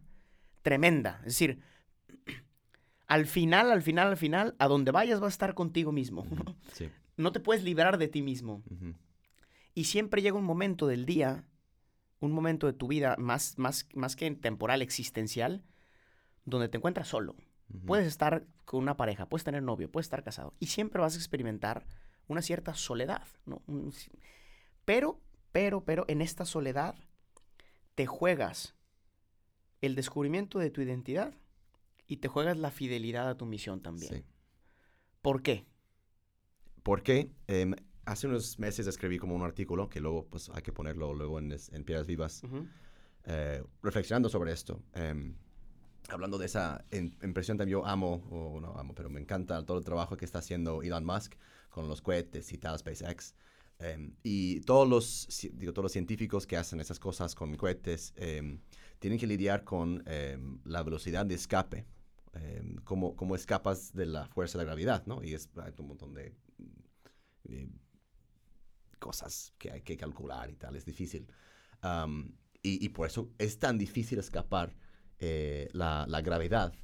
tremenda, 0.63 1.19
es 1.21 1.39
decir, 1.39 1.61
al 3.07 3.27
final, 3.27 3.71
al 3.71 3.83
final, 3.83 4.09
al 4.09 4.17
final, 4.17 4.55
a 4.59 4.69
donde 4.69 4.91
vayas 4.91 5.21
vas 5.21 5.33
a 5.33 5.35
estar 5.35 5.55
contigo 5.55 5.93
mismo. 5.93 6.27
Sí. 6.73 6.89
No 7.17 7.33
te 7.33 7.41
puedes 7.41 7.63
librar 7.63 7.99
de 7.99 8.09
ti 8.09 8.23
mismo. 8.23 8.63
Y 9.75 9.85
siempre 9.85 10.23
llega 10.23 10.37
un 10.37 10.45
momento 10.45 10.87
del 10.87 11.07
día, 11.07 11.45
un 12.21 12.33
momento 12.33 12.67
de 12.67 12.73
tu 12.73 12.89
vida 12.89 13.17
más, 13.19 13.59
más, 13.59 13.89
más 13.95 14.17
que 14.17 14.31
temporal, 14.33 14.83
existencial, 14.83 15.65
donde 16.45 16.69
te 16.69 16.79
encuentras 16.79 17.09
solo. 17.09 17.37
Puedes 17.87 18.07
estar 18.07 18.47
con 18.65 18.81
una 18.81 18.97
pareja, 18.97 19.29
puedes 19.29 19.45
tener 19.45 19.63
novio, 19.63 19.91
puedes 19.91 20.07
estar 20.07 20.23
casado. 20.23 20.55
Y 20.61 20.67
siempre 20.67 21.01
vas 21.01 21.15
a 21.15 21.19
experimentar 21.19 21.87
una 22.29 22.43
cierta 22.43 22.75
soledad, 22.75 23.27
Pero, 24.85 25.21
pero, 25.53 25.85
pero 25.85 26.05
en 26.09 26.21
esta 26.21 26.45
soledad 26.45 26.95
te 27.95 28.07
juegas 28.07 28.75
el 29.81 29.95
descubrimiento 29.95 30.59
de 30.59 30.71
tu 30.71 30.81
identidad 30.81 31.35
y 32.07 32.19
te 32.19 32.29
juegas 32.29 32.59
la 32.59 32.71
fidelidad 32.71 33.29
a 33.29 33.37
tu 33.37 33.47
misión 33.47 33.81
también. 33.81 34.15
Sí. 34.15 34.25
¿Por 35.23 35.43
qué? 35.43 35.67
Porque 36.85 37.31
em, 37.49 37.75
hace 38.05 38.27
unos 38.29 38.59
meses 38.61 38.87
escribí 38.87 39.19
como 39.19 39.35
un 39.35 39.43
artículo 39.43 39.89
que 39.89 39.99
luego 40.01 40.27
pues 40.27 40.51
hay 40.55 40.63
que 40.63 40.71
ponerlo 40.73 41.13
luego 41.15 41.39
en, 41.41 41.51
en 41.53 41.85
Piedras 41.85 42.07
Vivas, 42.07 42.43
Ujú. 42.45 42.69
eh, 43.25 43.65
reflexionando 43.83 44.29
sobre 44.29 44.53
esto. 44.53 44.81
em, 44.95 45.35
hablando 46.11 46.37
de 46.37 46.45
esa 46.45 46.85
im- 46.91 47.17
impresión 47.25 47.57
también, 47.57 47.79
yo 47.81 47.87
amo, 47.87 48.23
o 48.31 48.61
no 48.61 48.79
amo, 48.79 48.95
pero 48.95 49.09
me 49.09 49.19
encanta 49.19 49.65
todo 49.65 49.79
el 49.79 49.85
trabajo 49.85 50.17
que 50.19 50.27
está 50.27 50.41
haciendo 50.41 50.83
Elon 50.83 51.05
Musk 51.07 51.35
con 51.71 51.89
los 51.89 52.03
cohetes 52.03 52.53
y 52.53 52.59
tal, 52.59 52.79
SpaceX. 52.79 53.35
em, 53.79 54.13
y 54.23 54.61
todos 54.61 54.87
los, 54.89 55.27
digo, 55.55 55.73
todos 55.73 55.85
los 55.85 55.93
científicos 55.93 56.47
que 56.47 56.57
hacen 56.59 56.79
esas 56.81 57.01
cosas 57.01 57.35
con 57.35 57.57
cohetes 57.57 58.13
em, 58.17 58.61
tienen 58.99 59.19
que 59.19 59.27
lidiar 59.27 59.65
con 59.65 60.03
em, 60.07 60.59
la 60.65 60.83
velocidad 60.83 61.25
de 61.27 61.35
escape. 61.35 61.87
Em, 62.35 62.77
cómo, 62.85 63.17
cómo 63.17 63.35
escapas 63.35 63.93
de 63.95 64.07
la 64.07 64.27
fuerza 64.29 64.59
de 64.59 64.65
la 64.65 64.67
gravedad, 64.67 65.07
¿no? 65.07 65.23
Y 65.23 65.35
es 65.35 65.49
hay 65.57 65.73
un 65.79 65.89
montón 65.89 66.15
de 66.15 66.35
eh, 67.45 67.69
cosas 68.99 69.55
que 69.59 69.71
hay 69.71 69.83
que 69.83 69.97
calcular 69.97 70.51
y 70.51 70.57
tal, 70.57 70.77
es 70.77 70.85
difícil. 70.85 71.27
Y, 72.63 72.85
y 72.85 72.89
por 72.91 73.07
eso 73.07 73.31
es 73.39 73.59
tan 73.59 73.77
difícil 73.79 74.19
escapar 74.19 74.75
eh, 75.19 75.69
la, 75.73 76.07
la 76.09 76.23
gravedad, 76.23 76.75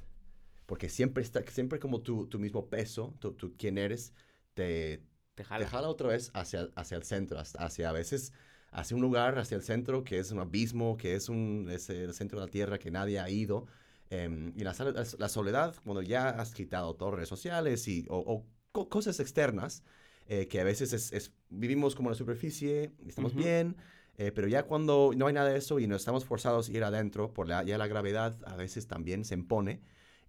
porque 0.65 0.89
siempre 0.89 1.23
está, 1.23 1.43
siempre 1.47 1.79
como 1.79 2.01
tu, 2.01 2.27
tu 2.27 2.39
mismo 2.39 2.69
peso, 2.69 3.15
tu, 3.19 3.33
tu 3.33 3.55
quién 3.57 3.77
eres, 3.77 4.13
te, 4.53 5.03
Te 5.35 5.43
jala. 5.43 5.65
te 5.65 5.65
jala 5.65 5.89
otra 5.89 6.09
vez 6.09 6.31
hacia, 6.33 6.69
hacia 6.75 6.97
el 6.97 7.03
centro, 7.03 7.39
hacia 7.39 7.89
a 7.89 7.93
veces 7.93 8.33
hacia 8.71 8.95
un 8.95 9.01
lugar, 9.01 9.39
hacia 9.39 9.57
el 9.57 9.63
centro, 9.63 10.03
que 10.03 10.19
es 10.19 10.31
un 10.31 10.39
abismo, 10.39 10.97
que 10.97 11.15
es, 11.15 11.29
un, 11.29 11.67
es 11.71 11.89
el 11.89 12.13
centro 12.13 12.39
de 12.39 12.45
la 12.47 12.51
Tierra 12.51 12.79
que 12.79 12.91
nadie 12.91 13.19
ha 13.19 13.29
ido. 13.29 13.67
Em, 14.11 14.53
y 14.57 14.63
la, 14.65 14.75
la 15.19 15.29
soledad, 15.29 15.73
cuando 15.85 16.01
ya 16.01 16.29
has 16.29 16.53
quitado 16.53 16.95
todas 16.95 17.13
las 17.13 17.17
redes 17.19 17.29
sociales 17.29 17.87
y, 17.87 18.05
o, 18.09 18.17
o 18.19 18.45
co- 18.73 18.89
cosas 18.89 19.19
externas, 19.21 19.83
eh, 20.27 20.47
que 20.47 20.59
a 20.61 20.65
veces 20.65 20.93
es, 20.93 21.13
es- 21.13 21.31
vivimos 21.49 21.95
como 21.95 22.09
en 22.09 22.11
la 22.11 22.17
superficie, 22.17 22.91
estamos 23.07 23.31
Ujú. 23.31 23.41
bien, 23.41 23.77
eh, 24.17 24.31
pero 24.33 24.47
ya 24.49 24.63
cuando 24.63 25.11
no 25.15 25.27
hay 25.27 25.33
nada 25.33 25.49
de 25.49 25.57
eso 25.57 25.79
y 25.79 25.87
nos 25.87 26.01
estamos 26.01 26.25
forzados 26.25 26.67
a 26.69 26.71
ir 26.73 26.83
adentro, 26.83 27.33
por 27.33 27.47
la, 27.47 27.63
ya 27.63 27.77
la 27.77 27.87
gravedad 27.87 28.37
a 28.45 28.55
veces 28.57 28.85
también 28.87 29.23
se 29.25 29.33
impone 29.35 29.81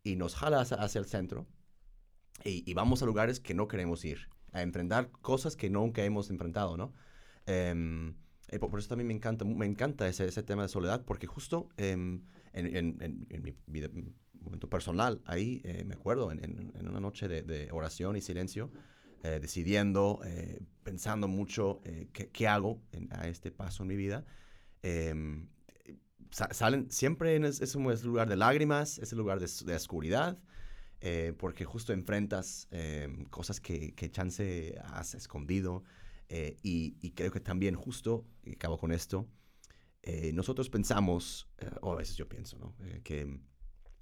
y 0.05 0.16
nos 0.16 0.37
jala 0.37 0.61
hacia, 0.61 0.77
hacia 0.79 1.01
el 1.01 1.07
centro 1.07 1.47
y, 2.45 2.68
y 2.68 2.75
vamos 2.75 3.03
a 3.03 3.07
lugares 3.07 3.40
que 3.40 3.55
no 3.55 3.68
queremos 3.68 4.05
ir, 4.05 4.29
a 4.53 4.62
enfrentar 4.62 5.11
cosas 5.23 5.57
que 5.57 5.71
nunca 5.71 6.05
hemos 6.05 6.31
enfrentado, 6.31 6.77
¿no? 6.77 6.92
Em, 7.47 8.14
eh, 8.49 8.59
por, 8.59 8.71
por 8.71 8.79
eso 8.79 8.88
también 8.88 9.09
me 9.09 9.14
encanta, 9.14 9.45
me 9.45 9.66
encanta 9.66 10.07
ese, 10.09 10.27
ese 10.27 10.42
tema 10.42 10.62
de 10.62 10.68
soledad, 10.68 11.05
porque 11.05 11.27
justo 11.27 11.68
em, 11.77 12.23
en, 12.53 12.77
en- 12.77 13.27
en- 13.31 13.43
mi 13.43 13.55
vida, 13.67 13.88
momento 14.41 14.69
personal, 14.69 15.21
ahí 15.25 15.61
eh, 15.65 15.85
me 15.85 15.95
acuerdo, 15.95 16.33
en, 16.33 16.73
una 16.88 17.01
noche 17.01 17.29
de, 17.29 17.43
de 17.43 17.71
oración 17.73 18.17
y 18.17 18.21
silencio, 18.21 18.71
eh, 19.23 19.38
decidiendo, 19.41 20.21
eh, 20.25 20.61
pensando 20.83 21.29
mucho 21.29 21.81
eh, 21.85 22.09
qué, 22.12 22.29
qué 22.31 22.49
hago 22.49 22.81
a 23.11 23.29
este 23.29 23.53
paso 23.53 23.85
en 23.85 23.88
mi 23.88 23.97
vida, 23.97 24.25
em, 24.83 25.49
sa- 26.31 26.53
salen 26.53 26.91
siempre 26.91 27.37
en 27.37 27.45
ese, 27.45 27.65
ese 27.65 27.79
lugar 28.07 28.29
de 28.29 28.37
lágrimas, 28.37 28.99
ese 28.99 29.17
lugar 29.17 29.38
de, 29.41 29.49
de 29.67 29.75
oscuridad, 29.77 30.38
eh, 31.01 31.35
porque 31.38 31.65
justo 31.65 31.93
enfrentas 31.93 32.69
em, 32.71 33.25
cosas 33.27 33.61
que, 33.61 33.95
que 33.95 34.11
chance 34.11 34.77
has 34.85 35.15
escondido. 35.15 35.85
eh, 36.29 36.57
y, 36.62 36.97
y 37.01 37.11
creo 37.12 37.31
que 37.31 37.41
también 37.41 37.75
justo, 37.75 38.25
y 38.45 38.53
acabo 38.55 38.79
con 38.79 38.93
esto, 38.93 39.29
eh, 40.03 40.33
nosotros 40.33 40.69
pensamos, 40.71 41.49
eh, 41.59 41.71
o 41.81 41.93
a 41.93 41.97
veces 41.97 42.17
yo 42.17 42.29
pienso, 42.29 42.59
¿no? 42.59 42.75
Eh, 42.87 43.01
que 43.05 43.41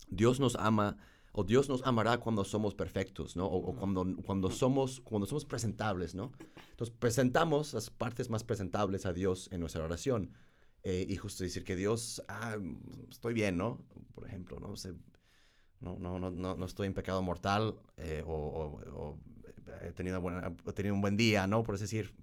Dios 0.09 0.41
nos 0.41 0.57
ama 0.57 0.97
o 1.33 1.45
Dios 1.45 1.69
nos 1.69 1.83
amará 1.85 2.19
cuando 2.19 2.43
somos 2.45 2.75
perfectos, 2.75 3.37
¿no? 3.37 3.47
O, 3.47 3.71
o 3.71 3.77
cuando, 3.77 4.05
cuando, 4.27 4.51
somos, 4.51 5.01
cuando 5.01 5.27
somos 5.27 5.45
presentables, 5.45 6.15
¿no? 6.15 6.33
Entonces 6.71 6.95
presentamos 6.99 7.73
las 7.75 7.91
partes 7.91 8.31
más 8.31 8.43
presentables 8.45 9.07
a 9.07 9.13
Dios 9.13 9.49
en 9.53 9.61
nuestra 9.61 9.85
oración. 9.85 10.33
eh, 10.83 11.07
y 11.09 11.17
justo 11.17 11.45
decir 11.45 11.63
que 11.65 11.77
Dios, 11.77 12.23
ah, 12.29 12.57
estoy 13.11 13.35
bien, 13.35 13.57
¿no? 13.59 13.85
Por 14.15 14.27
ejemplo, 14.27 14.59
¿no? 14.59 14.75
no, 15.81 15.99
no, 15.99 16.19
no, 16.19 16.31
no, 16.31 16.57
no 16.57 16.65
estoy 16.67 16.87
en 16.87 16.95
pecado 16.95 17.23
mortal 17.23 17.75
eh, 17.97 18.23
o, 18.27 18.33
o- 18.33 18.81
o 19.01 19.19
he, 19.83 19.93
tenido 19.93 20.21
buena- 20.21 20.55
he 20.67 20.73
tenido 20.73 20.95
un 20.95 21.01
buen 21.01 21.17
día, 21.17 21.47
¿no? 21.47 21.63
Por 21.63 21.79
decir, 21.79 22.15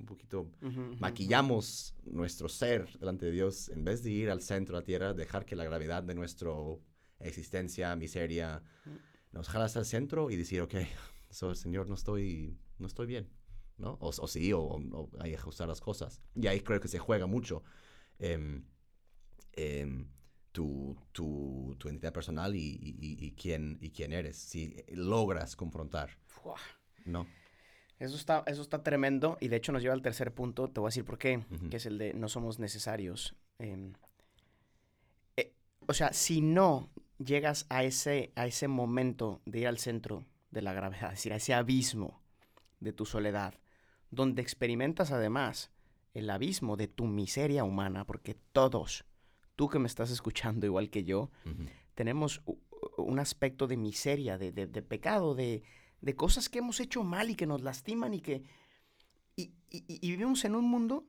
un 0.00 0.06
poquito 0.06 0.50
Ujú, 0.62 0.80
ujú. 0.80 0.96
maquillamos 0.98 1.94
nuestro 2.04 2.48
ser 2.48 2.88
delante 2.98 3.26
de 3.26 3.32
Dios 3.32 3.68
en 3.68 3.84
vez 3.84 4.02
de 4.02 4.10
ir 4.10 4.30
al 4.30 4.40
centro 4.42 4.76
de 4.76 4.80
la 4.82 4.84
tierra, 4.86 5.14
dejar 5.14 5.44
que 5.44 5.54
la 5.56 5.64
gravedad 5.64 6.02
de 6.02 6.14
nuestra 6.14 6.50
existencia, 7.20 7.94
miseria, 7.96 8.62
nos 9.32 9.48
jala 9.48 9.66
hasta 9.66 9.78
el 9.80 9.84
centro 9.86 10.30
y 10.30 10.36
decir, 10.36 10.60
ok, 10.62 10.74
so, 11.30 11.54
Señor, 11.54 11.86
no 11.88 11.94
estoy, 11.94 12.58
no 12.78 12.86
estoy 12.86 13.06
bien, 13.06 13.28
¿no? 13.76 13.92
O, 14.00 14.08
o 14.08 14.26
sí, 14.26 14.52
o, 14.52 14.60
o 14.62 15.10
hay 15.20 15.30
que 15.30 15.36
ajustar 15.36 15.68
las 15.68 15.80
cosas. 15.80 16.20
Y 16.34 16.46
ahí 16.46 16.60
creo 16.60 16.80
que 16.80 16.88
se 16.88 16.98
juega 16.98 17.26
mucho 17.26 17.62
em, 18.18 18.64
em, 19.52 20.08
tu, 20.52 20.96
tu, 21.12 21.76
tu 21.78 21.88
identidad 21.88 22.12
personal 22.12 22.54
y, 22.56 22.58
y- 22.58 22.96
y- 23.00 23.26
y 23.26 23.32
quién, 23.32 23.78
y 23.80 23.90
quién 23.90 24.12
eres, 24.12 24.36
si 24.36 24.74
logras 24.88 25.54
confrontar. 25.56 26.10
¿no? 27.04 27.26
Eso 28.00 28.16
está, 28.16 28.42
eso 28.46 28.62
está 28.62 28.82
tremendo 28.82 29.36
y 29.40 29.48
de 29.48 29.56
hecho 29.56 29.70
nos 29.72 29.82
lleva 29.82 29.94
al 29.94 30.02
tercer 30.02 30.32
punto, 30.34 30.68
te 30.68 30.80
voy 30.80 30.88
a 30.88 30.90
decir 30.90 31.04
por 31.04 31.18
qué, 31.18 31.44
que 31.70 31.76
es 31.76 31.86
el 31.86 31.98
de 31.98 32.12
no 32.14 32.28
somos 32.28 32.58
necesarios. 32.58 33.36
Em, 33.58 33.92
eh, 35.36 35.52
o 35.86 35.92
sea, 35.94 36.12
si 36.12 36.40
no 36.40 36.90
llegas 37.18 37.66
a 37.68 37.84
ese, 37.84 38.32
a 38.34 38.46
ese 38.46 38.68
momento 38.68 39.40
de 39.44 39.60
ir 39.60 39.68
al 39.68 39.78
centro 39.78 40.24
de 40.50 40.62
la 40.62 40.72
gravedad, 40.72 41.12
es 41.12 41.18
decir, 41.18 41.32
a 41.32 41.36
ese 41.36 41.54
abismo 41.54 42.20
de 42.80 42.92
tu 42.92 43.04
soledad, 43.06 43.54
donde 44.10 44.42
experimentas 44.42 45.12
además 45.12 45.70
el 46.14 46.28
abismo 46.30 46.76
de 46.76 46.88
tu 46.88 47.04
miseria 47.04 47.64
humana, 47.64 48.04
porque 48.06 48.34
todos, 48.52 49.04
tú 49.56 49.68
que 49.68 49.78
me 49.78 49.86
estás 49.86 50.10
escuchando 50.10 50.66
igual 50.66 50.90
que 50.90 51.04
yo, 51.04 51.30
tenemos 51.94 52.42
un 52.96 53.18
aspecto 53.18 53.66
de 53.66 53.76
miseria, 53.76 54.38
de, 54.38 54.52
de- 54.52 54.66
de 54.66 54.82
pecado, 54.82 55.34
de, 55.34 55.62
de 56.00 56.16
cosas 56.16 56.48
que 56.48 56.58
hemos 56.60 56.80
hecho 56.80 57.02
mal 57.04 57.30
y 57.30 57.34
que 57.36 57.46
nos 57.46 57.62
lastiman 57.62 58.14
y 58.14 58.20
que... 58.20 58.42
Y, 59.36 59.52
y- 59.70 59.84
y 59.88 60.10
vivimos 60.10 60.44
en 60.44 60.54
un 60.54 60.64
mundo 60.64 61.06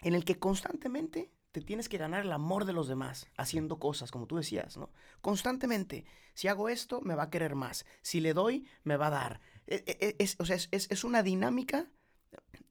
en 0.00 0.14
el 0.14 0.24
que 0.24 0.38
constantemente 0.38 1.30
te 1.52 1.60
tienes 1.60 1.88
que 1.88 1.98
ganar 1.98 2.24
el 2.24 2.32
amor 2.32 2.64
de 2.64 2.72
los 2.72 2.88
demás 2.88 3.26
haciendo 3.36 3.78
cosas, 3.78 4.10
como 4.10 4.26
tú 4.26 4.36
decías, 4.36 4.76
¿no? 4.78 4.90
Constantemente. 5.20 6.04
Si 6.34 6.48
hago 6.48 6.68
esto, 6.68 7.00
me 7.02 7.14
va 7.14 7.24
a 7.24 7.30
querer 7.30 7.54
más. 7.54 7.84
Si 8.00 8.20
le 8.20 8.32
doy, 8.32 8.66
me 8.84 8.96
va 8.96 9.08
a 9.08 9.10
dar. 9.10 9.40
E- 9.66 9.84
e- 9.86 10.16
Es, 10.18 10.36
o 10.38 10.44
sea, 10.46 10.56
es, 10.56 10.68
es- 10.70 11.04
una 11.04 11.22
dinámica 11.22 11.90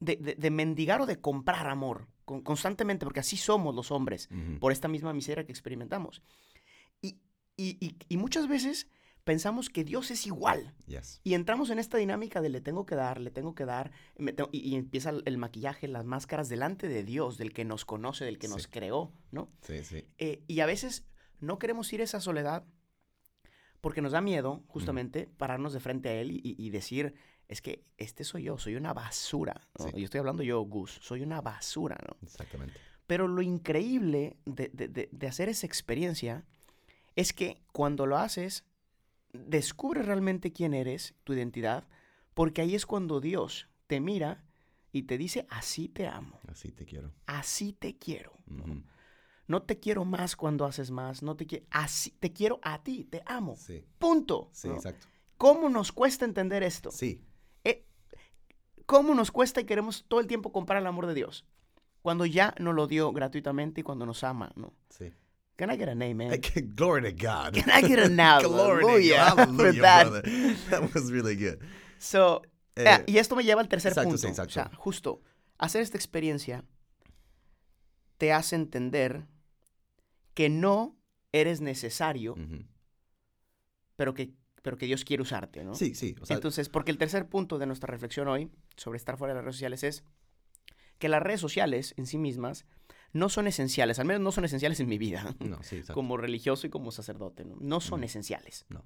de, 0.00 0.16
de- 0.16 0.34
de 0.34 0.50
mendigar 0.50 1.00
o 1.00 1.06
de 1.06 1.20
comprar 1.20 1.68
amor 1.68 2.08
con- 2.24 2.42
constantemente, 2.42 3.06
porque 3.06 3.20
así 3.20 3.36
somos 3.36 3.74
los 3.74 3.90
hombres 3.92 4.28
por 4.60 4.72
esta 4.72 4.88
misma 4.88 5.12
miseria 5.12 5.46
que 5.46 5.52
experimentamos. 5.52 6.22
Y, 7.00 7.18
y- 7.56 7.76
y- 7.84 7.96
y 8.08 8.16
muchas 8.16 8.48
veces 8.48 8.88
pensamos 9.24 9.68
que 9.70 9.84
Dios 9.84 10.10
es 10.10 10.26
igual. 10.26 10.74
Yes. 10.86 11.20
Y 11.22 11.34
entramos 11.34 11.70
en 11.70 11.78
esta 11.78 11.96
dinámica 11.98 12.40
de 12.40 12.48
le 12.48 12.60
tengo 12.60 12.86
que 12.86 12.94
dar, 12.96 13.20
le 13.20 13.30
tengo 13.30 13.54
que 13.54 13.64
dar, 13.64 13.92
me 14.18 14.32
tengo- 14.32 14.50
y, 14.52 14.58
y 14.60 14.74
empieza 14.74 15.10
el, 15.10 15.22
el 15.26 15.38
maquillaje, 15.38 15.86
las 15.88 16.04
máscaras 16.04 16.48
delante 16.48 16.88
de 16.88 17.04
Dios, 17.04 17.38
del 17.38 17.52
que 17.52 17.64
nos 17.64 17.84
conoce, 17.84 18.24
del 18.24 18.38
que 18.38 18.48
nos 18.48 18.66
creó, 18.66 19.12
¿no? 19.30 19.50
Sí, 19.62 19.84
sí. 19.84 20.04
Eh, 20.18 20.42
y 20.48 20.60
a 20.60 20.66
veces 20.66 21.04
no 21.40 21.58
queremos 21.58 21.92
ir 21.92 22.00
a 22.00 22.04
esa 22.04 22.20
soledad 22.20 22.64
porque 23.80 24.00
nos 24.02 24.12
da 24.12 24.20
miedo 24.20 24.62
justamente 24.68 25.26
pararnos 25.26 25.72
de 25.72 25.80
frente 25.80 26.08
a 26.08 26.14
Él 26.14 26.30
y, 26.30 26.40
y- 26.56 26.70
decir, 26.70 27.14
es 27.48 27.60
que 27.60 27.84
este 27.98 28.22
soy 28.24 28.44
yo, 28.44 28.56
soy 28.58 28.76
una 28.76 28.92
basura. 28.92 29.68
¿no? 29.78 29.86
Sí. 29.86 29.92
Y 29.96 30.04
estoy 30.04 30.20
hablando 30.20 30.42
yo, 30.44 30.60
Gus, 30.62 30.98
soy 31.02 31.22
una 31.22 31.40
basura, 31.40 31.98
¿no? 32.08 32.16
Exactamente. 32.22 32.78
Pero 33.08 33.26
lo 33.28 33.42
increíble 33.42 34.36
de, 34.46 34.68
de- 34.72 34.86
de- 34.88 35.08
de 35.10 35.26
hacer 35.26 35.48
esa 35.48 35.66
experiencia 35.66 36.44
es 37.16 37.32
que 37.32 37.60
cuando 37.72 38.06
lo 38.06 38.16
haces, 38.18 38.64
descubres 39.32 40.06
realmente 40.06 40.52
quién 40.52 40.74
eres, 40.74 41.14
tu 41.24 41.32
identidad, 41.32 41.88
porque 42.34 42.60
ahí 42.62 42.74
es 42.74 42.86
cuando 42.86 43.20
Dios 43.20 43.68
te 43.86 44.00
mira 44.00 44.44
y 44.92 45.04
te 45.04 45.18
dice, 45.18 45.46
así 45.48 45.88
te 45.88 46.06
amo, 46.06 46.38
Así 46.48 46.70
te 46.72 46.84
quiero. 46.84 47.12
así 47.26 47.72
te 47.72 47.96
quiero. 47.96 48.32
¿no? 49.46 49.62
Te 49.62 49.78
quiero 49.80 50.04
más 50.04 50.36
cuando 50.36 50.64
haces 50.64 50.90
más, 50.90 51.22
no 51.22 51.36
te 51.36 51.46
quiero, 51.46 51.66
así, 51.70 52.10
te 52.10 52.32
quiero 52.32 52.58
a 52.62 52.82
ti, 52.82 53.04
te 53.04 53.22
amo. 53.26 53.56
Sí, 53.56 53.84
Punto. 53.98 54.50
sí, 54.52 54.68
¿no? 54.68 54.74
exacto. 54.74 55.06
¿Cómo 55.38 55.68
nos 55.68 55.92
cuesta 55.92 56.24
entender 56.24 56.62
esto? 56.62 56.90
Sí, 56.90 57.24
¿Cómo 58.84 59.14
nos 59.14 59.30
cuesta 59.30 59.60
y 59.60 59.64
queremos 59.64 60.04
todo 60.08 60.20
el 60.20 60.26
tiempo 60.26 60.52
comprar 60.52 60.80
el 60.80 60.86
amor 60.86 61.06
de 61.06 61.14
Dios? 61.14 61.46
Cuando 62.02 62.26
ya 62.26 62.54
nos 62.58 62.74
lo 62.74 62.86
dio 62.88 63.12
gratuitamente 63.12 63.80
y 63.80 63.84
cuando 63.84 64.04
nos 64.04 64.24
ama, 64.24 64.52
¿no? 64.56 64.74
sí. 64.90 65.12
Can 65.56 65.70
I 65.70 65.76
get 65.76 65.88
an 65.88 66.02
amen? 66.02 66.40
Glory 66.74 67.02
to 67.02 67.12
God. 67.12 67.54
Can 67.54 67.70
I 67.70 67.82
get 67.82 67.98
an 67.98 68.16
Glory 68.42 68.82
to 68.82 68.88
hallelujah 68.88 69.24
Hallelujah, 69.36 69.82
that? 69.82 70.02
brother. 70.08 70.22
That 70.70 70.94
was 70.94 71.10
really 71.12 71.36
good. 71.36 71.60
So, 71.98 72.42
Eh, 72.74 72.84
ah, 72.88 73.02
y 73.06 73.18
esto 73.18 73.36
me 73.36 73.44
lleva 73.44 73.60
al 73.60 73.68
tercer 73.68 73.92
exacto, 73.92 74.08
punto. 74.08 74.18
sí, 74.18 74.28
exacto. 74.28 74.50
O 74.50 74.54
sea, 74.54 74.70
justo, 74.76 75.20
hacer 75.58 75.82
esta 75.82 75.98
experiencia 75.98 76.64
te 78.16 78.32
hace 78.32 78.56
entender 78.56 79.26
que 80.32 80.48
no 80.48 80.96
eres 81.32 81.60
necesario, 81.60 82.32
ujú. 82.32 82.64
pero, 83.96 84.14
que, 84.14 84.32
pero 84.62 84.78
que 84.78 84.86
Dios 84.86 85.04
quiere 85.04 85.22
usarte, 85.22 85.64
¿no? 85.64 85.74
Sí, 85.74 85.94
sí. 85.94 86.14
O 86.22 86.24
sea, 86.24 86.36
Entonces, 86.36 86.70
porque 86.70 86.90
el 86.90 86.96
tercer 86.96 87.28
punto 87.28 87.58
de 87.58 87.66
nuestra 87.66 87.88
reflexión 87.90 88.26
hoy 88.28 88.50
sobre 88.76 88.96
estar 88.96 89.18
fuera 89.18 89.34
de 89.34 89.38
las 89.38 89.44
redes 89.44 89.56
sociales 89.56 89.82
es 89.82 90.04
que 90.98 91.10
las 91.10 91.22
redes 91.22 91.40
sociales 91.40 91.92
en 91.98 92.06
sí 92.06 92.16
mismas 92.16 92.64
no 93.12 93.28
son 93.28 93.46
esenciales, 93.46 93.98
al 93.98 94.06
menos 94.06 94.22
no 94.22 94.32
son 94.32 94.44
esenciales 94.44 94.80
en 94.80 94.88
mi 94.88 94.98
vida, 94.98 95.36
no, 95.40 95.62
sí, 95.62 95.82
como 95.92 96.16
religioso 96.16 96.66
y 96.66 96.70
como 96.70 96.90
sacerdote, 96.92 97.44
¿no? 97.44 97.56
No 97.60 97.80
son 97.80 98.04
esenciales. 98.04 98.64
No. 98.68 98.84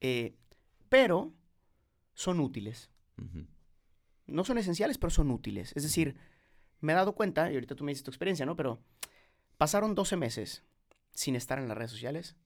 Eh, 0.00 0.36
pero 0.88 1.32
son 2.14 2.40
útiles. 2.40 2.90
No 4.26 4.44
son 4.44 4.58
esenciales, 4.58 4.98
pero 4.98 5.10
son 5.10 5.30
útiles. 5.30 5.72
Es 5.76 5.82
decir, 5.82 6.16
me 6.80 6.92
he 6.92 6.96
dado 6.96 7.14
cuenta, 7.14 7.50
y 7.50 7.54
ahorita 7.54 7.74
tú 7.74 7.84
me 7.84 7.90
dices 7.92 8.04
tu 8.04 8.10
experiencia, 8.10 8.46
¿no? 8.46 8.56
Pero 8.56 8.80
pasaron 9.58 9.94
12 9.94 10.16
meses 10.16 10.62
sin 11.12 11.36
estar 11.36 11.58
en 11.58 11.68
las 11.68 11.76
redes 11.76 11.90
sociales 11.90 12.36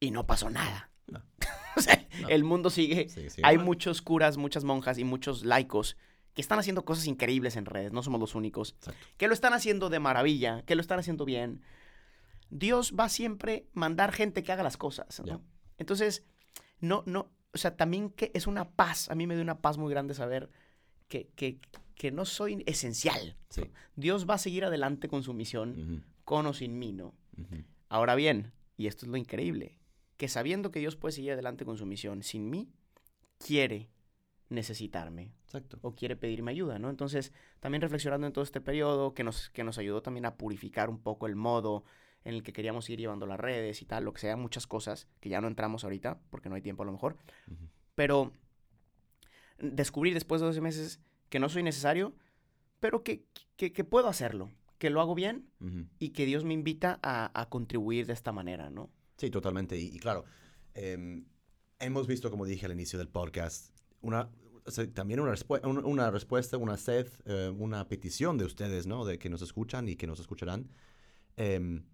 y 0.00 0.10
no 0.10 0.26
pasó 0.26 0.50
nada. 0.50 0.90
No. 1.06 1.22
o 1.76 1.80
sea, 1.80 2.06
No. 2.20 2.28
el 2.28 2.44
mundo 2.44 2.70
sigue. 2.70 3.08
Sí, 3.08 3.30
sí, 3.30 3.42
Hay 3.44 3.58
muchos 3.58 4.02
curas, 4.02 4.36
muchas 4.36 4.64
monjas 4.64 4.98
y 4.98 5.04
muchos 5.04 5.44
laicos 5.44 5.96
que 6.36 6.42
están 6.42 6.58
haciendo 6.58 6.84
cosas 6.84 7.06
increíbles 7.06 7.56
en 7.56 7.64
redes. 7.64 7.92
No 7.92 8.02
somos 8.02 8.20
los 8.20 8.34
únicos. 8.34 8.74
Exacto. 8.76 9.06
Que 9.16 9.26
lo 9.26 9.32
están 9.32 9.54
haciendo 9.54 9.88
de 9.88 9.98
maravilla, 10.00 10.62
que 10.66 10.74
lo 10.74 10.82
están 10.82 10.98
haciendo 10.98 11.24
bien. 11.24 11.62
Dios 12.50 12.94
va 12.94 13.08
siempre 13.08 13.66
a 13.74 13.78
mandar 13.78 14.12
gente 14.12 14.42
que 14.42 14.52
haga 14.52 14.62
las 14.62 14.76
cosas. 14.76 15.22
Entonces, 15.78 16.24
no, 16.78 17.02
no, 17.06 17.30
o 17.54 17.58
sea, 17.58 17.74
también 17.74 18.10
que 18.10 18.32
es 18.34 18.46
una 18.46 18.68
paz. 18.68 19.10
A 19.10 19.14
mí 19.14 19.26
me 19.26 19.34
da 19.34 19.40
una 19.40 19.62
paz 19.62 19.78
muy 19.78 19.90
grande 19.90 20.12
saber 20.12 20.50
que, 21.08 21.30
que, 21.34 21.58
que 21.94 22.12
no 22.12 22.26
soy 22.26 22.62
esencial. 22.66 23.38
Sí. 23.48 23.70
Dios 23.96 24.28
va 24.28 24.34
a 24.34 24.38
seguir 24.38 24.66
adelante 24.66 25.08
con 25.08 25.22
su 25.22 25.32
misión, 25.32 26.04
con 26.26 26.44
o 26.44 26.52
sin 26.52 26.78
mí, 26.78 26.92
¿no? 26.92 27.14
Ahora 27.88 28.14
bien, 28.14 28.52
y 28.76 28.88
esto 28.88 29.06
es 29.06 29.10
lo 29.10 29.16
increíble, 29.16 29.78
que 30.18 30.28
sabiendo 30.28 30.70
que 30.70 30.80
Dios 30.80 30.96
puede 30.96 31.12
seguir 31.12 31.32
adelante 31.32 31.64
con 31.64 31.78
su 31.78 31.86
misión 31.86 32.22
sin 32.22 32.50
mí, 32.50 32.68
quiere 33.38 33.88
necesitarme 34.48 35.32
Exacto. 35.44 35.78
o 35.82 35.94
quiere 35.94 36.16
pedirme 36.16 36.52
ayuda, 36.52 36.78
¿no? 36.78 36.90
Entonces, 36.90 37.32
también 37.60 37.82
reflexionando 37.82 38.26
en 38.26 38.32
todo 38.32 38.44
este 38.44 38.60
periodo 38.60 39.14
que 39.14 39.24
nos, 39.24 39.50
que 39.50 39.64
nos 39.64 39.78
ayudó 39.78 40.02
también 40.02 40.26
a 40.26 40.36
purificar 40.36 40.88
un 40.88 40.98
poco 40.98 41.26
el 41.26 41.36
modo 41.36 41.84
en 42.24 42.34
el 42.34 42.42
que 42.42 42.52
queríamos 42.52 42.88
ir 42.90 42.98
llevando 42.98 43.26
las 43.26 43.38
redes 43.38 43.82
y 43.82 43.86
tal, 43.86 44.04
lo 44.04 44.12
que 44.12 44.20
sea, 44.20 44.36
muchas 44.36 44.66
cosas 44.66 45.08
que 45.20 45.28
ya 45.28 45.40
no 45.40 45.48
entramos 45.48 45.84
ahorita 45.84 46.20
porque 46.30 46.48
no 46.48 46.54
hay 46.54 46.62
tiempo 46.62 46.82
a 46.82 46.86
lo 46.86 46.92
mejor, 46.92 47.16
pero 47.94 48.32
descubrir 49.58 50.14
después 50.14 50.40
de 50.40 50.48
12 50.48 50.60
meses 50.60 51.00
que 51.28 51.38
no 51.38 51.48
soy 51.48 51.62
necesario, 51.62 52.14
pero 52.80 53.02
que, 53.02 53.24
que, 53.56 53.72
que 53.72 53.84
puedo 53.84 54.08
hacerlo, 54.08 54.50
que 54.78 54.90
lo 54.90 55.00
hago 55.00 55.14
bien 55.14 55.48
y 55.98 56.10
que 56.10 56.26
Dios 56.26 56.44
me 56.44 56.54
invita 56.54 56.98
a, 57.02 57.30
a 57.40 57.48
contribuir 57.48 58.06
de 58.06 58.12
esta 58.12 58.32
manera, 58.32 58.70
¿no? 58.70 58.90
Sí, 59.16 59.30
totalmente. 59.30 59.78
Y, 59.78 59.96
y 59.96 59.98
claro, 59.98 60.24
em, 60.74 61.24
hemos 61.78 62.06
visto, 62.06 62.30
como 62.30 62.44
dije 62.44 62.66
al 62.66 62.72
inicio 62.72 62.98
del 62.98 63.08
podcast, 63.08 63.70
una, 64.00 64.30
o 64.64 64.70
sea, 64.70 64.86
también 64.92 65.20
una, 65.20 65.32
respue- 65.34 65.64
un- 65.66 65.84
una 65.84 66.10
respuesta, 66.10 66.56
una 66.58 66.76
sed, 66.76 67.08
eh, 67.24 67.52
una 67.56 67.86
petición 67.88 68.36
de 68.38 68.44
ustedes, 68.44 68.86
¿no? 68.86 69.04
De 69.04 69.18
que 69.18 69.28
nos 69.30 69.42
escuchan 69.42 69.88
y 69.88 69.96
que 69.96 70.06
nos 70.06 70.20
escucharán. 70.20 70.68
em, 71.36 71.84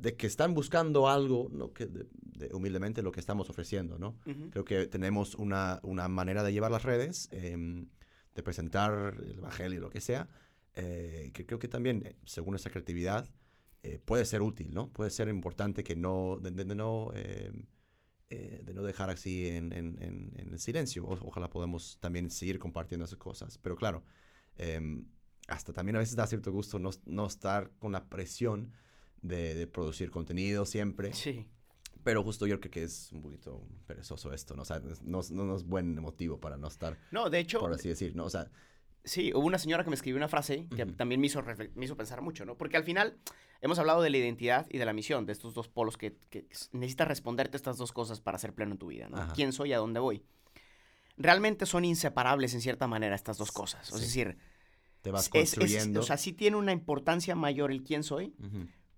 de 0.00 0.16
que 0.16 0.26
están 0.26 0.54
buscando 0.54 1.08
algo, 1.08 1.48
¿no? 1.52 1.72
Que 1.72 1.86
de- 1.86 2.06
de- 2.12 2.48
humildemente 2.54 3.02
lo 3.02 3.12
que 3.12 3.20
estamos 3.20 3.50
ofreciendo, 3.50 3.98
¿no? 3.98 4.16
Creo 4.50 4.64
que 4.64 4.86
tenemos 4.86 5.34
una, 5.36 5.78
una 5.82 6.08
manera 6.08 6.42
de 6.42 6.52
llevar 6.52 6.70
las 6.72 6.82
redes, 6.82 7.28
em, 7.30 7.88
de 8.34 8.42
presentar 8.42 9.14
el 9.22 9.38
evangelio, 9.38 9.80
lo 9.80 9.90
que 9.90 10.00
sea, 10.00 10.28
eh, 10.74 11.30
que 11.34 11.44
creo 11.46 11.58
que 11.58 11.68
también, 11.68 12.04
eh, 12.06 12.16
según 12.24 12.52
nuestra 12.52 12.72
creatividad, 12.72 13.28
eh, 13.82 14.00
puede 14.04 14.24
ser 14.24 14.42
útil, 14.42 14.72
¿no? 14.72 14.88
Puede 14.88 15.10
ser 15.10 15.28
importante 15.28 15.84
que 15.84 15.94
no, 15.94 16.38
de 16.40 16.50
no, 16.74 17.12
em, 17.14 17.66
eh, 18.32 18.62
de 18.64 18.72
no 18.74 18.82
dejar 18.82 19.10
así 19.10 19.46
en, 19.48 19.72
en- 19.72 19.96
en- 20.02 20.32
en 20.36 20.52
el 20.52 20.58
silencio. 20.58 21.04
O- 21.04 21.26
ojalá 21.28 21.48
podamos 21.50 21.98
también 22.00 22.30
seguir 22.30 22.58
compartiendo 22.58 23.04
esas 23.04 23.18
cosas. 23.18 23.58
Pero 23.58 23.76
claro, 23.76 24.02
em, 24.56 25.04
hasta 25.48 25.72
también 25.72 25.96
a 25.96 25.98
veces 25.98 26.16
da 26.16 26.26
cierto 26.26 26.50
gusto 26.52 26.78
no, 26.78 26.90
no 27.06 27.26
estar 27.26 27.70
con 27.78 27.92
la 27.92 28.08
presión 28.08 28.72
de, 29.20 29.54
de 29.54 29.66
producir 29.66 30.10
contenido 30.10 30.64
siempre. 30.64 31.12
Sí. 31.12 31.46
Pero 32.04 32.22
justo 32.24 32.46
yo 32.46 32.58
creo 32.58 32.70
que 32.70 32.82
es 32.82 33.12
un 33.12 33.22
poquito 33.22 33.64
perezoso 33.86 34.32
esto, 34.32 34.56
¿no? 34.56 34.62
O 34.62 34.64
sea, 34.64 34.80
no, 35.04 35.20
no- 35.30 35.44
no 35.44 35.56
es 35.56 35.64
buen 35.64 35.94
motivo 36.00 36.40
para 36.40 36.56
no 36.56 36.66
estar, 36.68 36.98
No, 37.12 37.30
de 37.30 37.38
hecho, 37.38 37.60
por 37.60 37.72
así 37.72 37.88
decir, 37.88 38.16
¿no? 38.16 38.24
O 38.24 38.30
sea, 38.30 38.50
Sí, 39.04 39.32
hubo 39.34 39.46
una 39.46 39.58
señora 39.58 39.82
que 39.84 39.90
me 39.90 39.96
escribió 39.96 40.16
una 40.16 40.28
frase 40.28 40.66
que 40.76 40.86
también 40.86 41.20
me 41.20 41.26
hizo, 41.26 41.42
me 41.74 41.84
hizo 41.84 41.96
pensar 41.96 42.22
mucho, 42.22 42.44
¿no? 42.44 42.56
Porque 42.56 42.76
al 42.76 42.84
final 42.84 43.16
hemos 43.60 43.78
hablado 43.78 44.00
de 44.02 44.10
la 44.10 44.16
identidad 44.18 44.66
y 44.70 44.78
de 44.78 44.84
la 44.84 44.92
misión, 44.92 45.26
de 45.26 45.32
estos 45.32 45.54
dos 45.54 45.68
polos 45.68 45.96
que, 45.96 46.16
que 46.30 46.46
necesitas 46.72 47.08
responderte 47.08 47.56
estas 47.56 47.78
dos 47.78 47.90
cosas 47.92 48.20
para 48.20 48.38
ser 48.38 48.54
pleno 48.54 48.72
en 48.72 48.78
tu 48.78 48.86
vida, 48.88 49.08
¿no? 49.08 49.16
Ajá. 49.16 49.32
¿Quién 49.34 49.52
soy 49.52 49.70
y 49.70 49.72
a 49.72 49.78
dónde 49.78 49.98
voy? 50.00 50.22
Realmente 51.16 51.66
son 51.66 51.84
inseparables 51.84 52.54
en 52.54 52.60
cierta 52.60 52.86
manera 52.86 53.14
estas 53.14 53.36
dos 53.38 53.52
cosas. 53.52 53.92
Es 53.92 54.00
decir, 54.00 54.36
te 55.02 55.10
vas 55.10 55.22
es- 55.22 55.26
es- 55.26 55.32
construyendo. 55.54 56.00
o 56.00 56.02
sea, 56.02 56.16
sí 56.16 56.32
tiene 56.32 56.56
una 56.56 56.72
importancia 56.72 57.34
mayor 57.34 57.70
el 57.70 57.82
quién 57.82 58.02
soy, 58.02 58.34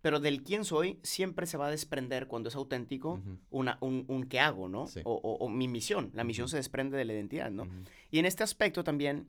pero 0.01 0.21
del 0.21 0.43
quién 0.43 0.65
soy 0.65 1.01
siempre 1.03 1.47
se 1.47 1.57
va 1.57 1.67
a 1.67 1.71
desprender 1.71 2.27
cuando 2.29 2.51
es 2.51 2.55
auténtico 2.55 3.21
una, 3.51 3.79
un, 3.81 4.05
un 4.09 4.25
qué 4.25 4.39
hago, 4.39 4.69
¿no? 4.69 4.87
Sí. 4.87 5.01
O, 5.05 5.15
o- 5.15 5.45
o 5.45 5.49
mi 5.49 5.67
misión. 5.67 6.11
La 6.15 6.25
misión 6.25 6.49
se 6.49 6.57
desprende 6.57 6.97
de 6.97 7.05
la 7.05 7.15
identidad, 7.15 7.51
¿no? 7.51 7.67
Y 8.11 8.19
en 8.19 8.27
este 8.27 8.43
aspecto 8.45 8.85
también, 8.85 9.27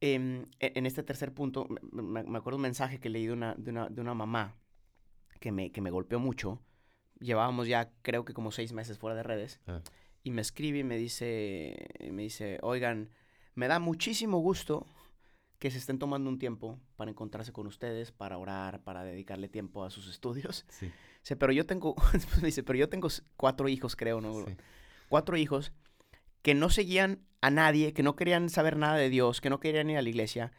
em, 0.00 0.46
e- 0.60 0.72
en 0.74 0.86
este 0.86 1.02
tercer 1.02 1.32
punto, 1.32 1.66
me, 1.92 2.38
acuerdo 2.38 2.56
un 2.56 2.62
mensaje 2.62 3.00
que 3.00 3.08
leí 3.08 3.26
de 3.26 3.32
una, 3.32 3.54
de 3.56 3.70
una, 3.70 3.88
de 3.88 4.00
una 4.00 4.14
mamá 4.14 4.56
que 5.40 5.52
me, 5.52 5.70
que 5.72 5.80
me 5.80 5.90
golpeó 5.90 6.18
mucho. 6.18 6.60
Llevábamos 7.20 7.68
ya, 7.68 7.90
creo 8.02 8.24
que 8.24 8.34
como 8.34 8.50
seis 8.50 8.72
meses 8.72 8.98
fuera 8.98 9.16
de 9.16 9.22
redes. 9.22 9.60
Ah. 9.66 9.80
Y 10.22 10.30
me 10.30 10.42
escribe 10.42 10.78
y 10.78 10.84
me 10.84 10.96
dice, 10.96 11.76
me 12.10 12.22
dice, 12.22 12.58
oigan, 12.62 13.10
me 13.54 13.68
da 13.68 13.78
muchísimo 13.78 14.38
gusto 14.38 14.86
que 15.58 15.70
se 15.70 15.78
estén 15.78 15.98
tomando 15.98 16.28
un 16.28 16.38
tiempo 16.38 16.78
para 16.96 17.10
encontrarse 17.10 17.52
con 17.52 17.66
ustedes, 17.66 18.12
para 18.12 18.38
orar, 18.38 18.82
para 18.82 19.04
dedicarle 19.04 19.48
tiempo 19.48 19.84
a 19.84 19.90
sus 19.90 20.08
estudios. 20.08 20.66
Sí, 20.68 20.90
Dice, 21.24 21.36
pero 21.36 21.52
yo 21.52 21.64
tengo, 21.64 21.94
me 22.42 22.46
dice, 22.46 22.62
pero 22.62 22.78
yo 22.78 22.90
tengo 22.90 23.08
cuatro 23.38 23.68
hijos, 23.70 23.96
creo, 23.96 24.20
¿no? 24.20 24.44
sí. 24.44 24.56
cuatro 25.08 25.38
hijos 25.38 25.72
que 26.42 26.52
no 26.52 26.68
seguían 26.68 27.24
a 27.46 27.50
nadie, 27.50 27.92
que 27.92 28.02
no 28.02 28.16
querían 28.16 28.48
saber 28.48 28.76
nada 28.76 28.96
de 28.96 29.10
Dios, 29.10 29.40
que 29.40 29.50
no 29.50 29.60
querían 29.60 29.90
ir 29.90 29.98
a 29.98 30.02
la 30.02 30.08
iglesia 30.08 30.52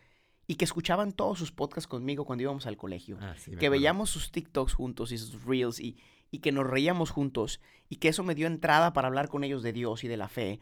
y 0.48 0.56
que 0.56 0.66
escuchaban 0.66 1.12
todos 1.14 1.40
sus 1.40 1.52
podcasts 1.52 1.88
conmigo 1.88 2.26
cuando 2.26 2.44
íbamos 2.44 2.68
al 2.68 2.78
colegio. 2.78 3.18
Ah, 3.20 3.34
sí, 3.38 3.56
que 3.56 3.70
veíamos 3.70 4.10
sus 4.12 4.32
TikToks 4.32 4.74
juntos 4.74 5.12
y 5.12 5.18
sus 5.18 5.44
Reels 5.46 5.80
y, 5.80 5.98
y 6.30 6.40
que 6.40 6.52
nos 6.52 6.68
reíamos 6.68 7.10
juntos 7.10 7.60
y 7.90 7.96
que 7.96 8.10
eso 8.10 8.24
me 8.24 8.36
dio 8.36 8.46
entrada 8.48 8.94
para 8.94 9.08
hablar 9.08 9.30
con 9.30 9.44
ellos 9.44 9.64
de 9.64 9.74
Dios 9.74 10.04
y 10.04 10.08
de 10.08 10.18
la 10.18 10.28
fe. 10.28 10.60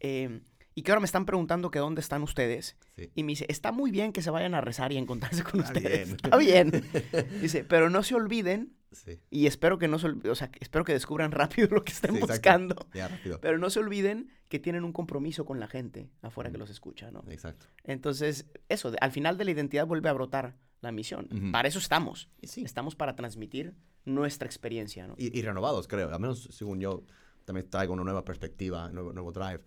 Eh, 0.00 0.40
y 0.76 0.82
que 0.82 0.90
ahora 0.90 1.00
me 1.00 1.06
están 1.06 1.24
preguntando 1.24 1.70
que 1.70 1.78
dónde 1.78 2.00
están 2.00 2.22
ustedes. 2.22 2.76
sí. 2.96 3.10
Y 3.14 3.22
me 3.22 3.30
dice, 3.32 3.46
está 3.48 3.70
muy 3.72 3.90
bien 3.90 4.12
que 4.12 4.22
se 4.22 4.30
vayan 4.30 4.54
a 4.54 4.60
rezar 4.60 4.92
y 4.92 4.96
a 4.96 5.00
encontrarse 5.00 5.42
con 5.44 5.60
Está 5.60 5.72
ustedes. 5.72 6.06
bien. 6.08 6.16
Está 6.24 6.36
bien. 6.36 6.84
Dice, 7.40 7.64
pero 7.64 7.90
no 7.90 8.02
se 8.02 8.14
olviden 8.14 8.72
Sí, 8.94 9.20
y 9.30 9.46
espero 9.46 9.78
que 9.78 9.88
no 9.88 9.98
se 9.98 10.08
o 10.08 10.34
sea, 10.34 10.50
espero 10.60 10.84
que 10.84 10.92
descubran 10.92 11.30
rápido 11.32 11.68
lo 11.70 11.82
que 11.84 11.92
estén 11.92 12.14
Sí, 12.14 12.20
buscando. 12.20 12.76
ya, 12.94 13.08
rápido. 13.08 13.40
Pero 13.40 13.58
no 13.58 13.68
se 13.70 13.80
olviden 13.80 14.30
que 14.48 14.58
tienen 14.58 14.84
un 14.84 14.92
compromiso 14.92 15.44
con 15.44 15.58
la 15.60 15.66
gente 15.68 16.10
afuera 16.22 16.50
que 16.50 16.56
Ujú. 16.56 16.60
los 16.62 16.70
escucha, 16.70 17.10
¿no? 17.10 17.24
Exacto. 17.28 17.66
Entonces, 17.82 18.46
eso, 18.68 18.92
al 19.00 19.10
final 19.12 19.36
de 19.36 19.44
la 19.44 19.50
identidad 19.50 19.86
vuelve 19.86 20.08
a 20.08 20.12
brotar 20.12 20.56
la 20.80 20.92
misión. 20.92 21.28
Ujú. 21.32 21.50
Para 21.50 21.66
eso 21.68 21.78
estamos. 21.78 22.28
Sí, 22.42 22.62
Estamos 22.62 22.94
para 22.94 23.16
transmitir 23.16 23.74
nuestra 24.04 24.46
experiencia, 24.46 25.06
¿no? 25.06 25.14
y, 25.18 25.36
y 25.36 25.42
renovados, 25.42 25.88
creo. 25.88 26.12
Al 26.12 26.20
menos 26.20 26.44
según 26.52 26.78
yo, 26.80 27.04
también 27.46 27.68
traigo 27.70 27.94
una 27.94 28.04
nueva 28.04 28.24
perspectiva, 28.24 28.90
nuevo, 28.92 29.12
nuevo 29.12 29.32
drive, 29.32 29.60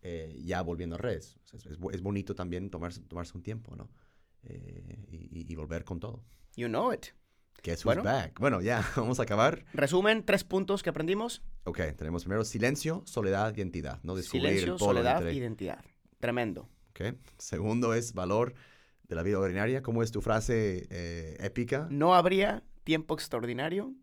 eh, 0.00 0.34
ya 0.42 0.62
volviendo 0.62 0.96
a 0.96 0.98
redes. 0.98 1.38
O 1.44 1.46
sea, 1.46 1.58
es, 1.58 1.66
es 1.66 1.78
bo- 1.78 1.90
es 1.90 2.00
bonito 2.02 2.34
también 2.34 2.70
tomarse, 2.70 3.00
tomarse 3.02 3.36
un 3.36 3.42
tiempo, 3.42 3.76
¿no? 3.76 3.90
Eh, 4.44 5.04
y- 5.10 5.52
y 5.52 5.54
volver 5.54 5.84
con 5.84 6.00
todo. 6.00 6.24
You 6.56 6.68
know 6.68 6.92
it. 6.92 7.06
Guess 7.62 7.80
who's 7.80 7.84
Bueno. 7.84 8.02
back? 8.02 8.38
Bueno, 8.40 8.60
ya, 8.60 8.84
vamos 8.96 9.20
a 9.20 9.22
acabar. 9.24 9.64
Resumen, 9.72 10.24
tres 10.24 10.44
puntos 10.44 10.82
que 10.82 10.90
aprendimos. 10.90 11.42
Ok, 11.64 11.78
tenemos 11.96 12.24
primero 12.24 12.44
silencio, 12.44 13.02
soledad, 13.06 13.54
identidad, 13.56 14.00
¿no? 14.02 14.14
Descubrir 14.16 14.48
Silencio, 14.48 14.72
el 14.74 14.78
polo 14.78 14.90
soledad, 14.94 15.18
entre- 15.18 15.34
identidad. 15.34 15.84
Tremendo. 16.18 16.68
Ok. 16.90 17.14
Segundo 17.38 17.94
es 17.94 18.14
valor 18.14 18.54
de 19.04 19.14
la 19.14 19.22
vida 19.22 19.38
ordinaria. 19.38 19.82
¿Cómo 19.82 20.02
es 20.02 20.10
tu 20.10 20.20
frase 20.22 20.86
eh, 20.90 21.36
épica? 21.40 21.86
No 21.90 22.14
habría 22.14 22.62
tiempo 22.84 23.14
extraordinario 23.14 23.94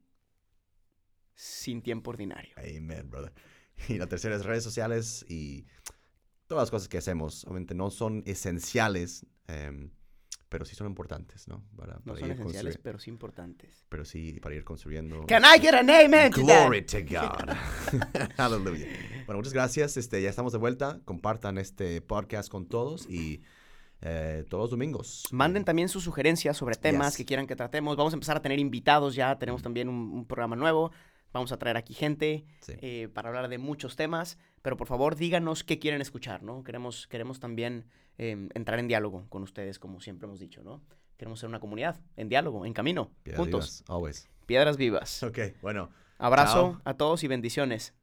sin 1.35 1.81
tiempo 1.81 2.09
ordinario. 2.11 2.53
Amen, 2.57 3.09
brother. 3.09 3.33
Y 3.87 3.97
la 3.97 4.07
tercera 4.07 4.35
es 4.35 4.43
redes 4.45 4.63
sociales 4.63 5.25
y 5.29 5.65
todas 6.47 6.63
las 6.63 6.71
cosas 6.71 6.87
que 6.89 6.97
hacemos. 6.97 7.45
Obviamente 7.45 7.75
no 7.75 7.89
son 7.91 8.23
esenciales, 8.25 9.25
em, 9.47 9.91
pero 10.49 10.65
sí 10.65 10.75
son 10.75 10.87
importantes, 10.87 11.47
¿no? 11.47 11.63
Para, 11.77 11.93
No 12.03 12.13
para 12.13 12.19
son 12.19 12.27
ir 12.29 12.33
esenciales, 12.33 12.77
pero 12.77 12.97
sí 12.99 13.09
importantes. 13.11 13.85
pero 13.87 14.03
sí 14.03 14.39
para 14.41 14.55
ir 14.55 14.63
construyendo. 14.63 15.25
Can 15.27 15.43
I 15.43 15.59
get 15.61 15.73
an 15.75 15.89
amen? 15.89 16.31
Glory 16.31 16.81
to 16.83 16.97
God. 17.09 17.55
Aleluya. 18.37 18.87
Bueno, 19.25 19.37
muchas 19.39 19.53
gracias. 19.53 19.97
Este, 19.97 20.21
ya 20.21 20.29
estamos 20.29 20.51
de 20.53 20.59
vuelta. 20.59 20.99
Compartan 21.05 21.57
este 21.57 22.01
podcast 22.01 22.49
con 22.49 22.67
todos 22.67 23.07
y 23.09 23.41
eh, 24.01 24.45
todos 24.49 24.63
los 24.63 24.69
domingos. 24.71 25.27
Manden 25.31 25.65
también 25.65 25.89
sus 25.89 26.03
sugerencias 26.03 26.57
sobre 26.57 26.75
temas 26.75 27.09
Yes. 27.13 27.17
que 27.17 27.25
quieran 27.25 27.47
que 27.47 27.55
tratemos. 27.55 27.95
Vamos 27.97 28.13
a 28.13 28.15
empezar 28.15 28.37
a 28.37 28.41
tener 28.41 28.59
invitados 28.59 29.15
ya. 29.15 29.37
Tenemos 29.37 29.61
Mm. 29.61 29.63
también 29.63 29.89
un, 29.89 29.95
un 30.11 30.25
programa 30.25 30.55
nuevo. 30.55 30.91
Vamos 31.31 31.51
a 31.51 31.57
traer 31.57 31.77
aquí 31.77 31.93
gente 31.93 32.43
Sí. 32.61 32.73
eh, 32.81 33.07
para 33.13 33.29
hablar 33.29 33.49
de 33.49 33.57
muchos 33.59 33.95
temas. 33.95 34.37
Pero 34.61 34.77
por 34.77 34.87
favor, 34.87 35.15
díganos 35.15 35.63
qué 35.63 35.77
quieren 35.79 36.01
escuchar, 36.01 36.41
¿no? 36.43 36.63
Queremos, 36.63 37.07
queremos 37.07 37.39
también 37.39 37.85
eh, 38.19 38.49
entrar 38.53 38.77
en 38.79 38.87
diálogo 38.87 39.25
con 39.29 39.41
ustedes, 39.41 39.79
como 39.79 39.99
siempre 40.01 40.27
hemos 40.27 40.39
dicho, 40.39 40.61
¿no? 40.61 40.81
Queremos 41.17 41.39
ser 41.39 41.49
una 41.49 41.59
comunidad 41.59 41.99
en 42.15 42.29
diálogo, 42.29 42.65
en 42.65 42.73
camino, 42.73 43.11
Piedras 43.23 43.39
juntos. 43.41 43.65
vivas, 43.65 43.83
always. 43.89 44.29
Piedras 44.45 44.77
vivas. 44.77 45.23
Ok, 45.23 45.39
bueno. 45.61 45.89
Abrazo 46.17 46.73
Chao. 46.73 46.81
a 46.83 46.93
todos 46.95 47.23
y 47.23 47.27
bendiciones. 47.27 47.93